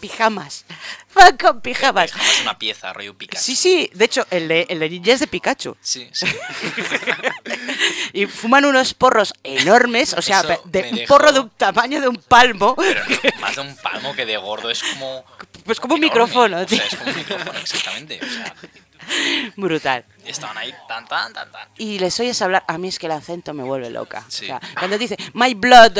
[0.00, 0.64] pijamas.
[1.14, 2.12] Van con pijamas.
[2.14, 3.42] Es una pieza, rollo Pikachu.
[3.42, 5.76] Sí, sí, de hecho, el de, el de ninja es de Pikachu.
[5.80, 6.26] Sí, sí.
[8.12, 12.00] Y fuman unos porros enormes, o sea, Eso de un dejó- porro de un tamaño
[12.00, 12.74] de un palmo.
[12.76, 15.24] Pero no, más de un palmo que de gordo, es como...
[15.68, 16.20] Pues como un enorme.
[16.22, 16.82] micrófono, O sea, tío.
[16.82, 18.20] es como un micrófono, exactamente.
[18.22, 18.54] O sea,
[19.56, 20.04] Brutal.
[20.26, 21.68] y estaban ahí tan, tan, tan, tan.
[21.78, 24.24] Y les oyes hablar, a mí es que el acento me vuelve loca.
[24.28, 24.44] Sí.
[24.44, 25.98] O sea, cuando dice my blood,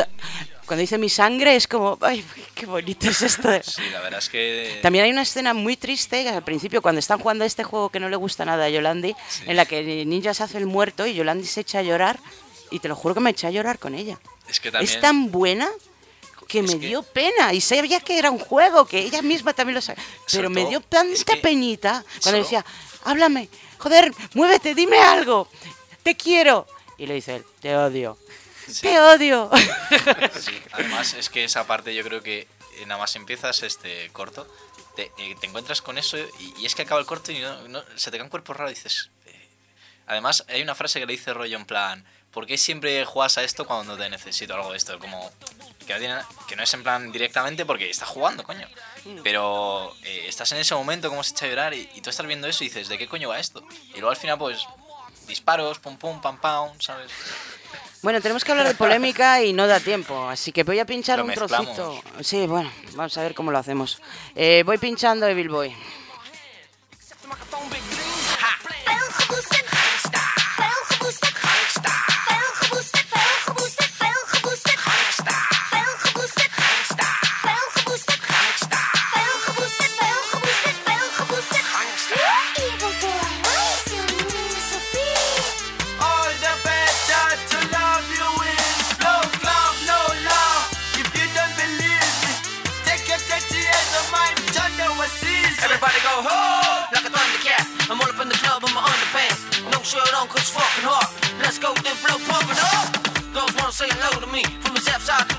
[0.67, 3.49] cuando dice mi sangre, es como, ay, qué bonito es esto.
[3.49, 3.63] de-".
[3.63, 4.79] Sí, la verdad es que...
[4.83, 7.89] También hay una escena muy triste que al principio, cuando están jugando a este juego
[7.89, 9.45] que no le gusta nada a Yolandi, Sí.
[9.47, 12.19] en la que Ninja se hace el muerto y Yolandi se echa a llorar.
[12.71, 14.19] Y te lo juro que me eché a llorar con ella.
[14.47, 14.93] Es que también...
[14.95, 15.67] Es tan buena
[16.49, 17.53] que Es me que- dio pena.
[17.55, 20.03] Y sabía que era un juego, que ella misma también lo sabía.
[20.33, 22.65] Pero me dio tanta es que cuando solo- decía,
[23.05, 25.49] háblame, joder, muévete, dime algo,
[26.03, 26.67] te quiero.
[26.97, 28.19] Y le dice él, te odio,
[28.67, 28.81] Sí.
[28.83, 29.51] te odio.
[30.41, 32.49] Sí, además es que esa parte yo creo que
[32.87, 34.47] nada más empiezas este corto,
[34.97, 37.69] te, eh, te encuentras con eso y, y es que acaba el corto y no,
[37.69, 39.11] no- se te cae un cuerpo raro y dices...
[39.27, 39.49] eh.
[40.07, 43.43] Además hay una frase que le dice rollo en plan, ¿por qué siempre juegas a
[43.45, 44.99] esto cuando te necesito algo de esto?
[44.99, 45.31] Como
[45.87, 48.67] que no, tiene- que no es en plan directamente porque estás jugando, coño.
[49.23, 52.27] Pero eh, estás en ese momento como se echa a llorar y, y tú estás
[52.27, 53.63] viendo eso y dices, ¿de qué coño va esto?
[53.91, 54.61] Y luego al final pues
[55.27, 57.11] disparos, pum pum, pam pam, ¿sabes?
[58.03, 61.19] Bueno, tenemos que hablar de polémica y no da tiempo, así que voy a pinchar
[61.19, 61.75] Lo un mezclamos.
[61.75, 62.03] trocito.
[62.23, 64.01] Sí, bueno, vamos a ver cómo lo hacemos.
[64.37, 65.75] Eh, voy pinchando Evil Boy.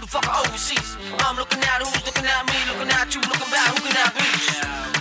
[0.10, 0.98] Fucking overseas.
[1.22, 4.10] I'm looking at who's looking at me, looking at you, looking back, who can I
[4.18, 4.30] be?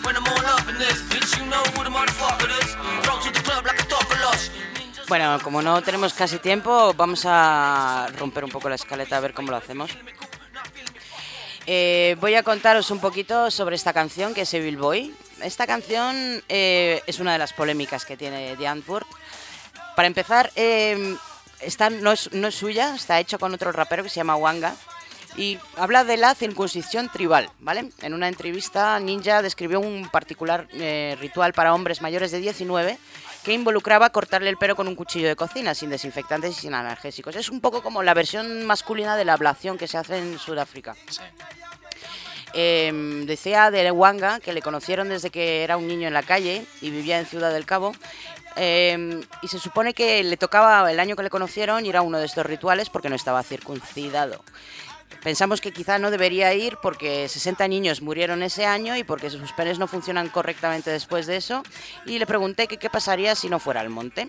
[0.05, 2.69] When I'm all up in this, bitch, you know who the motherfucker is.
[3.05, 4.51] Throw to the club like a for lush.
[5.09, 9.33] Bueno, como no tenemos casi tiempo, vamos a romper un poco la escaleta a ver
[9.33, 9.91] cómo lo hacemos.
[11.67, 15.15] Eh, voy a contaros un poquito sobre esta canción que es Evil Boy.
[15.41, 19.07] Esta canción eh, es una de las polémicas que tiene Antwoord.
[19.97, 21.17] Para empezar, eh,
[21.61, 24.75] esta no es, no es suya, está hecho con otro rapero que se llama Wanga.
[25.37, 27.91] Y habla de la circuncisión tribal, ¿vale?
[28.03, 32.99] En una entrevista, Ninja describió un particular eh, ritual para hombres mayores de 19
[33.45, 37.37] que involucraba cortarle el pelo con un cuchillo de cocina, sin desinfectantes y sin analgésicos.
[37.37, 40.97] Es un poco como la versión masculina de la ablación que se hace en Sudáfrica.
[41.09, 41.23] Sí.
[42.55, 46.65] Eh, decía de Wanga que le conocieron desde que era un niño en la calle
[46.81, 47.95] y vivía en Ciudad del Cabo.
[48.57, 52.19] Eh, y se supone que le tocaba el año que le conocieron ir a uno
[52.19, 54.43] de estos rituales porque no estaba circuncidado.
[55.23, 59.53] Pensamos que quizá no debería ir porque 60 niños murieron ese año y porque sus
[59.53, 61.63] penes no funcionan correctamente después de eso.
[62.07, 64.29] Y le pregunté qué pasaría si no fuera al monte.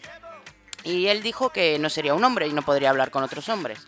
[0.84, 3.80] Y él dijo que no sería un hombre y no podría hablar con otros hombres.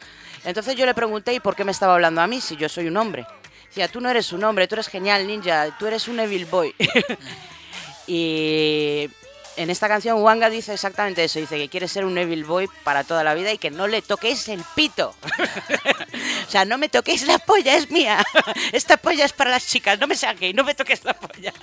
[0.44, 2.88] Entonces yo le pregunté, ¿y por qué me estaba hablando a mí si yo soy
[2.88, 3.26] un hombre?
[3.68, 6.76] Decía, tú no eres un hombre, tú eres genial, ninja, tú eres un evil boy.
[8.08, 9.10] y
[9.58, 13.04] en esta canción Wanga dice exactamente eso, dice que quiere ser un evil boy para
[13.04, 15.14] toda la vida y que no le toquéis el pito.
[16.48, 18.24] o sea, no me toquéis la polla, es mía.
[18.72, 21.54] Esta polla es para las chicas, no me saquéis, no me toques la polla.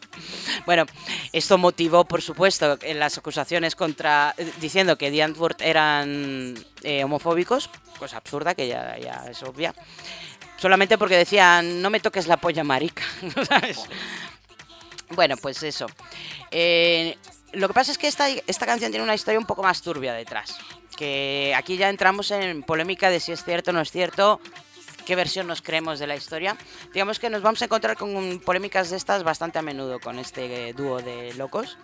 [0.66, 0.86] bueno,
[1.32, 8.54] esto motivó, por supuesto, las acusaciones contra diciendo que The eran eh, homofóbicos, cosa absurda
[8.54, 9.74] que ya, ya es obvia.
[10.56, 13.02] Solamente porque decían, no me toques la polla marica,
[13.48, 13.80] ¿sabes?
[15.10, 15.86] Bueno, pues eso.
[16.50, 17.16] Eh,
[17.52, 20.12] lo que pasa es que esta, esta canción tiene una historia un poco más turbia
[20.12, 20.58] detrás.
[20.96, 24.40] Que aquí ya entramos en polémica de si es cierto o no es cierto,
[25.04, 26.56] qué versión nos creemos de la historia.
[26.92, 30.68] Digamos que nos vamos a encontrar con polémicas de estas bastante a menudo con este
[30.68, 31.78] eh, dúo de locos.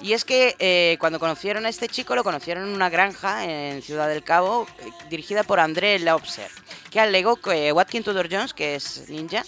[0.00, 3.82] Y es que eh, cuando conocieron a este chico, lo conocieron en una granja en
[3.82, 4.66] Ciudad del Cabo,
[5.10, 6.50] dirigida por André Laubser,
[6.90, 9.44] que alegó que Watkin Tudor Jones, que es ninja,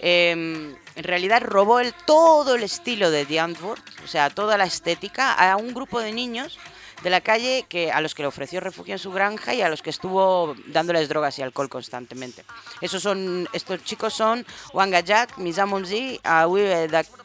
[0.00, 4.64] eh, en realidad robó el, todo el estilo de The Antwoord, o sea, toda la
[4.64, 6.58] estética, a un grupo de niños
[7.02, 9.70] de la calle que a los que le ofreció refugio en su granja y a
[9.70, 12.44] los que estuvo dándoles drogas y alcohol constantemente.
[12.82, 14.44] Esos son, estos chicos son
[14.74, 16.62] Wanga Jack, Mizamomzi, Awi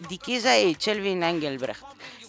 [0.07, 1.81] Dikiza y Chelvin Engelbrecht.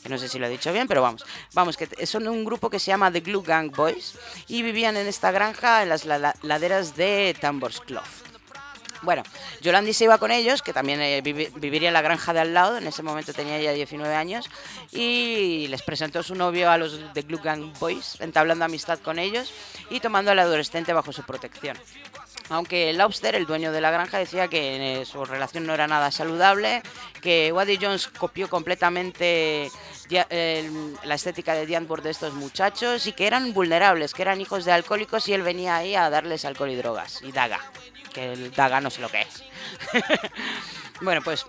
[0.03, 1.25] Que no sé si lo he dicho bien, pero vamos.
[1.55, 4.15] Vamos, que son un grupo que se llama The Glue Gang Boys
[4.49, 8.03] y vivían en esta granja en las la- la- laderas de Tamborsclough.
[9.03, 9.23] Bueno,
[9.61, 12.55] Yolandi se iba con ellos, que también eh, vivi- viviría en la granja de al
[12.55, 14.49] lado, en ese momento tenía ya 19 años,
[14.93, 19.53] y les presentó su novio a los de Glue Gang Boys, entablando amistad con ellos
[19.91, 21.79] y tomando al adolescente bajo su protección.
[22.49, 26.11] Aunque Lobster, el dueño de la granja, decía que eh, su relación no era nada
[26.13, 26.81] saludable,
[27.21, 29.71] que Waddy Jones copió completamente
[31.05, 34.65] la estética de The Antwoord de estos muchachos y que eran vulnerables, que eran hijos
[34.65, 37.61] de alcohólicos y él venía ahí a darles alcohol y drogas, y daga,
[38.17, 39.45] que el daga no sé lo que es.
[41.03, 41.47] bueno, pues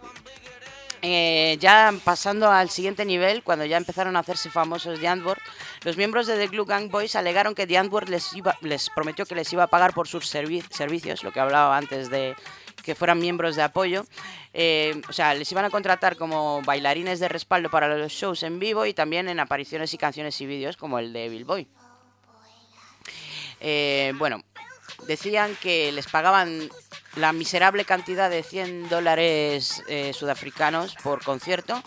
[1.01, 5.39] eh, ya pasando al siguiente nivel, cuando ya empezaron a hacerse famosos The Antwoord,
[5.83, 9.35] los miembros de The Glue Gang Boys alegaron que The Antwoord les, les prometió que
[9.35, 12.35] les iba a pagar por sus servi- servicios, lo que hablaba antes de
[12.83, 14.05] que fueran miembros de apoyo.
[14.53, 18.59] Eh, o sea, les iban a contratar como bailarines de respaldo para los shows en
[18.59, 21.67] vivo y también en apariciones y canciones y vídeos como el de Bill Boy.
[23.59, 24.41] Eh, bueno,
[25.05, 26.69] decían que les pagaban
[27.15, 31.83] la miserable cantidad de 100 dólares eh, sudafricanos por concierto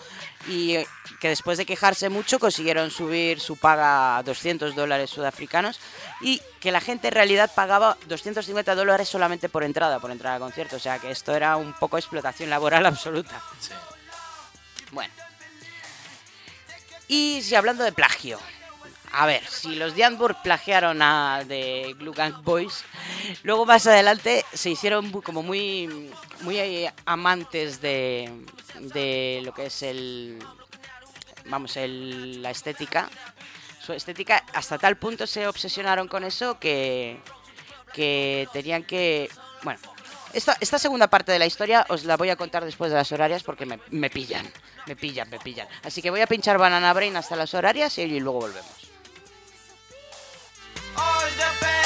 [0.48, 0.76] y
[1.20, 5.78] que después de quejarse mucho consiguieron subir su paga a 200 dólares sudafricanos
[6.20, 10.40] y que la gente en realidad pagaba 250 dólares solamente por entrada, por entrar al
[10.40, 10.76] concierto.
[10.76, 13.40] O sea que esto era un poco explotación laboral absoluta.
[13.60, 13.72] Sí.
[14.92, 15.12] Bueno.
[17.06, 18.38] Y si hablando de plagio.
[19.12, 22.84] A ver, si los de Antwoord plagiaron a The Glue Gang Boys,
[23.42, 26.10] luego más adelante se hicieron como muy,
[26.42, 28.30] muy eh, amantes de,
[28.78, 30.38] de lo que es el,
[31.46, 33.10] vamos, el, la estética.
[33.80, 37.20] Su estética, hasta tal punto se obsesionaron con eso que,
[37.92, 39.28] que tenían que,
[39.64, 39.80] bueno,
[40.32, 43.10] esta, esta segunda parte de la historia os la voy a contar después de las
[43.10, 44.48] horarias porque me, me pillan,
[44.86, 45.66] me pillan, me pillan.
[45.82, 48.79] Así que voy a pinchar Banana Brain hasta las horarias y luego volvemos.
[50.96, 51.79] All the better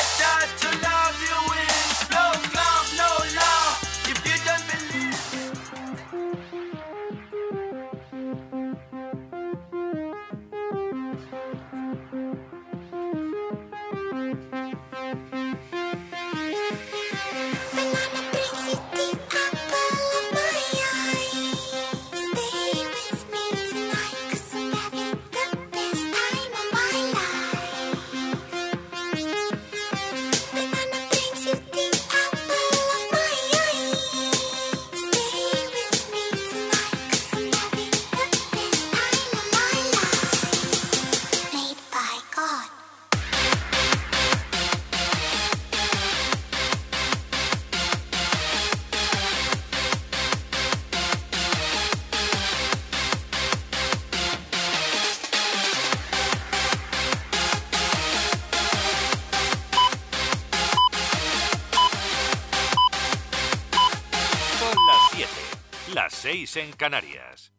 [66.64, 67.52] en Canarias.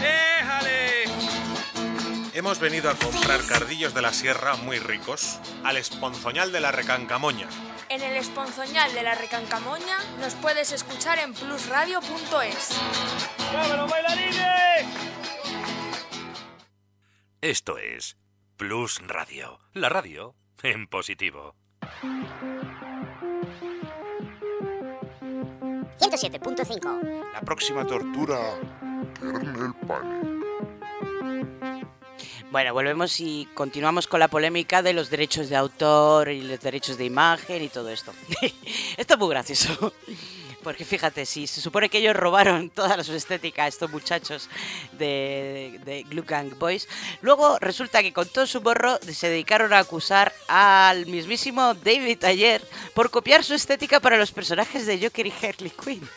[0.00, 1.04] ¡Déjale!
[2.34, 7.48] Hemos venido a comprar cardillos de la sierra muy ricos al esponzoñal de la Recancamoña.
[7.88, 12.78] En el esponzoñal de la Recancamoña nos puedes escuchar en plusradio.es.
[17.40, 18.16] Esto es
[18.56, 21.54] Plus Radio, la radio en positivo.
[25.98, 27.32] 107.5.
[27.32, 28.38] La próxima tortura,
[29.20, 30.38] Kernel Pane.
[32.50, 36.96] Bueno, volvemos y continuamos con la polémica de los derechos de autor y los derechos
[36.96, 38.12] de imagen y todo esto.
[38.96, 39.92] esto es muy gracioso.
[40.62, 44.48] Porque fíjate, si se supone que ellos robaron toda su estética a estos muchachos
[44.92, 46.88] de, de Glue Gang Boys,
[47.22, 52.62] luego resulta que con todo su borro se dedicaron a acusar al mismísimo David Ayer
[52.94, 56.08] por copiar su estética para los personajes de Joker y Harley Quinn.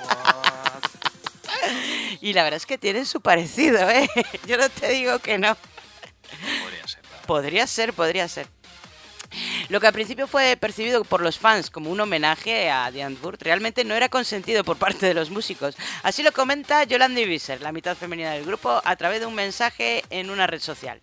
[2.20, 4.08] y la verdad es que tienen su parecido, ¿eh?
[4.46, 5.56] Yo no te digo que no.
[6.62, 7.00] Podría ser.
[7.26, 8.59] Podría ser, podría ser.
[9.70, 13.40] Lo que al principio fue percibido por los fans como un homenaje a The Antwoord,
[13.40, 15.76] realmente no era consentido por parte de los músicos.
[16.02, 20.02] Así lo comenta Yolanda Visser, la mitad femenina del grupo, a través de un mensaje
[20.10, 20.98] en una red social.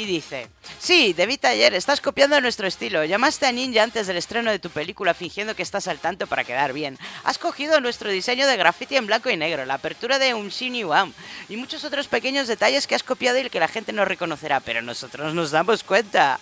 [0.00, 0.48] Y dice,
[0.78, 3.04] sí, David ayer estás copiando nuestro estilo.
[3.04, 6.42] Llamaste a Ninja antes del estreno de tu película fingiendo que estás al tanto para
[6.42, 6.98] quedar bien.
[7.22, 10.84] Has cogido nuestro diseño de graffiti en blanco y negro, la apertura de un Shiny
[10.84, 11.12] One
[11.50, 14.80] y muchos otros pequeños detalles que has copiado y que la gente no reconocerá, pero
[14.80, 16.40] nosotros nos damos cuenta.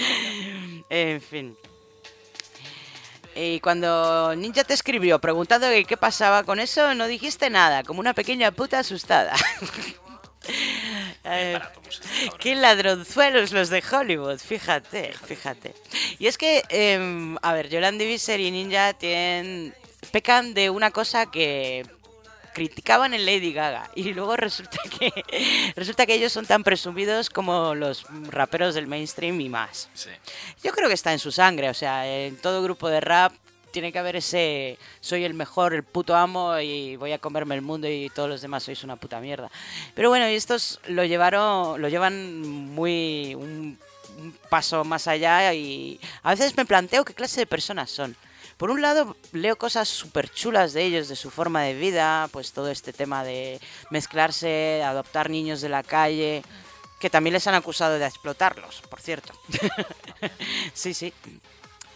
[0.88, 1.58] en fin.
[3.34, 8.14] Y cuando Ninja te escribió preguntando qué pasaba con eso, no dijiste nada, como una
[8.14, 9.36] pequeña puta asustada.
[11.24, 11.60] Eh,
[12.38, 15.74] qué ladronzuelos los de Hollywood, fíjate, fíjate.
[16.18, 19.74] Y es que, em, a ver, Yolanda Visser y Ninja tienen,
[20.12, 21.84] pecan de una cosa que
[22.52, 25.12] criticaban en Lady Gaga y luego resulta que
[25.76, 29.88] resulta que ellos son tan presumidos como los raperos del mainstream y más.
[29.94, 30.10] Sí.
[30.62, 33.32] Yo creo que está en su sangre, o sea, en todo grupo de rap
[33.70, 37.62] tiene que haber ese soy el mejor, el puto amo y voy a comerme el
[37.62, 39.50] mundo y todos los demás sois una puta mierda.
[39.94, 43.78] Pero bueno, y estos lo llevaron lo llevan muy un,
[44.48, 48.16] paso más allá y a veces me planteo qué clase de personas son.
[48.56, 52.52] Por un lado, leo cosas súper chulas de ellos, de su forma de vida, pues
[52.52, 53.58] todo este tema de
[53.88, 56.42] mezclarse, adoptar niños de la calle,
[57.00, 59.32] que también les han acusado de explotarlos, por cierto.
[60.74, 61.14] sí, sí.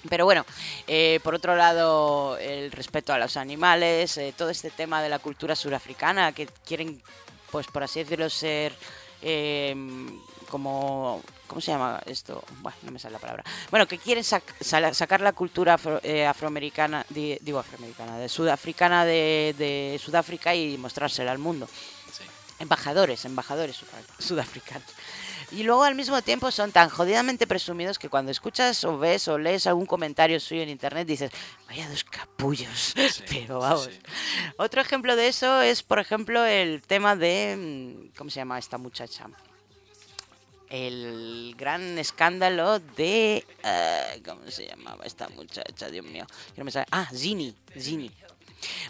[0.08, 0.44] Pero bueno,
[0.86, 5.18] eh, por otro lado, el respeto a los animales, eh, todo este tema de la
[5.18, 7.00] cultura surafricana, que quieren,
[7.50, 8.74] pues por así decirlo, ser
[9.22, 9.74] eh,
[10.48, 11.22] como...
[11.46, 12.42] ¿Cómo se llama esto?
[12.62, 13.44] Bueno, no me sale la palabra.
[13.70, 19.04] Bueno, que quieren sac- sacar la cultura afro- eh, afroamericana, di- digo afroamericana, de sudafricana
[19.04, 21.68] de, de Sudáfrica y mostrársela al mundo.
[22.58, 24.88] Embajadores, embajadores sudaf- sudafricanos.
[25.54, 29.38] Y luego al mismo tiempo son tan jodidamente presumidos que cuando escuchas o ves o
[29.38, 31.30] lees algún comentario suyo en internet dices,
[31.68, 32.94] vaya dos capullos.
[33.28, 33.88] Pero vamos.
[34.56, 37.56] Otro ejemplo de eso es, por ejemplo, el tema de...
[38.12, 39.26] mm, ¿Cómo se llama esta muchacha?
[40.70, 43.44] El gran escándalo de...
[43.62, 45.88] eh, ¿Cómo se llamaba esta muchacha?
[45.88, 46.26] Dios mío.
[46.56, 47.54] no me sale- Ah, Zini.
[47.78, 48.10] Zini.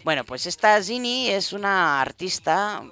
[0.05, 2.85] Bueno, pues esta Zini es una artista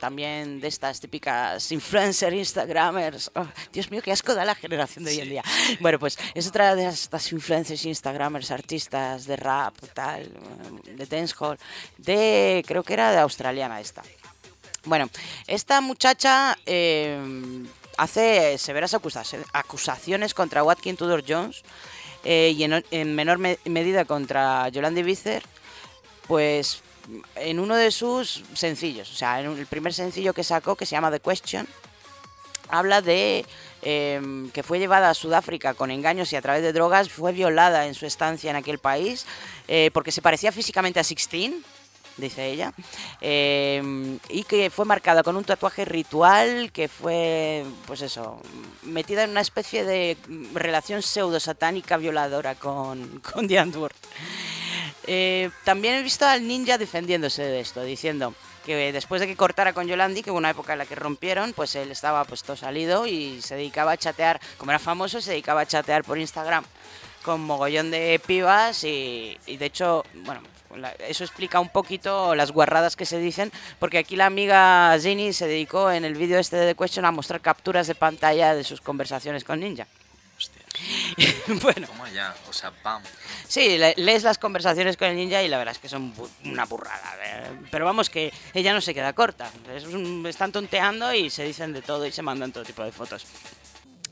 [0.00, 3.30] también de estas típicas influencer, instagramers.
[3.34, 5.44] Oh, Dios mío, qué asco da la generación de hoy en día.
[5.78, 10.28] Bueno, pues es otra de estas influencers, instagramers, artistas de rap, tal,
[10.84, 11.58] de dancehall,
[11.98, 14.02] de, creo que era de australiana esta.
[14.84, 15.10] Bueno,
[15.46, 17.20] esta muchacha eh,
[17.98, 19.22] hace severas acusa-
[19.52, 21.62] acusaciones contra Watkin Tudor Jones
[22.24, 25.42] eh, y en, en menor me- medida contra Yolanda Visser,
[26.26, 26.82] pues
[27.36, 30.92] en uno de sus sencillos, o sea, en el primer sencillo que sacó, que se
[30.92, 31.66] llama The Question,
[32.68, 33.44] habla de
[33.82, 34.20] eh,
[34.52, 37.94] que fue llevada a Sudáfrica con engaños y a través de drogas, fue violada en
[37.94, 39.26] su estancia en aquel país,
[39.68, 41.64] eh, porque se parecía físicamente a Sixteen,
[42.16, 42.72] dice ella,
[43.20, 48.40] eh, y que fue marcada con un tatuaje ritual que fue, pues eso,
[48.82, 50.16] metida en una especie de
[50.54, 53.94] relación pseudo-satánica violadora con, con Antwoord.
[55.06, 58.34] Eh, también he visto al ninja defendiéndose de esto, diciendo
[58.64, 61.52] que después de que cortara con Yolandi, que hubo una época en la que rompieron,
[61.54, 65.62] pues él estaba pues salido y se dedicaba a chatear, como era famoso, se dedicaba
[65.62, 66.64] a chatear por Instagram
[67.22, 70.40] con mogollón de pibas y, y de hecho, bueno,
[71.00, 75.46] eso explica un poquito las guarradas que se dicen, porque aquí la amiga Ginny se
[75.46, 78.80] dedicó en el vídeo este de The Question a mostrar capturas de pantalla de sus
[78.80, 79.86] conversaciones con Ninja.
[81.62, 81.86] bueno.
[81.86, 83.02] Toma ya, o sea, pam.
[83.46, 86.28] Sí, le- lees las conversaciones con el ninja y la verdad es que son bu-
[86.44, 87.16] una burrada.
[87.70, 89.50] Pero vamos, que ella no se queda corta.
[89.74, 92.92] Es un- están tonteando y se dicen de todo y se mandan todo tipo de
[92.92, 93.26] fotos.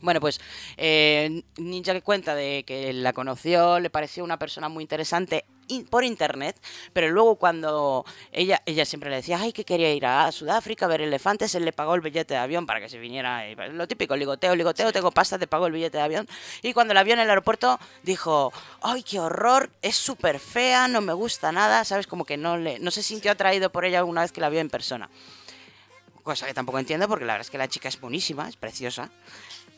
[0.00, 0.40] Bueno, pues
[0.76, 5.86] eh, Ninja que cuenta de que la conoció, le pareció una persona muy interesante in-
[5.86, 6.56] por internet,
[6.92, 10.88] pero luego cuando ella, ella siempre le decía, ay, que quería ir a Sudáfrica a
[10.88, 13.86] ver elefantes, él le pagó el billete de avión para que se viniera, y lo
[13.86, 16.28] típico, ligoteo, ligoteo, tengo pasta, te pago el billete de avión,
[16.62, 18.52] y cuando la vio en el aeropuerto dijo,
[18.82, 22.06] ay, qué horror, es súper fea, no me gusta nada, ¿sabes?
[22.06, 24.60] Como que no, le, no se sintió atraído por ella alguna vez que la vio
[24.60, 25.08] en persona.
[26.22, 29.08] Cosa que tampoco entiendo porque la verdad es que la chica es buenísima, es preciosa.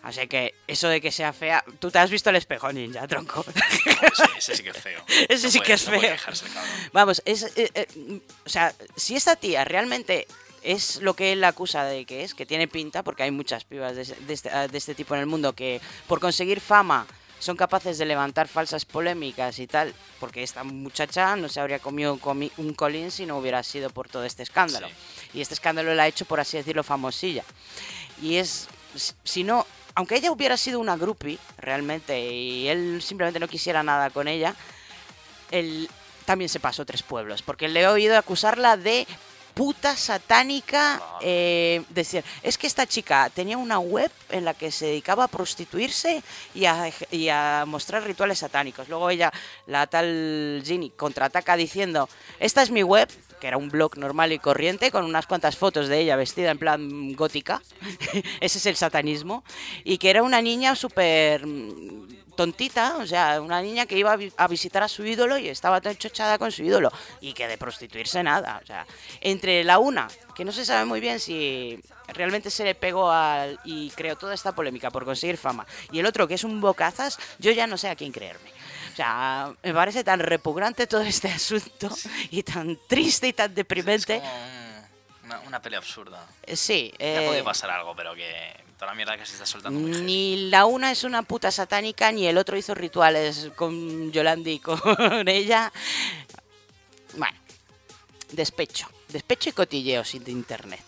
[0.02, 3.44] Así que eso de que sea fea, tú te has visto el espejo ninja, tronco.
[4.02, 5.04] Ese, ese sí que es feo.
[5.28, 6.10] Ese No sí puede- que es no feo.
[6.10, 6.46] dejarse.
[6.92, 10.26] Vamos, es, eh, eh, o sea, si esta tía realmente
[10.62, 13.94] es lo que él acusa de que es, que tiene pinta, porque hay muchas pibas
[13.94, 17.06] de, ese- de este, de este tipo en el mundo que por conseguir fama
[17.38, 22.18] son capaces de levantar falsas polémicas y tal, porque esta muchacha no se habría comido
[22.18, 24.88] comi- un colín si no hubiera sido por todo este escándalo.
[25.34, 27.44] Y este escándalo la ha hecho, por así decirlo, famosilla.
[28.20, 28.68] Y es,
[29.24, 34.10] si no, aunque ella hubiera sido una groupie, realmente, y él simplemente no quisiera nada
[34.10, 34.54] con ella,
[35.50, 35.88] él
[36.24, 39.06] también se pasó tres pueblos, porque le he oído acusarla de
[39.54, 41.02] puta satánica.
[41.20, 45.28] eh, decir, es que esta chica tenía una web en la que se dedicaba a
[45.28, 46.22] prostituirse
[46.54, 48.88] y a, y a mostrar rituales satánicos.
[48.88, 49.32] Luego ella,
[49.66, 53.08] la tal Ginny, contraataca diciendo, esta es mi web,
[53.40, 56.58] que era un blog normal y corriente, con unas cuantas fotos de ella vestida en
[56.58, 57.62] plan gótica.
[58.40, 59.42] Ese es el satanismo.
[59.84, 64.16] Y que era una niña súper mm, tontita, o sea, una niña que iba a
[64.16, 67.48] vi- a visitar a su ídolo y estaba tan chochada con su ídolo y que
[67.48, 68.86] de prostituirse nada, o sea,
[69.20, 71.78] entre la una, que no se sabe muy bien si
[72.08, 76.06] realmente se le pegó al y creó toda esta polémica por conseguir fama, y el
[76.06, 78.50] otro que es un bocazas, yo ya no sé a quién creerme.
[79.00, 81.88] O sea, me parece tan repugnante todo este asunto
[82.30, 84.20] y tan triste y tan deprimente.
[85.24, 86.22] Una, una pelea absurda.
[86.52, 89.80] Sí, Ya eh, puede pasar algo, pero que toda la mierda que se está soltando
[89.80, 90.02] muy.
[90.02, 94.58] Ni la una es una puta satánica, ni el otro hizo rituales con Yolandi y
[94.58, 94.78] con
[95.28, 95.72] ella.
[97.16, 97.38] Bueno,
[98.32, 98.86] despecho.
[99.08, 100.84] Despecho y cotilleos de internet.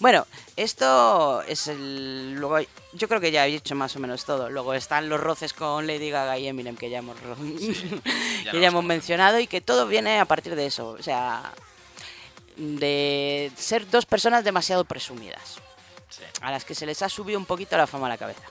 [0.00, 0.26] Bueno,
[0.56, 2.34] esto es el.
[2.34, 2.58] Luego,
[2.92, 4.50] yo creo que ya he dicho más o menos todo.
[4.50, 7.16] Luego están los roces con Lady Gaga y Eminem que ya hemos,
[8.44, 10.90] ya que ya hemos mencionado y que todo viene a partir de eso.
[10.90, 11.52] O sea,
[12.56, 15.60] de ser dos personas demasiado presumidas
[16.40, 18.42] a las que se les ha subido un poquito la fama a la cabeza.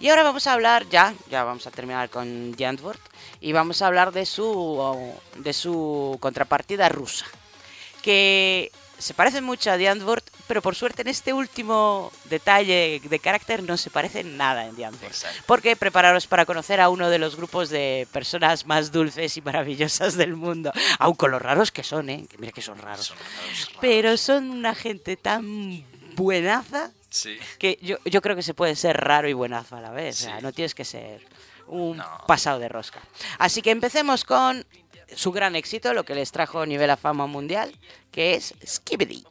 [0.00, 3.00] Y ahora vamos a hablar ya, ya vamos a terminar con Jantwort
[3.40, 7.26] y vamos a hablar de su de su contrapartida rusa,
[8.02, 13.62] que se parece mucho a Jantwort, pero por suerte en este último detalle de carácter
[13.62, 15.14] no se parece en nada en Jantwort.
[15.46, 20.16] Porque prepararos para conocer a uno de los grupos de personas más dulces y maravillosas
[20.16, 22.26] del mundo, aun con los raros que son, ¿eh?
[22.38, 23.14] Mira que son raros.
[23.80, 25.84] Pero son una gente tan
[26.14, 27.38] buenaza Sí.
[27.58, 30.20] que yo, yo creo que se puede ser raro y buenazo a la vez.
[30.20, 31.24] O sea, no tienes que ser
[31.68, 33.00] un pasado de rosca.
[33.38, 34.66] Así que empecemos con
[35.16, 37.74] su gran éxito, lo que les trajo nivel a fama mundial,
[38.10, 39.24] que es Skibidi.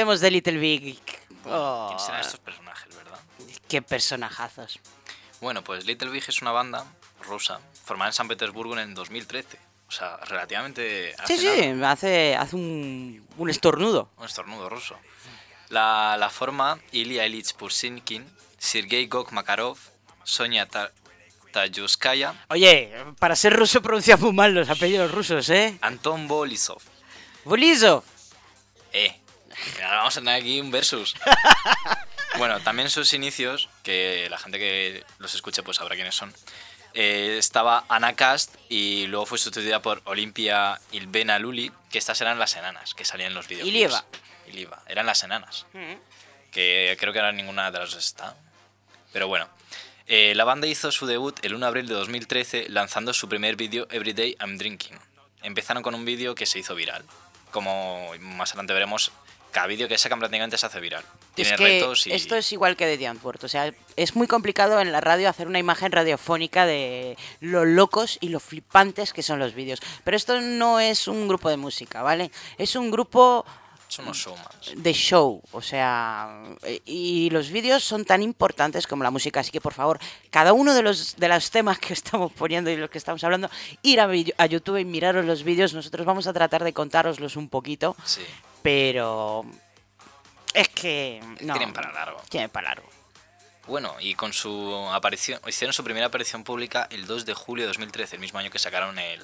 [0.00, 1.02] Hablemos de Little Big.
[1.46, 3.18] Oh, ¿Quiénes serán estos personajes, verdad?
[3.68, 4.80] qué personajazos.
[5.40, 6.84] Bueno, pues Little Big es una banda
[7.22, 9.58] rusa, formada en San Petersburgo en el 2013.
[9.88, 11.14] O sea, relativamente...
[11.26, 11.92] Sí, hace sí, nada.
[11.92, 14.10] hace, hace un, un estornudo.
[14.18, 14.96] Un estornudo ruso.
[15.68, 18.24] La, la forma Ilya Ilyich Pursinkin,
[18.58, 19.78] Sergei Gok Makarov,
[20.24, 20.92] Sonia Ta-
[21.52, 25.76] Tayuskaya, Oye, para ser ruso pronuncia muy mal los apellidos rusos, ¿eh?
[25.80, 26.80] Anton Bolisov.
[27.44, 28.04] Bolisov.
[28.92, 29.16] Eh,
[29.82, 31.14] ahora vamos a tener aquí un versus.
[32.38, 36.32] bueno, también sus inicios, que la gente que los escuche pues sabrá quiénes son,
[36.94, 42.38] eh, estaba Anna Cast y luego fue sustituida por Olimpia Ilbena Luli, que estas eran
[42.38, 43.68] las enanas que salían en los vídeos.
[43.68, 44.04] Ilieva.
[44.46, 45.66] Ilieva, eran las enanas.
[46.50, 48.36] que creo que ahora ninguna de las dos está.
[49.12, 49.48] Pero bueno,
[50.06, 53.54] eh, la banda hizo su debut el 1 de abril de 2013 lanzando su primer
[53.54, 54.98] vídeo Everyday I'm Drinking.
[55.42, 57.04] Empezaron con un vídeo que se hizo viral.
[57.52, 59.12] Como más adelante veremos,
[59.50, 61.04] cada vídeo que sacan prácticamente se hace viral.
[61.34, 62.12] Tiene es que retos y...
[62.12, 63.44] esto es igual que de Antwoord.
[63.44, 68.18] O sea, es muy complicado en la radio hacer una imagen radiofónica de lo locos
[68.20, 69.80] y lo flipantes que son los vídeos.
[70.04, 72.30] Pero esto no es un grupo de música, ¿vale?
[72.58, 73.44] Es un grupo
[73.88, 74.72] Son unos showmans.
[74.76, 76.42] de show, o sea,
[76.84, 79.98] y los vídeos son tan importantes como la música, así que por favor,
[80.30, 83.50] cada uno de los de los temas que estamos poniendo y los que estamos hablando,
[83.82, 84.08] ir a,
[84.38, 88.22] a YouTube y miraros los vídeos, nosotros vamos a tratar de contároslos un poquito, Sí,
[88.62, 89.44] pero
[90.54, 92.20] es que no, tienen para largo.
[92.28, 92.88] tienen para largo.
[93.66, 97.68] Bueno, y con su aparición, hicieron su primera aparición pública el 2 de julio de
[97.68, 99.22] 2013, el mismo año que sacaron el,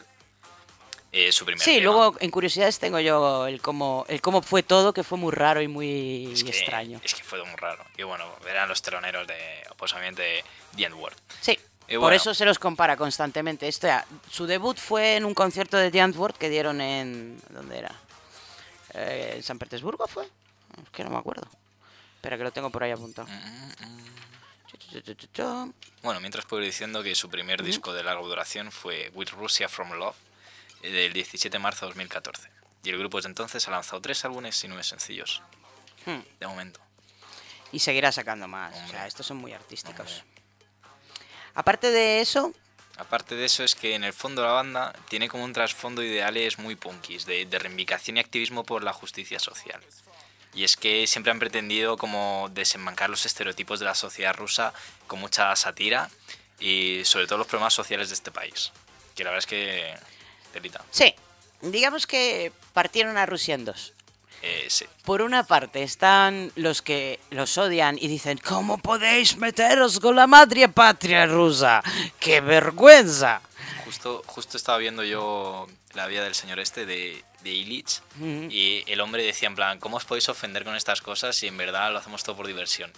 [1.10, 1.84] eh, su primer Sí, tema.
[1.84, 5.62] luego en curiosidades tengo yo el cómo el cómo fue todo, que fue muy raro
[5.62, 7.00] y muy Es que- extraño.
[7.02, 7.84] Es que fue muy raro.
[7.96, 10.44] Y bueno, eran los teloneros de, de
[10.76, 11.14] The N-Word.
[11.40, 11.58] Sí.
[11.88, 13.68] Y Por bueno, eso se los compara constantemente.
[13.68, 13.92] Este,
[14.30, 17.40] su debut fue en un concierto de The Antwoord que dieron en.
[17.50, 17.94] ¿Dónde era?
[18.96, 20.24] Eh, ¿En San Petersburgo fue?
[20.24, 21.46] Es que no me acuerdo.
[22.16, 23.28] Espera, que lo tengo por ahí apuntado.
[26.02, 29.68] Bueno, mientras puedo ir diciendo que su primer disco de larga duración fue With Russia
[29.68, 30.16] From Love,
[30.82, 32.48] eh, del 17 de marzo de 2014.
[32.84, 35.42] Y el grupo desde entonces ha lanzado tres álbumes y nueve sencillos.
[36.06, 36.20] Hmm.
[36.40, 36.80] De momento.
[37.72, 38.74] Y seguirá sacando más.
[38.86, 40.24] O sea, estos son muy artísticos.
[41.54, 42.52] Aparte de eso,
[42.98, 46.58] Aparte de eso es que en el fondo la banda tiene como un trasfondo ideales
[46.58, 49.80] muy punkis, de, reivindicación y activismo por la justicia social.
[50.54, 54.72] Y es que siempre han pretendido como desenmancar los estereotipos de la sociedad rusa
[55.06, 56.08] con mucha sátira
[56.58, 58.72] y sobre todo los problemas sociales de este país.
[59.14, 59.94] Que la verdad es que...
[60.52, 60.82] Telita.
[60.90, 61.14] sí.
[61.62, 63.94] Digamos que partieron a Rusia en dos.
[64.42, 64.86] Eh, sí.
[65.04, 70.26] Por una parte están los que los odian y dicen, ¿cómo podéis meteros con la
[70.26, 71.82] madre patria rusa?
[72.20, 73.40] ¡Qué vergüenza!
[73.84, 78.02] Justo, justo estaba viendo yo la vida del señor este de, de Illich
[78.50, 81.56] y el hombre decía en plan, ¿cómo os podéis ofender con estas cosas si en
[81.56, 82.92] verdad lo hacemos todo por diversión?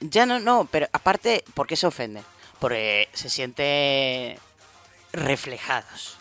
[0.00, 2.24] Ya no, no, pero aparte, ¿por qué se ofenden?
[2.60, 4.38] Porque se siente
[5.12, 6.13] reflejados.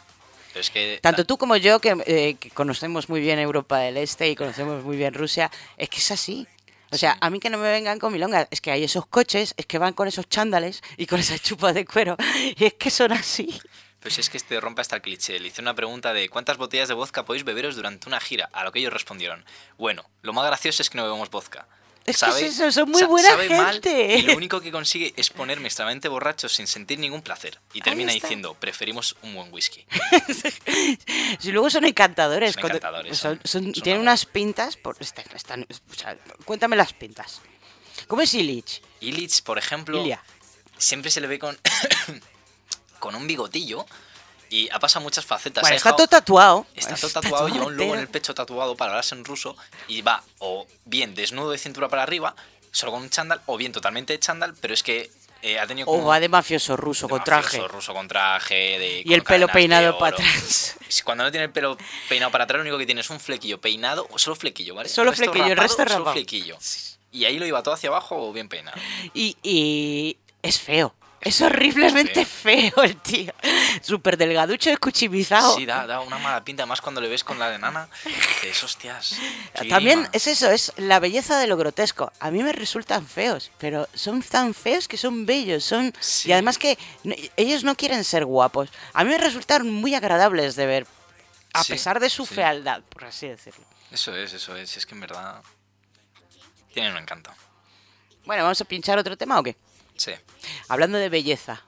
[0.54, 1.00] Pero es que...
[1.02, 4.84] Tanto tú como yo, que, eh, que conocemos muy bien Europa del Este y conocemos
[4.84, 6.48] muy bien Rusia, es que es así.
[6.92, 9.56] O sea, a mí que no me vengan con milongas, es que hay esos coches,
[9.58, 12.16] es que van con esos chándales y con esas chupas de cuero,
[12.56, 13.60] y es que son así.
[14.00, 15.40] Pues es que este rompe hasta el cliché.
[15.40, 18.50] Le hice una pregunta de ¿cuántas botellas de vodka podéis beberos durante una gira?
[18.54, 19.44] A lo que ellos respondieron,
[19.78, 21.68] bueno, lo más gracioso es que no bebemos vodka.
[22.06, 24.16] Es que es eso, son muy buena sabe mal gente.
[24.18, 27.60] y lo único que consigue es ponerme extremadamente borracho sin sentir ningún placer.
[27.74, 29.86] Y termina diciendo, preferimos un buen whisky.
[31.40, 32.54] Si luego son encantadores.
[32.56, 34.76] Son encantadores, son- son- tienen unas pintas.
[34.78, 37.42] Por, están- están- o sea, cuéntame las pintas.
[38.08, 38.82] ¿Cómo es Illich?
[39.02, 40.04] Illich, por ejemplo,
[40.78, 41.58] siempre se le ve con,
[43.00, 43.86] con un bigotillo
[44.56, 45.62] y ha pasado muchas facetas.
[45.62, 46.66] Bueno, está dejado- todo tatuado.
[46.76, 47.94] Está todo tatuado, lleva un logo entero.
[47.96, 49.56] en el pecho tatuado para hablarse en ruso
[49.88, 52.36] y va o bien desnudo de cintura para arriba,
[52.72, 55.10] solo con un chándal, o bien totalmente de chándal, pero es que
[55.42, 57.68] eh, ha tenido O como va de mafioso ruso de con mafioso traje.
[57.68, 60.76] ruso con traje de, Y el pelo peinado para atrás.
[61.04, 61.76] Cuando no tiene el pelo
[62.08, 64.88] peinado para atrás, lo único que tiene es un flequillo peinado, o solo flequillo, ¿vale?
[64.88, 66.14] Solo El resto flequillo, el rapado, resto solo rapado.
[66.14, 66.58] flequillo.
[67.12, 68.78] Y ahí lo iba todo hacia abajo o bien peinado.
[69.14, 70.94] Y, y es feo.
[71.26, 72.72] Es horriblemente feo.
[72.84, 73.34] el tío.
[73.82, 75.56] Súper delgaducho, escuchimizado.
[75.56, 77.88] Sí, da, da una mala pinta, más cuando le ves con la de nana.
[78.42, 79.16] Dices, hostias.
[79.70, 80.10] También grima".
[80.14, 82.12] es eso, es la belleza de lo grotesco.
[82.20, 85.64] A mí me resultan feos, pero son tan feos que son bellos.
[85.64, 85.94] son
[86.26, 86.78] Y además que
[87.38, 88.70] ellos no quieren ser guapos.
[88.94, 90.88] A mí me resultan muy agradables de ver,
[91.54, 92.36] a Sí, pesar de su sí.
[92.36, 93.66] fealdad, por así decirlo.
[93.92, 94.76] Eso es, eso es.
[94.78, 95.42] Es que en verdad.
[96.74, 97.32] Tienen un encanto.
[98.26, 99.56] Bueno, ¿vamos a pinchar otro tema o qué?
[99.98, 100.12] Sí.
[100.68, 101.64] Hablando de belleza,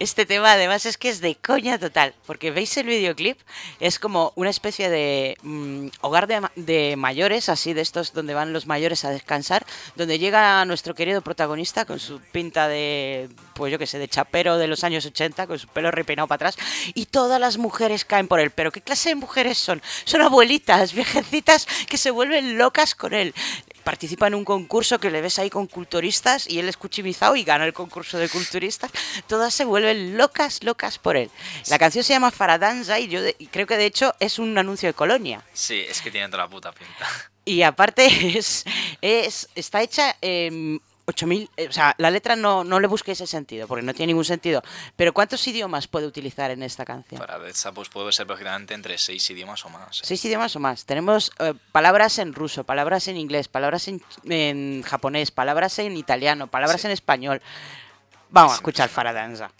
[0.00, 3.38] Este tema además es que es de coña total, porque veis el videoclip,
[3.78, 8.34] es como una especie de mm, hogar de, ma- de mayores, así de estos donde
[8.34, 9.64] van los mayores a descansar,
[9.94, 14.56] donde llega nuestro querido protagonista con su pinta de, pues yo que sé, de chapero
[14.58, 16.56] de los años 80, con su pelo repeinado para atrás,
[16.94, 18.50] y todas las mujeres caen por él.
[18.50, 19.80] Pero ¿qué clase de mujeres son?
[20.04, 23.32] Son abuelitas, viejecitas que se vuelven locas con él.
[23.88, 27.42] Participa en un concurso que le ves ahí con culturistas y él es cuchimizado y
[27.42, 28.90] gana el concurso de culturistas.
[29.26, 31.30] Todas se vuelven locas, locas por él.
[31.70, 34.58] La canción se llama Faradanza y yo de- y creo que de hecho es un
[34.58, 35.42] anuncio de Colonia.
[35.54, 37.08] Sí, es que tiene toda la puta pinta.
[37.46, 38.04] Y aparte
[38.38, 38.66] es,
[39.00, 43.28] es está hecha en 8000, eh, o sea, la letra no, no le busquéis el
[43.28, 44.62] sentido, porque no tiene ningún sentido.
[44.94, 47.18] Pero ¿cuántos idiomas puede utilizar en esta canción?
[47.18, 50.00] Para pues puede ser perfectamente entre seis idiomas o más.
[50.00, 50.02] ¿eh?
[50.04, 50.84] Seis idiomas o más.
[50.84, 56.46] Tenemos eh, palabras en ruso, palabras en inglés, palabras en, en japonés, palabras en italiano,
[56.48, 57.40] palabras en español.
[58.28, 59.50] Vamos a escuchar Faradanza.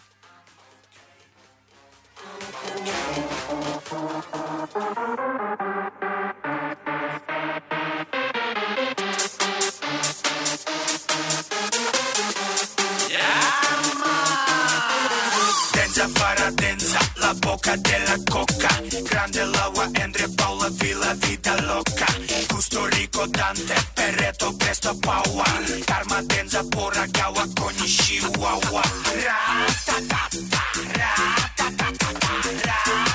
[15.88, 18.68] mangia paradenza, la bocca della cocca,
[19.04, 22.06] grande l'agua, Andre Paula, villa vita loca,
[22.48, 25.44] gusto rico Dante, perreto presto paua,
[25.84, 28.82] karma denza porra gawa con i chihuahua,
[29.24, 30.62] ra ta ta ta,
[30.92, 31.12] ra
[31.54, 32.28] ta ta ta ta,
[32.62, 33.07] ra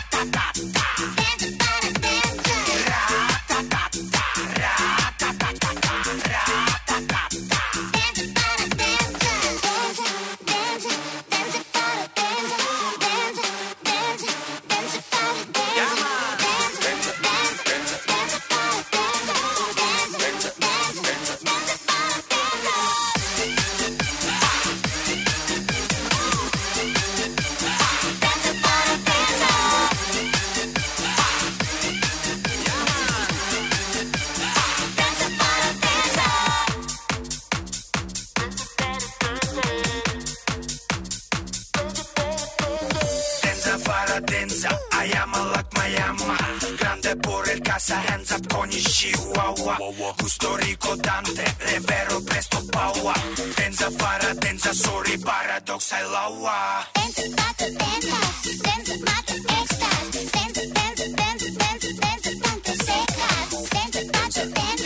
[47.14, 49.77] Vive por el casa, hands up con Chihuahua.
[50.18, 53.14] Gusto rico, Dante, Rivero, Presto, Paua.
[53.56, 56.80] Tenza para, tenza, sorry, paradox, I laua.
[56.80, 56.99] Uh.
[56.99, 58.18] Tenza, pato, tenza,
[58.64, 60.11] tenza, pato, extras.
[60.11, 63.49] Tenza, tenza, tenza, tenza, tenza, tanto secas.
[63.69, 64.84] Tenza, pato, tenza,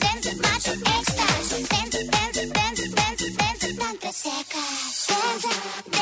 [0.00, 1.48] tenza, macho, extras.
[1.48, 5.06] Tenza, tenza, tenza, tenza, tenza, tanto secas.
[5.06, 5.93] Tenza,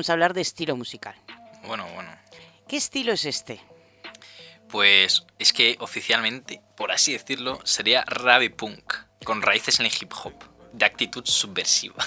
[0.00, 1.14] vamos a hablar de estilo musical.
[1.66, 2.10] Bueno, bueno.
[2.66, 3.60] ¿Qué estilo es este?
[4.70, 8.94] Pues es que oficialmente, por así decirlo, sería rave punk,
[9.24, 10.32] con raíces en el hip hop,
[10.72, 12.02] de actitud subversiva.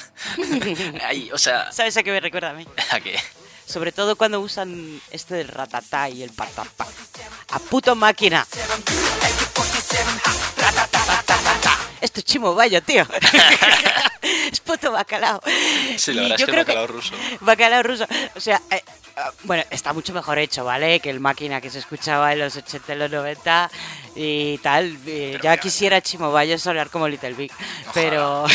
[1.03, 2.65] Ay, o sea, ¿Sabes a qué me recuerda a mí?
[2.91, 3.19] ¿a qué?
[3.67, 6.87] Sobre todo cuando usan este del ratatá y el patapá.
[7.51, 8.47] A puto máquina.
[12.01, 13.05] Esto es chimo vaya, tío.
[14.53, 15.41] Es puto bacalao.
[15.97, 17.13] Sí, la Y verdad es yo que creo bacalao ruso.
[17.41, 18.05] Bacalao ruso.
[18.35, 18.81] O sea, eh,
[19.43, 20.99] bueno, está mucho mejor hecho, ¿vale?
[20.99, 23.71] Que el máquina que se escuchaba en los 80 y los 90
[24.15, 24.97] y tal.
[25.05, 27.51] Eh, ya quisiera Chimo Bayo sonar como Little Big.
[27.93, 28.45] Pero,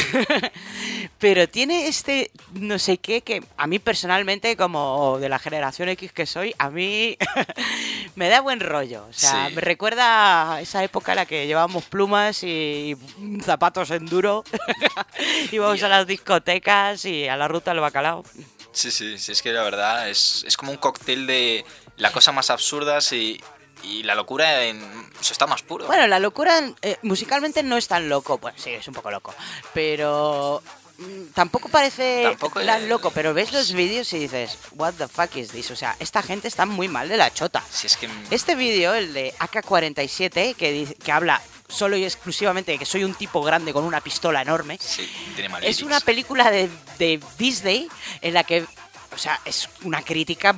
[1.18, 6.12] pero tiene este no sé qué que a mí personalmente, como de la generación X
[6.12, 7.16] que soy, a mí
[8.16, 9.06] me da buen rollo.
[9.08, 9.54] O sea, Sí.
[9.54, 12.96] me recuerda a esa época en la que llevábamos plumas y
[13.44, 14.44] zapatos enduro.
[15.52, 18.24] Íbamos a las discotecas y a la ruta del bacalao.
[18.72, 21.64] Sí, sí, sí, es que la verdad es, es como un cóctel de
[21.96, 23.40] la cosa más absurdas y,
[23.82, 24.80] y la locura en
[25.20, 25.86] su estado más puro.
[25.86, 28.38] Bueno, la locura eh, musicalmente no es tan loco.
[28.38, 29.34] Bueno, sí, es un poco loco.
[29.74, 30.62] Pero
[30.98, 33.10] mm, tampoco parece Tampoco tan loco.
[33.10, 35.70] Pero ves los vídeos y dices, what the fuck is this?
[35.70, 37.64] O sea, esta gente está muy mal de la chota.
[37.70, 42.72] Si es que Este vídeo, el de AK-47, que, dice- que habla solo y exclusivamente
[42.72, 44.78] de que soy un tipo grande con una pistola enorme.
[44.80, 46.68] Sí, tiene mal Es una película de,
[46.98, 47.88] de Disney
[48.22, 48.64] en la que,
[49.12, 50.52] o sea, es una crítica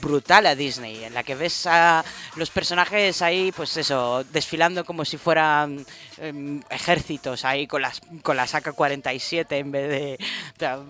[0.00, 2.04] brutal a Disney, en la que ves a
[2.34, 5.86] los personajes ahí, pues eso, desfilando como si fueran
[6.16, 10.18] em, ejércitos ahí con las con las AK-47 en vez de...
[10.54, 10.80] o sea,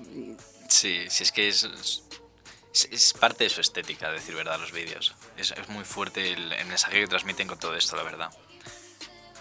[0.69, 5.15] Sí, sí, es que es, es, es parte de su estética, decir verdad, los vídeos.
[5.37, 8.31] Es, es muy fuerte el, el mensaje que transmiten con todo esto, la verdad.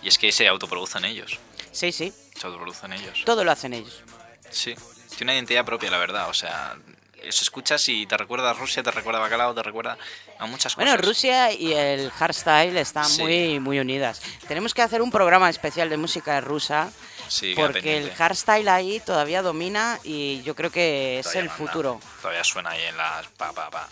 [0.07, 1.37] Y es que se autoproducen ellos.
[1.73, 3.23] sí, sí, Se autoproducen ellos.
[3.25, 4.01] todo lo hacen ellos.
[4.49, 4.73] Sí.
[5.09, 6.29] Tiene una identidad propia, la verdad.
[6.29, 6.77] O sea,
[7.21, 9.97] eso escuchas y te recuerda a Rusia, te recuerda a Bacalao, te recuerda
[10.39, 10.89] a muchas cosas.
[10.89, 13.21] Bueno, Rusia y el hardstyle están Sí.
[13.21, 14.21] muy, muy unidas.
[14.47, 16.89] Tenemos que hacer un programa especial de música rusa
[17.27, 21.53] Sí, porque el hardstyle ahí todavía domina y yo creo que es el manda.
[21.57, 21.99] futuro.
[22.21, 23.89] Todavía suena ahí en las pa, pa, pa.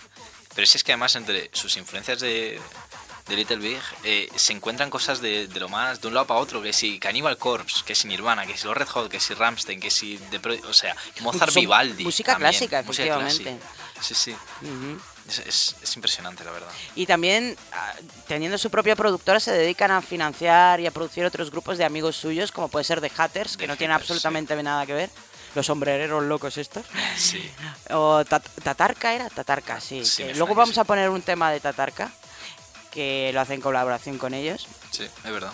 [0.55, 2.61] Pero si es que además entre sus influencias de,
[3.27, 6.39] de Little Big eh, se encuentran cosas de, de lo más de un lado para
[6.39, 9.33] otro, que si Cannibal Corpse, que si Nirvana, que si los Red Hot, que si
[9.33, 12.03] Ramstein, que si The Pro- o sea, Mozart Son Vivaldi.
[12.03, 13.43] música también, clásica, música efectivamente.
[13.43, 14.01] clásica.
[14.01, 14.35] Sí, sí.
[15.27, 16.67] Es, es- es impresionante, la verdad.
[16.95, 17.93] Y también, ah,
[18.27, 22.15] teniendo su propia productora, se dedican a financiar y a producir otros grupos de amigos
[22.15, 25.09] suyos, como puede ser The Hatters, que no tienen Hatters, absolutamente nada que ver.
[25.55, 26.85] Los sombrereros locos estos.
[27.17, 27.49] Sí.
[27.91, 30.03] O Tat- Tatarka era, Tatarka, sí.
[30.05, 30.79] Sí, que me luego vamos sí.
[30.81, 32.11] a poner un tema de Tatarka,
[32.95, 34.65] que lo hacen en colaboración con ellos.
[34.89, 35.51] Sí, es verdad.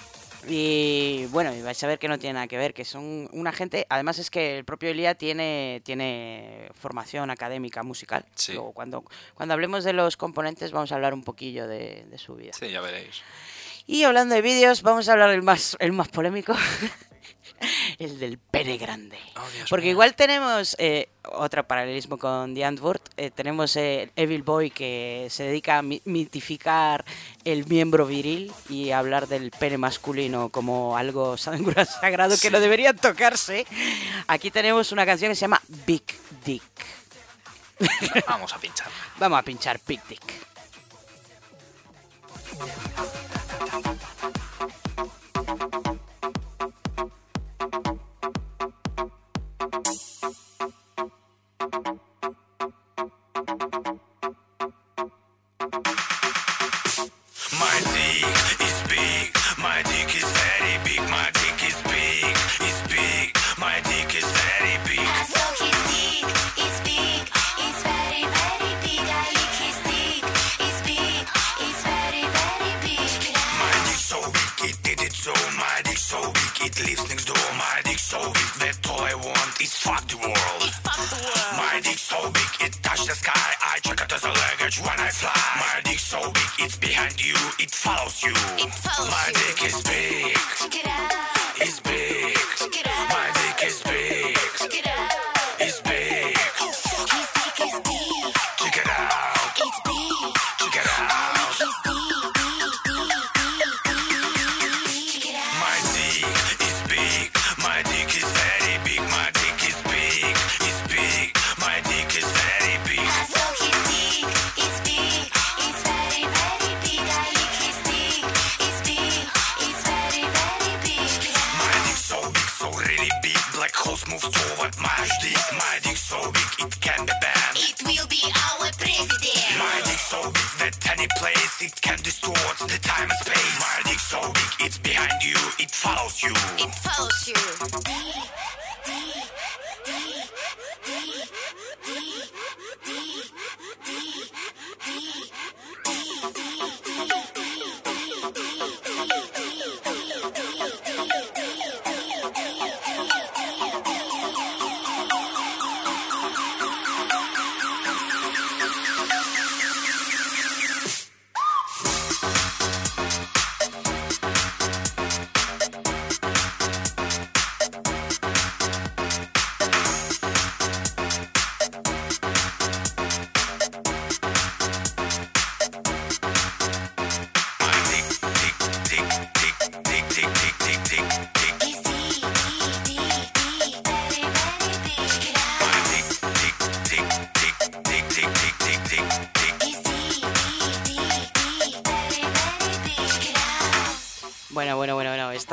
[0.48, 3.52] Y bueno, y vais a ver que no tiene nada que ver, que son una
[3.52, 3.86] gente.
[3.90, 8.26] Además, es que el propio Elia tiene, tiene formación académica musical.
[8.36, 8.54] Sí.
[8.54, 9.04] Luego, cuando,
[9.36, 12.54] cuando hablemos de los componentes, vamos a hablar un poquillo de, de su vida.
[12.54, 13.22] Sí, ya veréis.
[13.86, 16.56] Y hablando de vídeos, vamos a hablar del más, el más polémico.
[18.00, 19.18] el del pene grande.
[19.38, 23.02] Oh, Porque igual tenemos eh, otro paralelismo con The Antwoord.
[23.18, 27.06] eh, tenemos eh, Evil Boy que se dedica a mi- mitificar
[27.46, 33.66] el miembro viril y hablar del pene masculino como algo sagrado que no debería tocarse.
[34.28, 36.04] Aquí tenemos una canción que se llama Big
[36.46, 36.62] Dick.
[38.28, 38.88] Vamos a pinchar.
[39.20, 40.22] Vamos a pinchar Big Dick.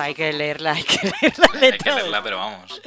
[0.09, 1.95] Hay que leerla, hay que leer la Hay que letra.
[1.95, 2.81] leerla, pero vamos.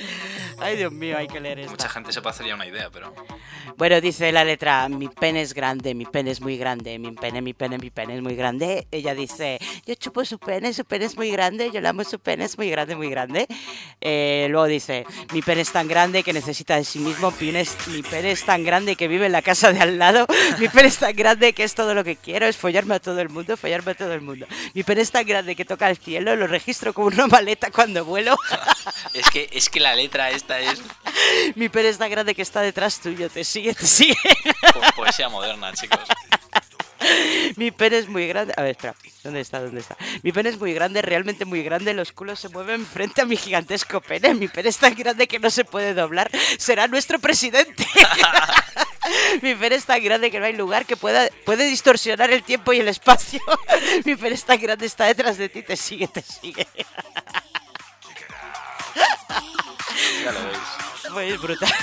[0.59, 1.71] Ay, Dios mío, hay que leer esta.
[1.71, 3.13] Mucha gente se puede hacer ya una idea, pero.
[3.77, 7.41] Bueno, dice la letra, mi pene es grande, mi pene es muy grande, mi pene,
[7.41, 8.87] mi pene, mi pene es muy grande.
[8.91, 12.19] Ella dice, yo chupo su pene, su pene es muy grande, yo le amo su
[12.19, 13.47] pene, es muy grande, muy grande.
[14.03, 17.61] Eh, luego dice, mi pene es tan grande que necesita de sí mismo, mi pene,
[17.61, 20.25] es, mi pene es tan grande que vive en la casa de al lado,
[20.59, 23.19] mi pene es tan grande que es todo lo que quiero, es follarme a todo
[23.21, 24.47] el mundo, follarme a todo el mundo.
[24.73, 28.03] Mi pene es tan grande que toca el cielo, lo registro como una maleta cuando
[28.03, 28.35] vuelo.
[29.13, 30.81] Es que, es que la letra esta es
[31.55, 34.15] mi pene es tan grande que está detrás tuyo, te sigue, te sigue.
[34.73, 35.99] po- poesía moderna, chicos.
[37.55, 38.53] Mi pene es muy grande.
[38.57, 38.95] A ver, espera.
[39.23, 39.59] ¿Dónde está?
[39.59, 39.97] ¿Dónde está?
[40.23, 41.93] Mi pene es muy grande, realmente muy grande.
[41.93, 44.33] Los culos se mueven frente a mi gigantesco pene.
[44.33, 46.29] Mi pene es tan grande que no se puede doblar.
[46.57, 47.87] Será nuestro presidente.
[49.41, 52.71] Mi pene es tan grande que no hay lugar que pueda puede distorsionar el tiempo
[52.71, 53.41] y el espacio.
[54.05, 56.67] Mi pene es tan grande, está detrás de ti, te sigue, te sigue.
[60.23, 60.57] Ya lo veis.
[61.11, 61.73] Pues brutal.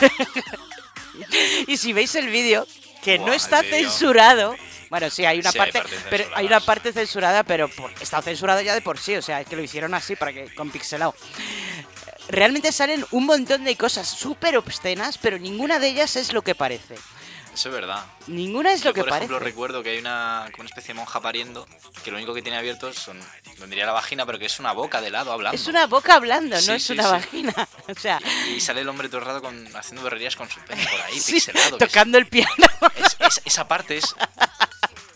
[1.67, 2.67] y si veis el vídeo,
[3.03, 4.57] que no Buah, está censurado.
[4.91, 7.93] Bueno, sí, hay una Sí, hay parte, partes pero hay una parte censurada, pero por,
[8.01, 10.53] está censurado ya de por sí, o sea, es que lo hicieron así para que
[10.55, 11.15] con pixelado.
[12.29, 16.55] Realmente salen un montón de cosas súper obscenas, pero ninguna de ellas es lo que
[16.55, 16.95] parece.
[17.55, 18.05] Eso es verdad.
[18.29, 19.51] Ninguna es Yo, lo que por ejemplo, parece.
[19.51, 21.67] recuerdo que hay una, como una especie de monja pariendo
[22.05, 23.19] que lo único que tiene abierto son,
[23.59, 25.57] vendría la vagina, pero que es una boca de lado hablando.
[25.57, 27.11] Es una boca hablando, no Sí, es sí, una sí.
[27.11, 27.55] vagina.
[27.89, 28.21] O sea,
[28.55, 31.19] Y sale el hombre todo el rato con, haciendo berrerías con su pene por ahí,
[31.21, 31.79] sí, pixelado.
[31.79, 32.53] que es- tocando el piano.
[32.95, 34.15] es- es- esa parte es.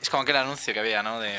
[0.02, 1.20] Es como aquel anuncio que había, ¿no?
[1.20, 1.38] De.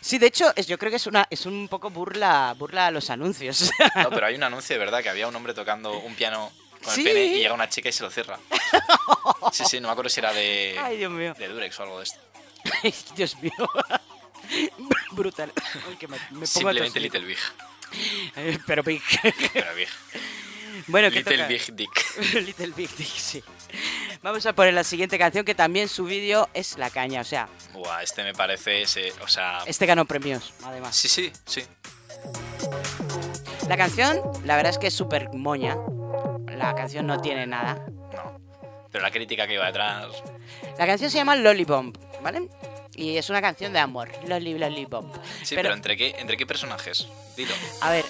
[0.00, 2.90] Sí, de hecho, es, yo creo que es una es un poco burla burla a
[2.92, 3.70] los anuncios.
[3.96, 6.52] No, pero hay un anuncio de verdad que había un hombre tocando un piano
[6.84, 7.00] con Sí.
[7.00, 8.38] el pene y llega una chica y se lo cierra.
[9.52, 11.34] Sí, sí, no me acuerdo si era de, Ay, Dios mío.
[11.36, 12.18] de Durex o algo de esto.
[12.82, 13.52] Ay, Dios mío.
[15.12, 15.52] Brutal.
[15.88, 17.00] Uy, que me, me pongo a Simplemente.
[17.00, 17.38] Little Big.
[18.36, 19.02] Eh, Pero big.
[19.52, 19.88] Pero Big.
[20.86, 21.48] Bueno, ¿qué Little toca?
[21.48, 22.34] Big Dick.
[22.34, 23.42] Little Big Dick, sí.
[24.22, 27.20] Vamos a poner la siguiente canción que también su vídeo es la caña.
[27.20, 29.12] O sea, Buah, este me parece ese.
[29.22, 29.60] O sea.
[29.66, 30.96] este ganó premios, además.
[30.96, 31.62] Sí, sí, sí.
[33.68, 35.76] La canción, la verdad es que es súper moña.
[36.56, 37.84] La canción no tiene nada.
[38.90, 40.06] Pero la crítica que iba detrás.
[40.78, 42.48] La canción se llama Lollybomb, ¿vale?
[42.94, 44.10] Y es una canción de amor.
[44.26, 45.12] Lolly, Lollybomb.
[45.42, 47.06] Sí, pero, ¿entre, qué, ¿entre qué personajes?
[47.36, 47.52] Dilo.
[47.82, 48.04] A ver,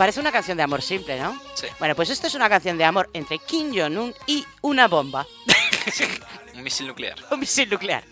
[0.00, 1.38] parece una canción de amor simple, ¿no?
[1.52, 1.66] Sí.
[1.78, 5.26] Bueno, pues esto es una canción de amor entre Kim Jong-un y una bomba.
[6.54, 7.16] Un misil nuclear.
[7.30, 8.02] Un misil nuclear.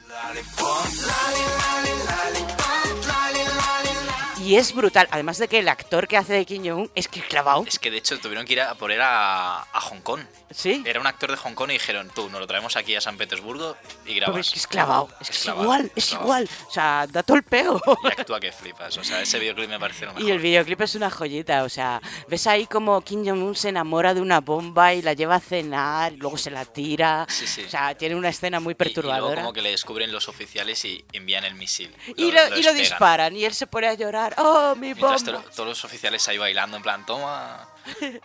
[4.49, 5.07] Y es brutal.
[5.11, 7.65] Además de que el actor que hace de Kim Jong-un es que clavado.
[7.67, 10.23] Es que de hecho tuvieron que ir a por él a, a Hong Kong.
[10.51, 10.83] Sí.
[10.87, 13.19] Era un actor de Hong Kong y dijeron, tú, nos lo traemos aquí a San
[13.19, 13.77] Petersburgo
[14.07, 14.33] y grabas.
[14.33, 15.11] Pero es que es clavado.
[15.21, 16.25] Es que es clavado, igual, es clavado.
[16.27, 16.49] igual.
[16.67, 17.79] O sea, da todo el pego.
[18.05, 18.97] Y actúa que flipas.
[18.97, 20.27] O sea, ese videoclip me parece lo mejor.
[20.27, 24.15] Y el videoclip es una joyita, o sea, ves ahí como Kim Jong-un se enamora
[24.15, 27.27] de una bomba y la lleva a cenar, y luego se la tira.
[27.29, 27.65] Sí, sí.
[27.67, 29.43] O sea, tiene una escena muy Y luego perturbadora.
[29.43, 31.95] como que le descubren los oficiales y envían el misil.
[32.17, 34.35] Y lo, y lo disparan y él se pone a llorar.
[34.39, 35.17] ¡Oh, mi bomba!
[35.17, 37.69] Mientras to- todos los oficiales ahí bailando en plan, toma.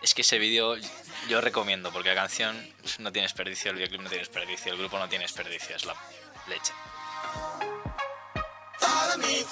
[0.02, 0.76] Es que ese vídeo
[1.28, 2.56] yo recomiendo porque la canción
[2.98, 5.94] no tiene desperdicio, el videoclip no tiene desperdicio, el grupo no tiene desperdicio, es la
[6.46, 6.72] leche.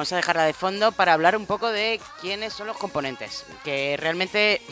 [0.00, 3.44] vamos a dejarla de fondo para hablar un poco de quiénes son los componentes.
[3.64, 4.62] Que realmente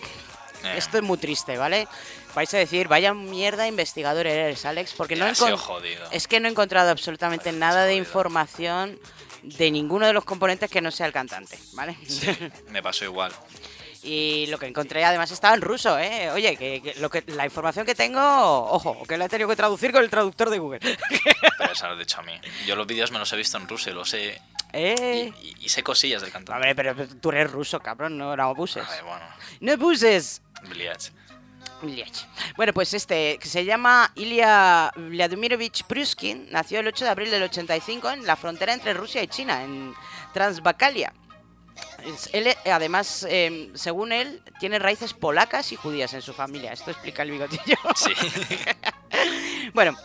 [0.64, 1.86] Eh, esto es muy triste, ¿vale?
[2.34, 6.08] Vais a decir, vaya mierda investigador eres, Alex, porque no jodido.
[6.10, 8.98] es que no he encontrado absolutamente nada de información
[9.42, 11.94] de ninguno de los componentes que no sea el cantante, ¿vale?
[12.70, 13.30] Me pasó igual.
[14.00, 16.30] Y lo que encontré además estaba en ruso, ¿eh?
[16.30, 18.20] Oye, que, que lo que la información que tengo,
[18.70, 20.78] ojo, que la he tenido que traducir con el traductor de Google.
[20.78, 22.40] Pero eso lo he dicho a mí.
[22.64, 24.40] Yo los vídeos me los he visto en ruso y los sé.
[24.72, 25.32] ¿Eh?
[25.42, 26.68] Y, y sé cosillas del cantante.
[26.68, 28.86] Hombre, pero tú eres ruso, cabrón, no, no abuses.
[28.86, 29.24] A ver, bueno,
[29.60, 30.42] No abuses.
[30.62, 31.10] Bliach.
[32.56, 37.44] Bueno, pues este, que se llama Ilya Vladimirovich Pruskin, nació el 8 de abril del
[37.44, 39.94] 85 en la frontera entre Rusia y China, en
[40.32, 41.12] Transbacalia.
[42.32, 46.72] Él, eh, además, eh, según él, tiene raíces polacas y judías en su familia.
[46.72, 47.76] Esto explica el bigotillo.
[47.94, 48.12] Sí.
[49.74, 49.96] bueno,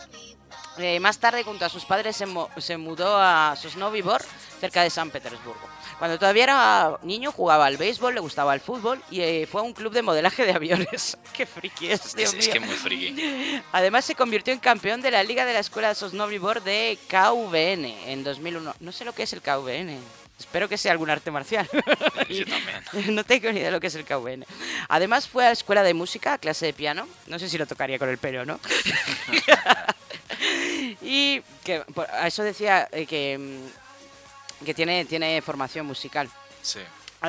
[0.78, 2.26] eh, más tarde, junto a sus padres, se,
[2.58, 4.22] se mudó a Sosnovy Bor,
[4.60, 5.68] cerca de San Petersburgo.
[5.98, 9.64] Cuando todavía era niño jugaba al béisbol, le gustaba el fútbol y eh, fue a
[9.64, 11.16] un club de modelaje de aviones.
[11.32, 12.52] Qué friki es, Dios Es, es mío.
[12.52, 13.62] que muy friki.
[13.72, 17.84] Además se convirtió en campeón de la Liga de la Escuela de Snowboard de KVN
[18.10, 18.74] en 2001.
[18.80, 20.23] No sé lo que es el KVN.
[20.38, 21.68] Espero que sea algún arte marcial.
[22.28, 23.14] Yo también.
[23.14, 24.44] no tengo ni idea de lo que es el KVN.
[24.88, 27.08] Además fue a la escuela de música, a clase de piano.
[27.26, 28.58] No sé si lo tocaría con el pelo, ¿no?
[31.02, 33.60] y que por- a eso decía eh, que,
[34.64, 36.28] que tiene, tiene formación musical.
[36.62, 36.80] Sí.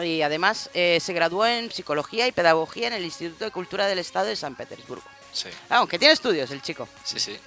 [0.04, 4.00] Y además eh, se graduó en psicología y pedagogía en el Instituto de Cultura del
[4.00, 5.06] Estado de San Petersburgo.
[5.32, 5.48] Sí.
[5.70, 6.88] Aunque tiene estudios el chico.
[7.04, 7.38] Sí, sí.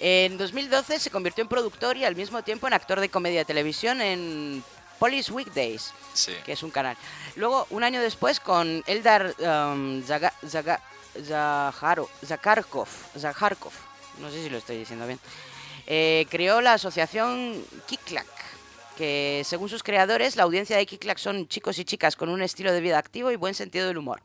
[0.00, 3.44] En 2012 se convirtió en productor y al mismo tiempo en actor de comedia de
[3.44, 4.62] televisión en
[4.98, 6.32] Police Weekdays, Sí.
[6.44, 6.96] que es un canal.
[7.36, 10.80] Luego, un año después, con Eldar um, Zaga- Zaga-
[11.26, 12.88] Zaharo- Zakharkov,
[13.18, 13.72] Zakharkov,
[14.18, 15.20] no sé si lo estoy diciendo bien,
[15.86, 18.26] eh, creó la asociación Kiklak,
[18.96, 22.72] que según sus creadores, la audiencia de Kiklak son chicos y chicas con un estilo
[22.72, 24.20] de vida activo y buen sentido del humor.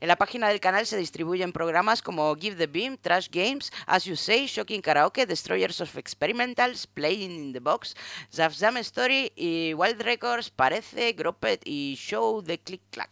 [0.00, 4.04] En la página del canal se distribuyen programas como Give the Beam, Trash Games, As
[4.04, 7.94] You Say, Shocking Karaoke, Destroyers of Experimentals, Playing in the Box,
[8.32, 13.10] Zaf Zam Story y Wild Records, Parece, Gropet y Show de Click Clack.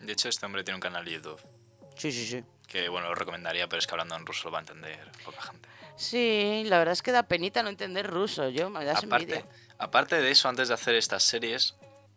[0.00, 1.40] De hecho, este hombre tiene un canal de YouTube.
[1.96, 2.42] Sí, sí, sí.
[2.66, 5.42] Que bueno, lo recomendaría, pero es que hablando en ruso lo va a entender poca
[5.42, 5.68] gente.
[5.96, 9.44] Sí, la verdad es que da penita no entender ruso, yo me das Aparte, envidia.
[9.78, 11.74] Aparte de eso, antes de hacer estas series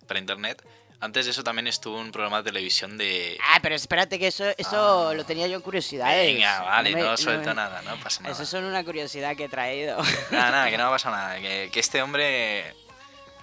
[0.07, 0.61] para internet,
[0.99, 3.38] antes de eso también estuvo un programa de televisión de.
[3.43, 6.31] Ah, pero espérate que eso, eso lo tenía yo en curiosidades.
[6.35, 8.33] Venga, vale, me- no suelto me- nada, no pasa nada.
[8.35, 9.97] Eso son una curiosidad que he traído.
[10.31, 11.39] Nada, nada, que no pasa nada.
[11.39, 12.75] Que, que este hombre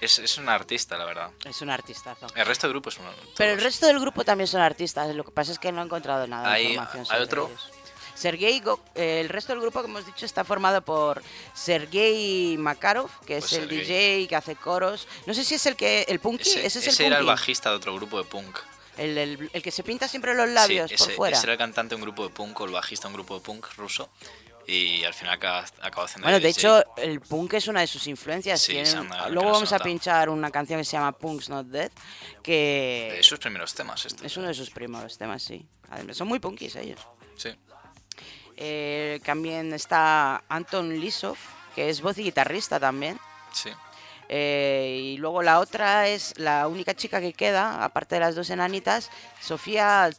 [0.01, 1.31] es, es un artista, la verdad.
[1.45, 2.28] Es un artistazo.
[2.36, 3.07] El resto del grupo es un.
[3.36, 5.85] Pero el resto del grupo también son artistas, lo que pasa es que no he
[5.85, 7.47] encontrado nada de Hay- información hay sobre otro.
[7.49, 7.70] ellos.
[8.19, 11.23] Sergei, Go- eh, el resto del grupo, como hemos dicho, está formado por
[11.55, 13.78] Sergei Makarov, que es Pues el Sergei.
[14.20, 15.07] DJ que hace coros.
[15.27, 17.24] No sé si es el que el punky, ese, Ese, es el ese era el
[17.27, 18.59] bajista de otro grupo de punk.
[18.97, 21.36] El, el- el que se pinta siempre los labios Sí, por ese, fuera.
[21.36, 23.35] ese era el cantante de un grupo de punk o el bajista de un grupo
[23.36, 24.11] de punk ruso.
[24.66, 28.07] Y al final acaba, acabó haciendo Bueno, de hecho, el punk es una de sus
[28.07, 28.61] influencias.
[28.61, 28.85] Sí, que
[29.31, 31.90] Luego vamos a pinchar una canción que se llama Punk's Not Dead,
[32.43, 35.65] que De sus primeros temas, es uno de sus primeros temas, sí.
[35.90, 37.01] Además, son muy punkis ellos.
[37.36, 37.51] Sí.
[38.60, 41.36] Eh, también está Anton Lisov,
[41.76, 43.18] que es voz y guitarrista también.
[43.52, 43.70] Sí.
[44.28, 48.51] Eh, y luego la otra es la única chica que queda, aparte de las dos
[48.51, 49.10] enanitas,
[49.40, 50.10] Sofía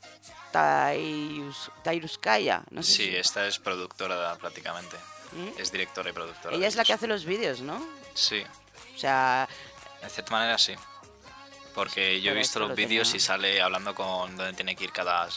[1.83, 2.63] Tairuskaya.
[2.71, 4.95] No sé sí, si- esta es productora prácticamente.
[5.33, 5.59] ¿Mm?
[5.59, 6.55] Es directora y productora.
[6.55, 7.85] Ella es la que hace los vídeos, ¿no?
[8.15, 8.43] Sí,
[8.95, 9.47] O sea,
[10.01, 10.73] de cierta manera sí.
[11.75, 14.91] Porque yo he visto los lo vídeos y sale hablando con dónde tiene que ir
[14.91, 15.29] cada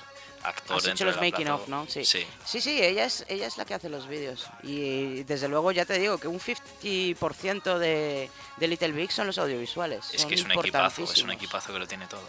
[0.43, 1.86] actor Has hecho los de making of, ¿no?
[1.89, 2.05] Sí.
[2.05, 2.27] Sí.
[2.44, 4.47] sí, sí, ella es, ella es la que hace los vídeos.
[4.62, 9.39] Y desde luego ya te digo que un 50% de, de Little Big son los
[9.39, 10.12] audiovisuales.
[10.12, 12.27] Es son que es un equipazo, es un equipazo que lo tiene todo.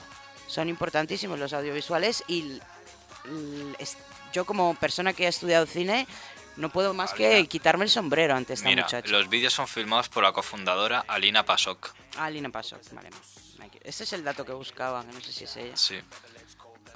[0.47, 2.59] Son importantísimos los audiovisuales y
[4.33, 6.07] yo como persona que ha estudiado cine
[6.55, 9.09] no puedo más que quitarme el sombrero ante esta Mira, muchacha.
[9.09, 11.93] los vídeos son filmados por la cofundadora Alina Pasok.
[12.17, 13.09] Ah, Lina Paso, vale.
[13.83, 15.75] Este es el dato que buscaba, que no sé si es ella.
[15.75, 15.99] Sí.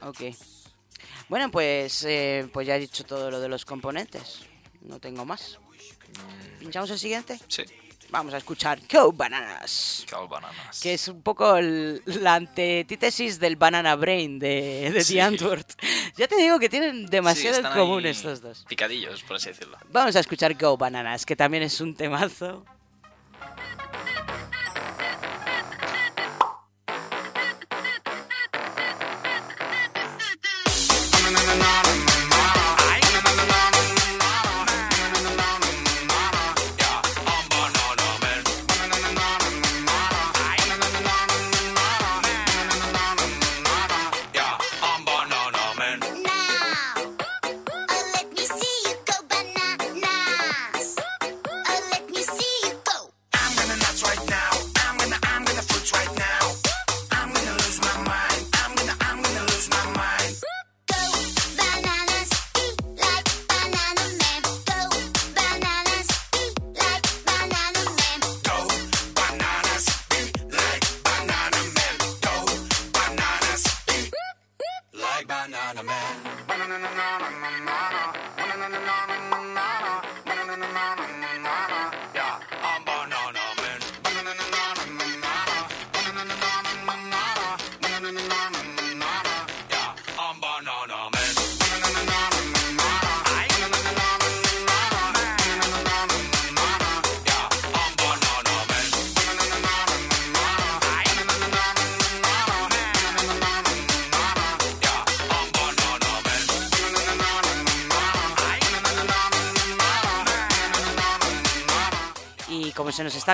[0.02, 0.36] Ok.
[1.30, 4.42] Bueno, pues, eh, pues ya he dicho todo lo de los componentes.
[4.82, 5.60] No tengo más.
[6.60, 7.40] ¿Pinchamos el siguiente?
[7.48, 7.64] Sí.
[8.10, 10.06] Vamos a escuchar Go Bananas.
[10.10, 10.80] Cal bananas.
[10.82, 15.16] Que es un poco el- la antítesis del Banana Brain de, de Sí.
[15.16, 15.66] The Antwoord.
[16.16, 18.64] Ya te digo que tienen demasiado Sí, en común estos dos.
[18.70, 19.78] Picadillos, por así decirlo.
[19.92, 22.64] Vamos a escuchar Go Bananas, que también es un temazo.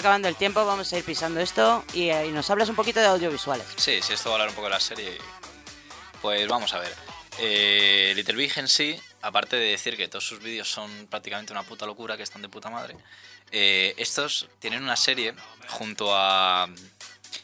[0.03, 2.99] Acabando el tiempo, vamos a ir pisando esto y, eh, y nos hablas un poquito
[2.99, 3.65] de audiovisuales.
[3.77, 5.17] Sí, sí, esto va a hablar un poco de la serie.
[6.21, 6.93] Pues vamos a ver.
[7.39, 11.63] Eh, Little Big en sí, aparte de decir que todos sus vídeos son prácticamente una
[11.63, 12.97] puta locura, que están de puta madre,
[13.51, 15.35] eh, estos tienen una serie
[15.69, 16.67] junto a,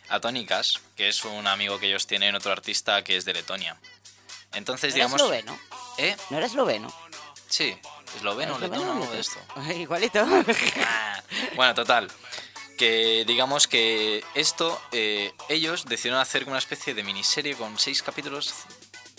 [0.10, 3.36] a Tony Cash, que es un amigo que ellos tienen, otro artista que es de
[3.36, 3.78] Letonia.
[4.52, 5.22] Entonces, ¿No digamos...
[5.22, 5.60] era esloveno?
[5.98, 6.18] ¿Eh?
[6.30, 6.94] ¿No era esloveno?
[7.48, 7.76] Sí,
[8.18, 9.40] esloveno, ¿Esloveno letón, o algo de esto.
[9.76, 10.26] Igualito.
[10.86, 11.24] Ah,
[11.56, 12.10] Bueno, total.
[12.80, 18.54] Que digamos que esto, eh, ellos decidieron hacer una especie de miniserie con seis capítulos.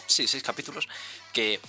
[0.06, 0.88] Sí, seis capítulos.
[1.34, 1.60] Que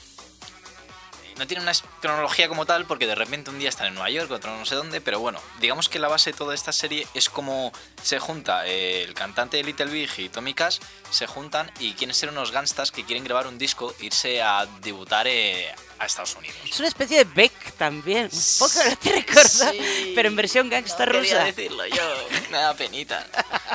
[1.37, 4.31] no tienen una cronología como tal, porque de repente un día están en Nueva York,
[4.31, 5.01] otro no sé dónde.
[5.01, 9.03] Pero bueno, digamos que la base de toda esta serie es como se junta eh,
[9.03, 12.91] el cantante de Little Big y Tommy Cash, se juntan y quieren ser unos gangstas
[12.91, 16.57] que quieren grabar un disco, e irse a debutar eh, a Estados Unidos.
[16.69, 18.29] Es una especie de Beck también.
[18.31, 20.11] Un poco no te recuerda, Sí.
[20.15, 21.45] pero en versión gangsta No quería rusa.
[21.45, 23.27] decirlo yo, me da penita.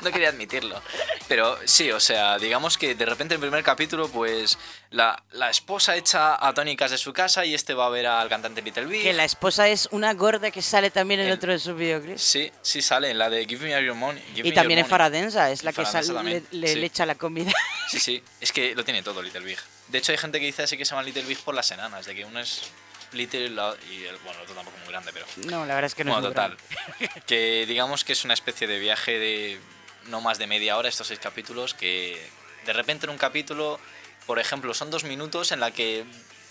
[0.02, 0.82] No quería admitirlo.
[1.28, 4.58] Pero sí, o sea, digamos que de repente en el primer capítulo, pues
[4.90, 8.06] la, la esposa echa a Tony Cash de su casa y este va a ver
[8.06, 9.02] al cantante Little Big.
[9.02, 12.20] Que la esposa es una gorda que sale también en El- otro de sus videoclips.
[12.22, 14.22] Sí, sí sale en la de Give Me Your Money.
[14.34, 14.90] Give Y también Money.
[14.90, 16.74] Faradensa, es la que sale, le, le- sí.
[16.76, 17.52] le echa la comida.
[17.88, 19.58] Sí, sí, es que lo tiene todo Little Big.
[19.88, 22.06] De hecho, hay gente que dice así que se llama Little Big por las enanas,
[22.06, 22.62] de que uno es
[23.12, 23.48] Little
[23.90, 25.26] y el, bueno, el otro tampoco es muy grande, pero...
[25.36, 27.22] No, la verdad es que no bueno, es muy total.
[27.26, 29.60] que digamos que es una especie de viaje de
[30.06, 32.20] no más de media hora, estos seis capítulos, que
[32.64, 33.80] de repente en un capítulo,
[34.26, 36.04] por ejemplo, son dos minutos en la que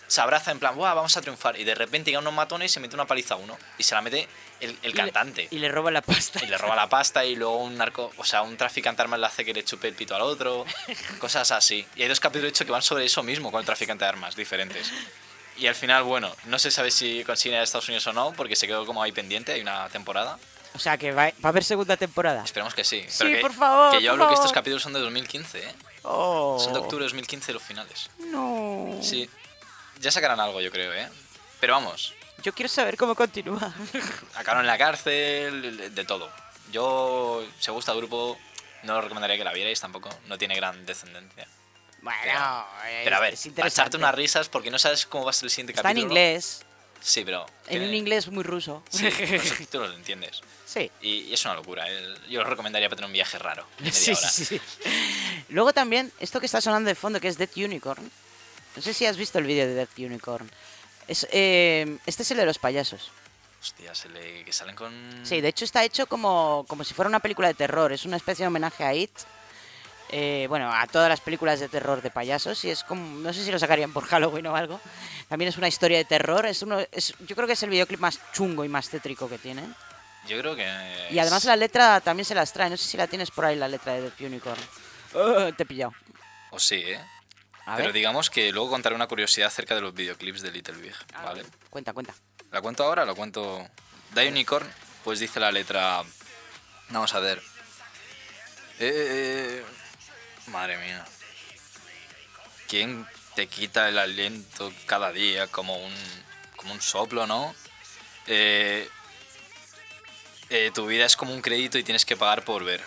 [0.08, 1.60] se abraza en plan, ¡Buah, vamos a triunfar!
[1.60, 3.58] Y de repente llega unos matones y se mete una paliza a uno.
[3.78, 4.28] Y se la mete
[4.60, 5.48] el, el Y le- cantante.
[5.52, 6.44] Y le roba la pasta.
[6.44, 9.20] Y le roba la pasta y luego un narco, o sea, un traficante de armas
[9.20, 10.66] le hace que le chupe el pito al otro,
[11.20, 11.86] cosas así.
[11.96, 14.36] Y hay dos capítulos hechos que van sobre eso mismo con el traficante de armas,
[14.36, 14.92] diferentes.
[15.58, 18.56] Y al final, bueno, no se sabe si consiguen a Estados Unidos o no, porque
[18.56, 20.38] se quedó como ahí pendiente, hay una temporada.
[20.74, 22.44] O sea, que va, va a haber segunda temporada.
[22.44, 23.06] Esperemos que sí.
[23.08, 25.60] Sí, Pero que, por favor, Que yo por hablo que estos capítulos son de 2015,
[25.60, 25.76] ¿eh?
[26.04, 26.60] Oh.
[26.62, 28.10] Son de octubre de 2015 los finales.
[28.20, 29.00] No.
[29.02, 29.30] Sí.
[30.02, 31.08] Ya sacarán algo, yo creo, ¿eh?
[31.62, 33.74] Pero vamos, Yo quiero saber cómo continúa.
[34.36, 36.30] acabaron en la cárcel, de todo.
[36.72, 38.38] Yo, si gusta el grupo,
[38.84, 40.10] no recomendaría que la vierais tampoco.
[40.28, 41.48] No tiene gran descendencia.
[42.02, 42.66] Bueno,
[43.04, 45.46] Pero a ver, es para echarte unas risas porque no sabes cómo va a ser
[45.46, 46.12] el siguiente Está en capítulo.
[46.12, 46.62] inglés,
[47.02, 47.46] Sí, pero...
[47.66, 48.84] en tiene- un inglés muy ruso.
[48.90, 50.42] Sí, los subtítulos lo entiendes.
[50.66, 50.92] Sí.
[51.02, 51.86] Y, y es una locura.
[51.88, 52.16] ¿eh?
[52.30, 53.66] Yo os recomendaría para tener un viaje raro.
[53.80, 54.30] media Sí, hora.
[54.30, 54.62] sí, sí.
[55.50, 58.12] Luego también, esto que está sonando de fondo, que es Dead Unicorn.
[58.76, 60.50] No sé si has visto el vídeo de Dead Unicorn.
[61.08, 63.12] Es, eh, este es el de los payasos.
[63.62, 65.22] Hostia, se le, que salen con...
[65.24, 67.92] Sí, de hecho está hecho como, como si fuera una película de terror.
[67.92, 69.12] Es una especie de homenaje a It.
[70.12, 72.64] Eh, bueno, a todas las películas de terror de payasos.
[72.64, 73.20] Y es como.
[73.20, 74.80] No sé si lo sacarían por Halloween o algo.
[75.28, 76.46] También es una historia de terror.
[76.46, 79.40] Es uno, es, yo creo que es el videoclip más chungo y más tétrico que
[79.40, 79.76] tienen.
[80.28, 80.68] Yo creo que...
[81.12, 82.70] Y además la letra también se las trae.
[82.70, 84.62] No sé si la tienes por ahí, la letra de Dead Unicorn.
[85.14, 85.94] Oh, te he pillado.
[86.52, 87.00] O sí, ¿eh?
[87.66, 87.94] A Pero ver.
[87.94, 91.44] digamos que luego contaré una curiosidad acerca de los videoclips de Little Big, ¿vale?
[91.70, 92.14] Cuenta, cuenta.
[92.52, 93.68] ¿La cuento ahora la cuento...?
[94.14, 94.72] Die Unicorn,
[95.04, 96.04] pues dice la letra...
[96.90, 97.42] Vamos a ver.
[98.80, 99.64] Eh,
[100.48, 101.04] madre mía.
[102.68, 105.94] ¿Quién te quita el aliento cada día como un,
[106.56, 107.56] como un soplo, no?
[108.28, 108.88] Eh,
[110.50, 112.82] eh, tu vida es como un crédito y tienes que pagar por ver.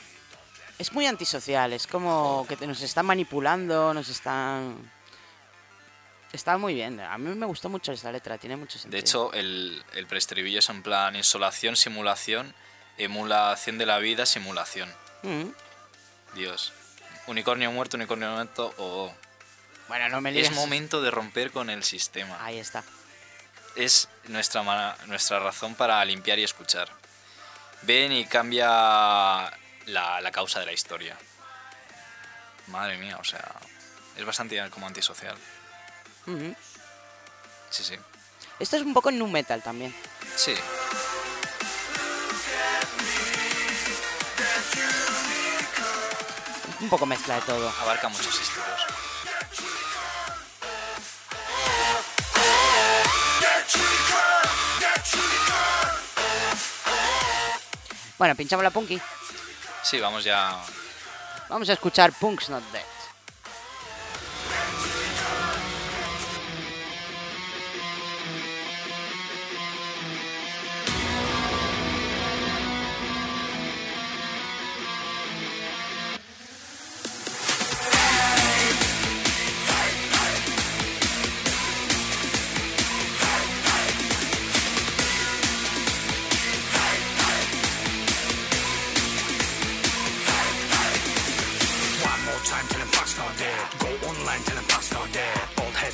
[0.79, 1.73] Es muy antisocial.
[1.73, 4.91] Es como que nos están manipulando, nos están.
[6.33, 7.01] Está muy bien.
[7.01, 8.39] A mí me gustó mucho esta letra.
[8.39, 8.93] Tiene mucho sentido.
[8.93, 12.55] De hecho, el, el preestribillo es en plan insolación, simulación,
[12.97, 14.93] emulación de la vida, simulación.
[15.23, 15.47] Mm.
[16.35, 16.73] Dios.
[17.27, 19.13] Unicornio muerto, unicornio muerto, o...
[19.89, 20.53] Bueno, no me Es líes.
[20.53, 22.37] momento de romper con el sistema.
[22.45, 22.85] Ahí está.
[23.75, 26.89] Es nuestra, nuestra razón para limpiar y escuchar.
[27.83, 29.51] Ven y cambia
[29.89, 31.17] la, la causa de la historia.
[32.69, 33.45] Madre mía, o sea,
[34.17, 35.37] es bastante como antisocial.
[37.71, 37.97] Sí, sí.
[38.59, 39.95] Esto es un poco nu metal también.
[40.37, 40.55] Sí.
[46.81, 47.73] Un poco mezcla de todo.
[47.81, 48.87] Abarca muchos estilos.
[58.19, 59.01] Bueno, pinchamos la punky.
[59.83, 60.57] Sí, vamos ya.
[61.49, 62.98] Vamos a escuchar Punk's Not Dead.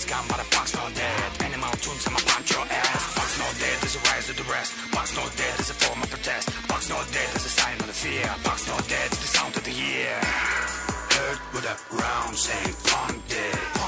[0.06, 1.42] Heads but the punk's not dead.
[1.44, 3.14] Animal tunes, I'ma punch your ass.
[3.14, 4.72] Punk's not dead, there's a rise to the rest.
[4.92, 6.50] Punk's not dead, there's a form of protest.
[6.68, 8.26] Punk's not dead, there's a sign of the fear.
[8.44, 10.16] Punk's not dead, it's the sound of the year.
[11.16, 12.74] Heard with a round saying.
[12.84, 13.83] Punk dead.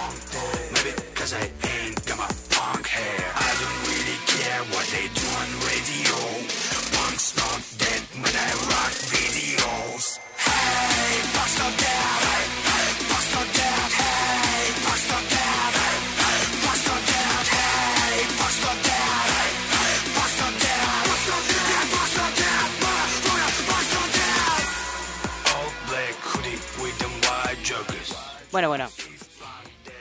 [28.57, 28.89] Bueno, bueno.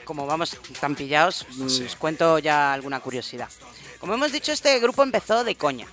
[0.06, 3.50] Como vamos tan pillados, mm, os cuento ya alguna curiosidad.
[4.00, 5.88] Como hemos dicho, este grupo empezó de coña.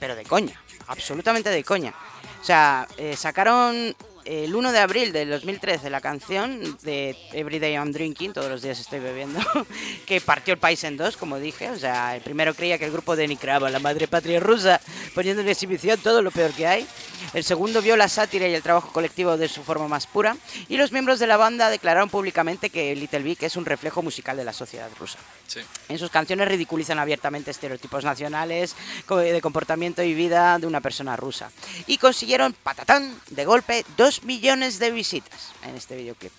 [0.00, 0.60] Pero de coña.
[0.88, 1.94] Absolutamente de coña.
[2.42, 3.94] O sea, eh, sacaron
[4.30, 8.78] el 1 de abril del 2013 la canción de Everyday I'm Drinking, todos los días
[8.78, 9.40] estoy bebiendo,
[10.06, 11.68] que partió el país en dos, como dije.
[11.70, 14.80] O sea, el primero creía que el grupo denigraba la madre patria rusa,
[15.16, 16.86] poniendo en exhibición todo lo peor que hay.
[17.34, 20.36] El segundo vio la sátira y el trabajo colectivo de su forma más pura.
[20.68, 24.36] Y los miembros de la banda declararon públicamente que Little Big es un reflejo musical
[24.36, 25.18] de la sociedad rusa.
[25.48, 25.60] Sí.
[25.88, 28.76] En sus canciones ridiculizan abiertamente estereotipos nacionales
[29.08, 31.50] de comportamiento y vida de una persona rusa.
[31.88, 36.32] Y consiguieron, patatán, de golpe, dos millones de visitas en este videoclip.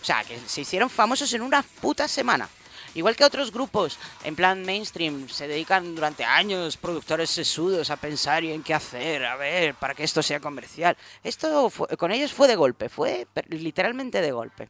[0.00, 2.48] O sea, que se hicieron famosos en una puta semana.
[2.94, 8.44] Igual que otros grupos, en plan mainstream, se dedican durante años productores sesudos a pensar
[8.44, 10.96] y en qué hacer, a ver, para que esto sea comercial.
[11.24, 14.68] Esto fue- con ellos fue de golpe, fue literalmente de golpe.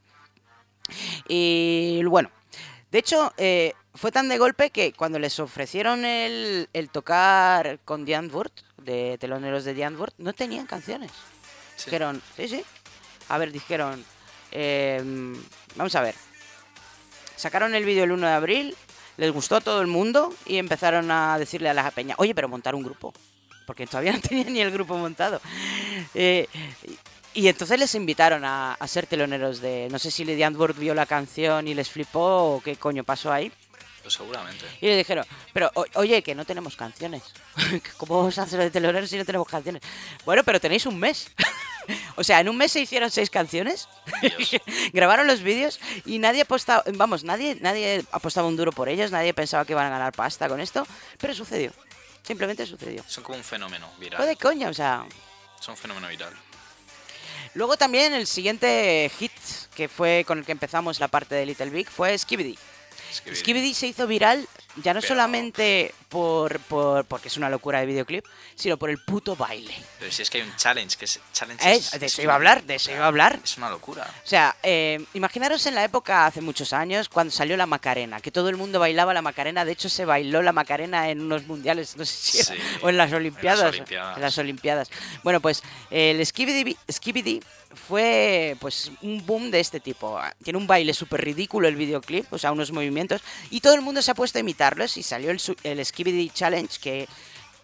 [1.28, 2.30] Y bueno,
[2.90, 8.04] de hecho, eh, fue tan de golpe que cuando les ofrecieron el, el tocar con
[8.06, 11.10] The Antwoord, de teloneros de The Antwoord, no tenían canciones.
[11.84, 12.64] Dijeron, sí, sí.
[13.28, 14.04] A ver, dijeron,
[14.50, 15.34] em,
[15.76, 16.14] vamos a ver.
[17.36, 18.76] Sacaron el vídeo el 1 de abril,
[19.16, 22.48] les gustó a todo el mundo y empezaron a decirle a la peña, oye, pero
[22.48, 23.12] montar un grupo.
[23.66, 25.40] Porque todavía no tenían ni el grupo montado.
[26.14, 26.48] Eh,
[27.32, 29.88] y entonces les invitaron a, a ser teloneros de...
[29.90, 33.32] No sé si Lady Antwoord vio la canción y les flipó o qué coño pasó
[33.32, 33.50] ahí.
[34.04, 34.66] Pues seguramente.
[34.82, 35.24] Y le dijeron,
[35.54, 37.22] pero o- oye, que no tenemos canciones.
[37.96, 39.82] ¿Cómo vamos a hacer de teloneros si no tenemos canciones?
[40.26, 41.30] Bueno, pero tenéis un mes.
[42.16, 43.88] o sea, en un mes se hicieron seis canciones.
[44.92, 49.32] Grabaron los vídeos y nadie apostaba, vamos, nadie, nadie apostaba un duro por ellos, nadie
[49.32, 50.86] pensaba que iban a ganar pasta con esto,
[51.18, 51.72] pero sucedió.
[52.22, 53.02] Simplemente sucedió.
[53.08, 54.18] Son como un fenómeno viral.
[54.18, 55.06] Fue de coña, o sea.
[55.60, 56.32] Son un fenómeno viral.
[57.54, 59.32] Luego también el siguiente hit
[59.74, 62.58] que fue con el que empezamos la parte de Little Big fue Skibidi.
[63.32, 63.74] Skibidi.
[63.74, 64.46] Se hizo viral
[64.76, 68.24] ya no Pero- solamente por, por porque es una locura de videoclip,
[68.54, 69.74] sino por el puto baile.
[69.98, 71.64] Pero si es que hay un challenge, que es challenge.
[71.68, 73.40] Eh, de es eso iba a hablar, de eso iba a hablar.
[73.42, 74.04] Es una locura.
[74.24, 78.30] O sea, eh, imaginaros en la época, hace muchos años, cuando salió la Macarena, que
[78.30, 79.64] todo el mundo bailaba la Macarena.
[79.64, 82.88] De hecho, se bailó la Macarena en unos mundiales, no sé si era, Sí, o
[82.88, 83.70] en las Olimpiadas.
[83.70, 84.16] Olimpiadas.
[84.16, 84.90] en las Olimpiadas.
[85.24, 87.40] Bueno, pues el Skibidi, Skibidi
[87.88, 90.20] fue pues un boom de este tipo.
[90.42, 93.20] Tiene un baile súper ridículo el videoclip, o sea, unos movimientos,
[93.50, 96.78] y todo el mundo se ha puesto a imitarlos y salió el, el Skibidi Challenge
[96.80, 97.08] que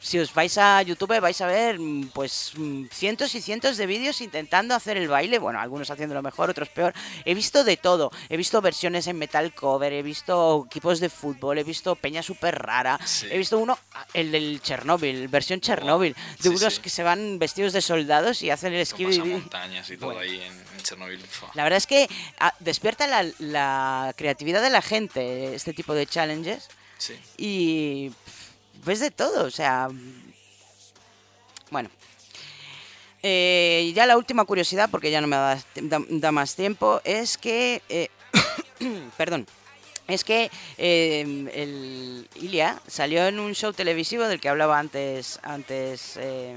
[0.01, 3.87] si os vais a YouTube vais a ver mm, pues mm, cientos y cientos de
[3.87, 6.95] vídeos intentando hacer el baile, bueno, algunos haciéndolo mejor, otros peor.
[7.27, 11.59] He visto de todo, he visto versiones en metal cover, he visto equipos de fútbol,
[11.59, 12.99] he visto peña súper rara,
[13.31, 13.79] he visto uno,
[14.15, 16.81] el del Chernobyl, versión Chernobyl, de sí, unos sí.
[16.81, 19.21] que se van vestidos de soldados y hacen el skibidi.
[19.21, 21.21] montañas y todo ahí en, en Chernobyl.
[21.21, 21.51] Fua.
[21.53, 22.09] La verdad es que
[22.39, 26.69] ah, despierta la, la creatividad de la gente este tipo de challenges
[27.01, 27.19] Sí.
[27.39, 28.13] y
[28.85, 29.89] ves de todo, o sea...
[31.71, 31.89] Bueno.
[33.23, 37.37] Eh, ya la última curiosidad, porque ya no me da, da- da más tiempo, es
[37.39, 37.83] que...
[37.89, 38.09] eh,
[39.17, 39.47] perdón.
[40.09, 41.21] Es que eh,
[41.55, 46.57] el Ilia salió en un show televisivo del que hablaba antes, antes eh,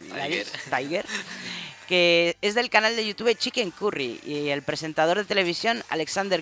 [0.00, 0.46] Tiger.
[0.74, 1.06] Tiger,
[1.88, 6.40] que es del canal de YouTube Chicken Curry y el presentador de televisión Alexander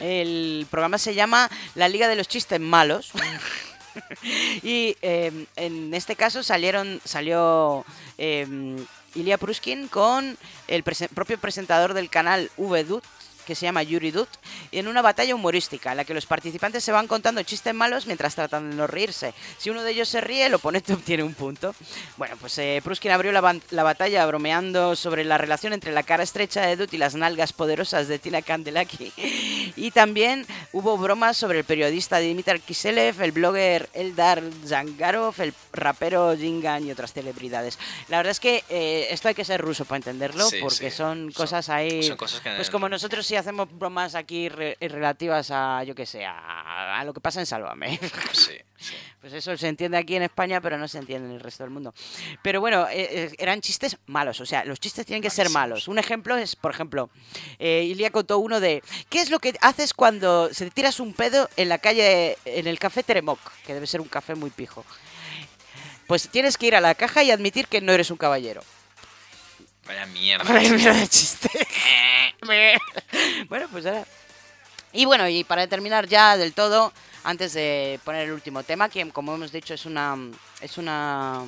[0.00, 3.12] El programa se llama La Liga de los Chistes Malos.
[4.62, 7.84] y eh, en este caso salieron salió
[8.18, 8.76] eh,
[9.14, 13.04] Ilya Pruskin con el prese- propio presentador del canal VDUT
[13.44, 14.28] que se llama Yuri Dut,
[14.72, 18.34] en una batalla humorística en la que los participantes se van contando chistes malos mientras
[18.34, 19.34] tratan de no reírse.
[19.58, 21.74] Si uno de ellos se ríe, el oponente obtiene un punto.
[22.16, 26.22] Bueno, pues eh, Pruskin abrió la, la batalla bromeando sobre la relación entre la cara
[26.22, 29.12] estrecha de Dut y las nalgas poderosas de Tina Kandelaki.
[29.76, 36.36] Y también Hubo bromas sobre el periodista Dimitar Kiselev, el blogger Eldar Zangarov, el rapero
[36.36, 37.78] Jingan y otras celebridades.
[38.08, 40.96] La verdad es que eh, esto hay que ser ruso para entenderlo, Sí, porque sí.
[40.96, 42.02] son cosas ahí...
[42.02, 46.06] son cosas que- Pues como nosotros sí hacemos bromas aquí re- relativas a, yo qué
[46.06, 47.98] sé, a, a lo que pasa en Sálvame.
[48.32, 48.94] Sí, sí.
[49.20, 51.70] Pues eso se entiende aquí en España, pero no se entiende en el resto del
[51.70, 51.94] mundo.
[52.42, 55.88] Pero bueno, eh, eh, eran chistes malos, o sea, los chistes tienen que ser malos.
[55.88, 57.08] Un ejemplo es, por ejemplo,
[57.58, 61.12] eh, Ilia contó uno de, ¿qué es lo que haces cuando se te tiras un
[61.14, 64.84] pedo en la calle, en el café Teremoc, que debe ser un café muy pijo?
[66.06, 68.62] Pues tienes que ir a la caja y admitir que no eres un caballero.
[69.86, 70.44] Vaya mierda.
[70.44, 71.48] Vaya mierda de chiste.
[73.48, 74.06] bueno, pues ahora.
[74.92, 76.92] Y bueno, y para terminar ya del todo,
[77.24, 80.16] antes de poner el último tema, que como hemos dicho es una
[80.60, 81.44] es una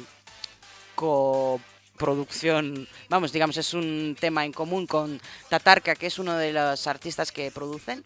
[0.97, 6.87] coproducción, vamos, digamos, es un tema en común con Tatarka, que es uno de los
[6.89, 8.03] artistas que producen.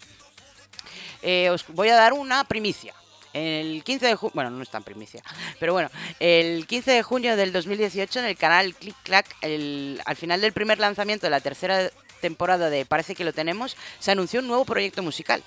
[1.22, 2.94] Eh, os voy a dar una primicia.
[3.32, 5.22] El 15 de junio, bueno, no es tan primicia,
[5.60, 5.88] pero bueno,
[6.18, 10.52] el 15 de junio del 2018 en el canal Click Clack, el- al final del
[10.52, 11.90] primer lanzamiento de la tercera
[12.20, 15.42] temporada de Parece que lo tenemos, se anunció un nuevo proyecto musical.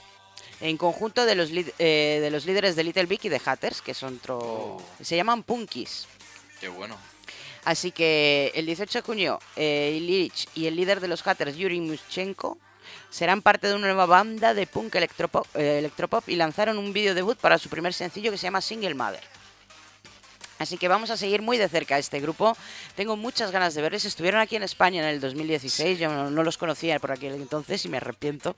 [0.61, 3.93] En conjunto de los, eh, de los líderes de Little Big y de Hatters, que
[3.93, 4.81] son otro.
[5.01, 6.07] Se llaman Punkies.
[6.61, 6.95] Qué bueno.
[7.65, 11.81] Así que el 18 de junio, eh, Illich y el líder de los Hatters, Yuri
[11.81, 12.57] Muschenko,
[13.13, 17.13] serán parte de una nueva banda de punk electropop, eh, electropop y lanzaron un vídeo
[17.13, 19.21] debut para su primer sencillo que se llama Single Mother.
[20.59, 22.55] Así que vamos a seguir muy de cerca a este grupo.
[22.95, 24.05] Tengo muchas ganas de verles.
[24.05, 25.99] Estuvieron aquí en España en el 2016.
[25.99, 28.55] Yo no, no los conocía por aquel entonces y me arrepiento.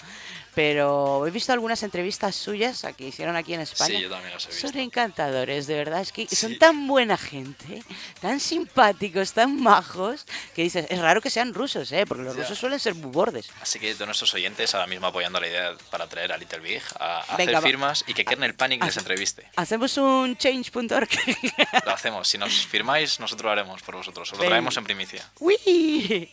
[0.54, 3.98] Pero he visto algunas entrevistas suyas que hicieron aquí en España.
[3.98, 4.68] Sí, yo también las he visto.
[4.68, 6.02] Son encantadores, de verdad.
[6.02, 7.84] Es que son tan buena gente,
[8.22, 12.06] tan simpáticos, tan majos, que dices, es raro que sean rusos, ¿eh?
[12.06, 13.50] Porque los rusos suelen ser muy bordes.
[13.62, 16.82] Así que todos nuestros oyentes ahora mismo apoyando la idea para traer a Little Big
[17.00, 19.50] a, a Venga, hacer firmas y que Kernel Panic les entreviste.
[19.56, 21.10] Hacemos un change.org.
[21.96, 22.28] Hacemos.
[22.28, 24.30] Si nos firmáis, nosotros lo haremos por vosotros.
[24.34, 25.24] Os lo traemos en primicia.
[25.40, 26.30] ¡Uy!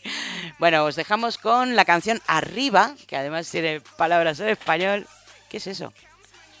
[0.59, 5.07] Bueno, os dejamos con la canción Arriba, que además tiene palabras en español.
[5.49, 5.93] ¿Qué es eso?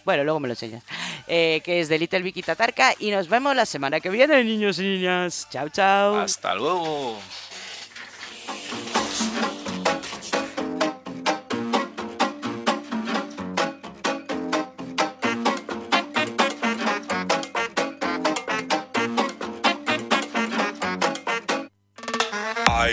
[0.05, 0.83] Bueno, luego me lo enseñas.
[1.27, 2.93] Eh, que es de Little Vicky Tatarka.
[2.97, 5.47] Y nos vemos la semana que viene, niños y niñas.
[5.51, 6.19] Chao, chao.
[6.19, 7.19] Hasta luego.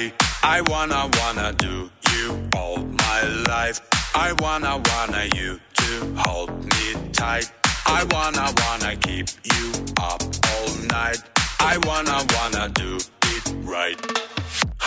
[0.00, 0.12] I
[0.42, 3.80] I wanna wanna do you all my life.
[4.14, 7.52] I wanna wanna you to hold me tight.
[7.86, 9.66] I wanna wanna keep you
[10.00, 10.22] up
[10.52, 11.20] all night.
[11.60, 13.98] I wanna wanna do it right.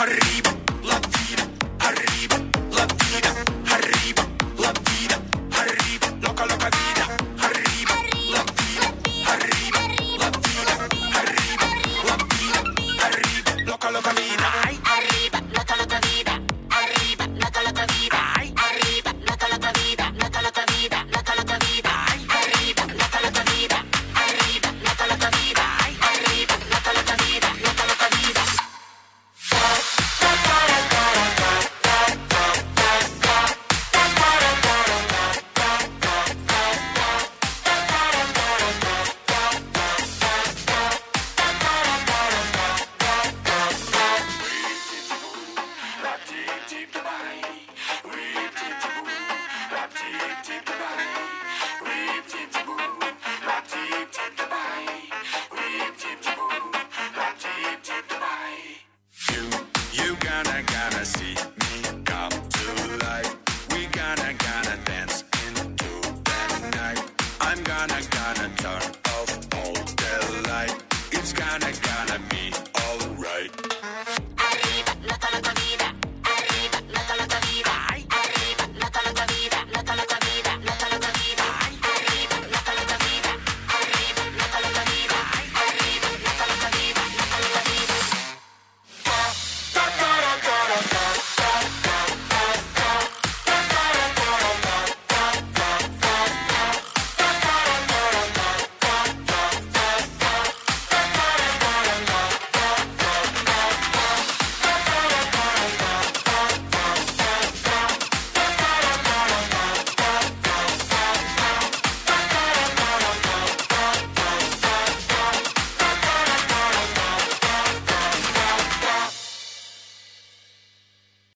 [0.01, 0.51] Arriba,
[0.89, 1.45] la vida,
[1.87, 2.37] arriba,
[2.77, 3.31] la vida,
[3.75, 4.23] arriba,
[4.57, 5.17] la vida,
[5.61, 6.82] arriba, loca, loca vida,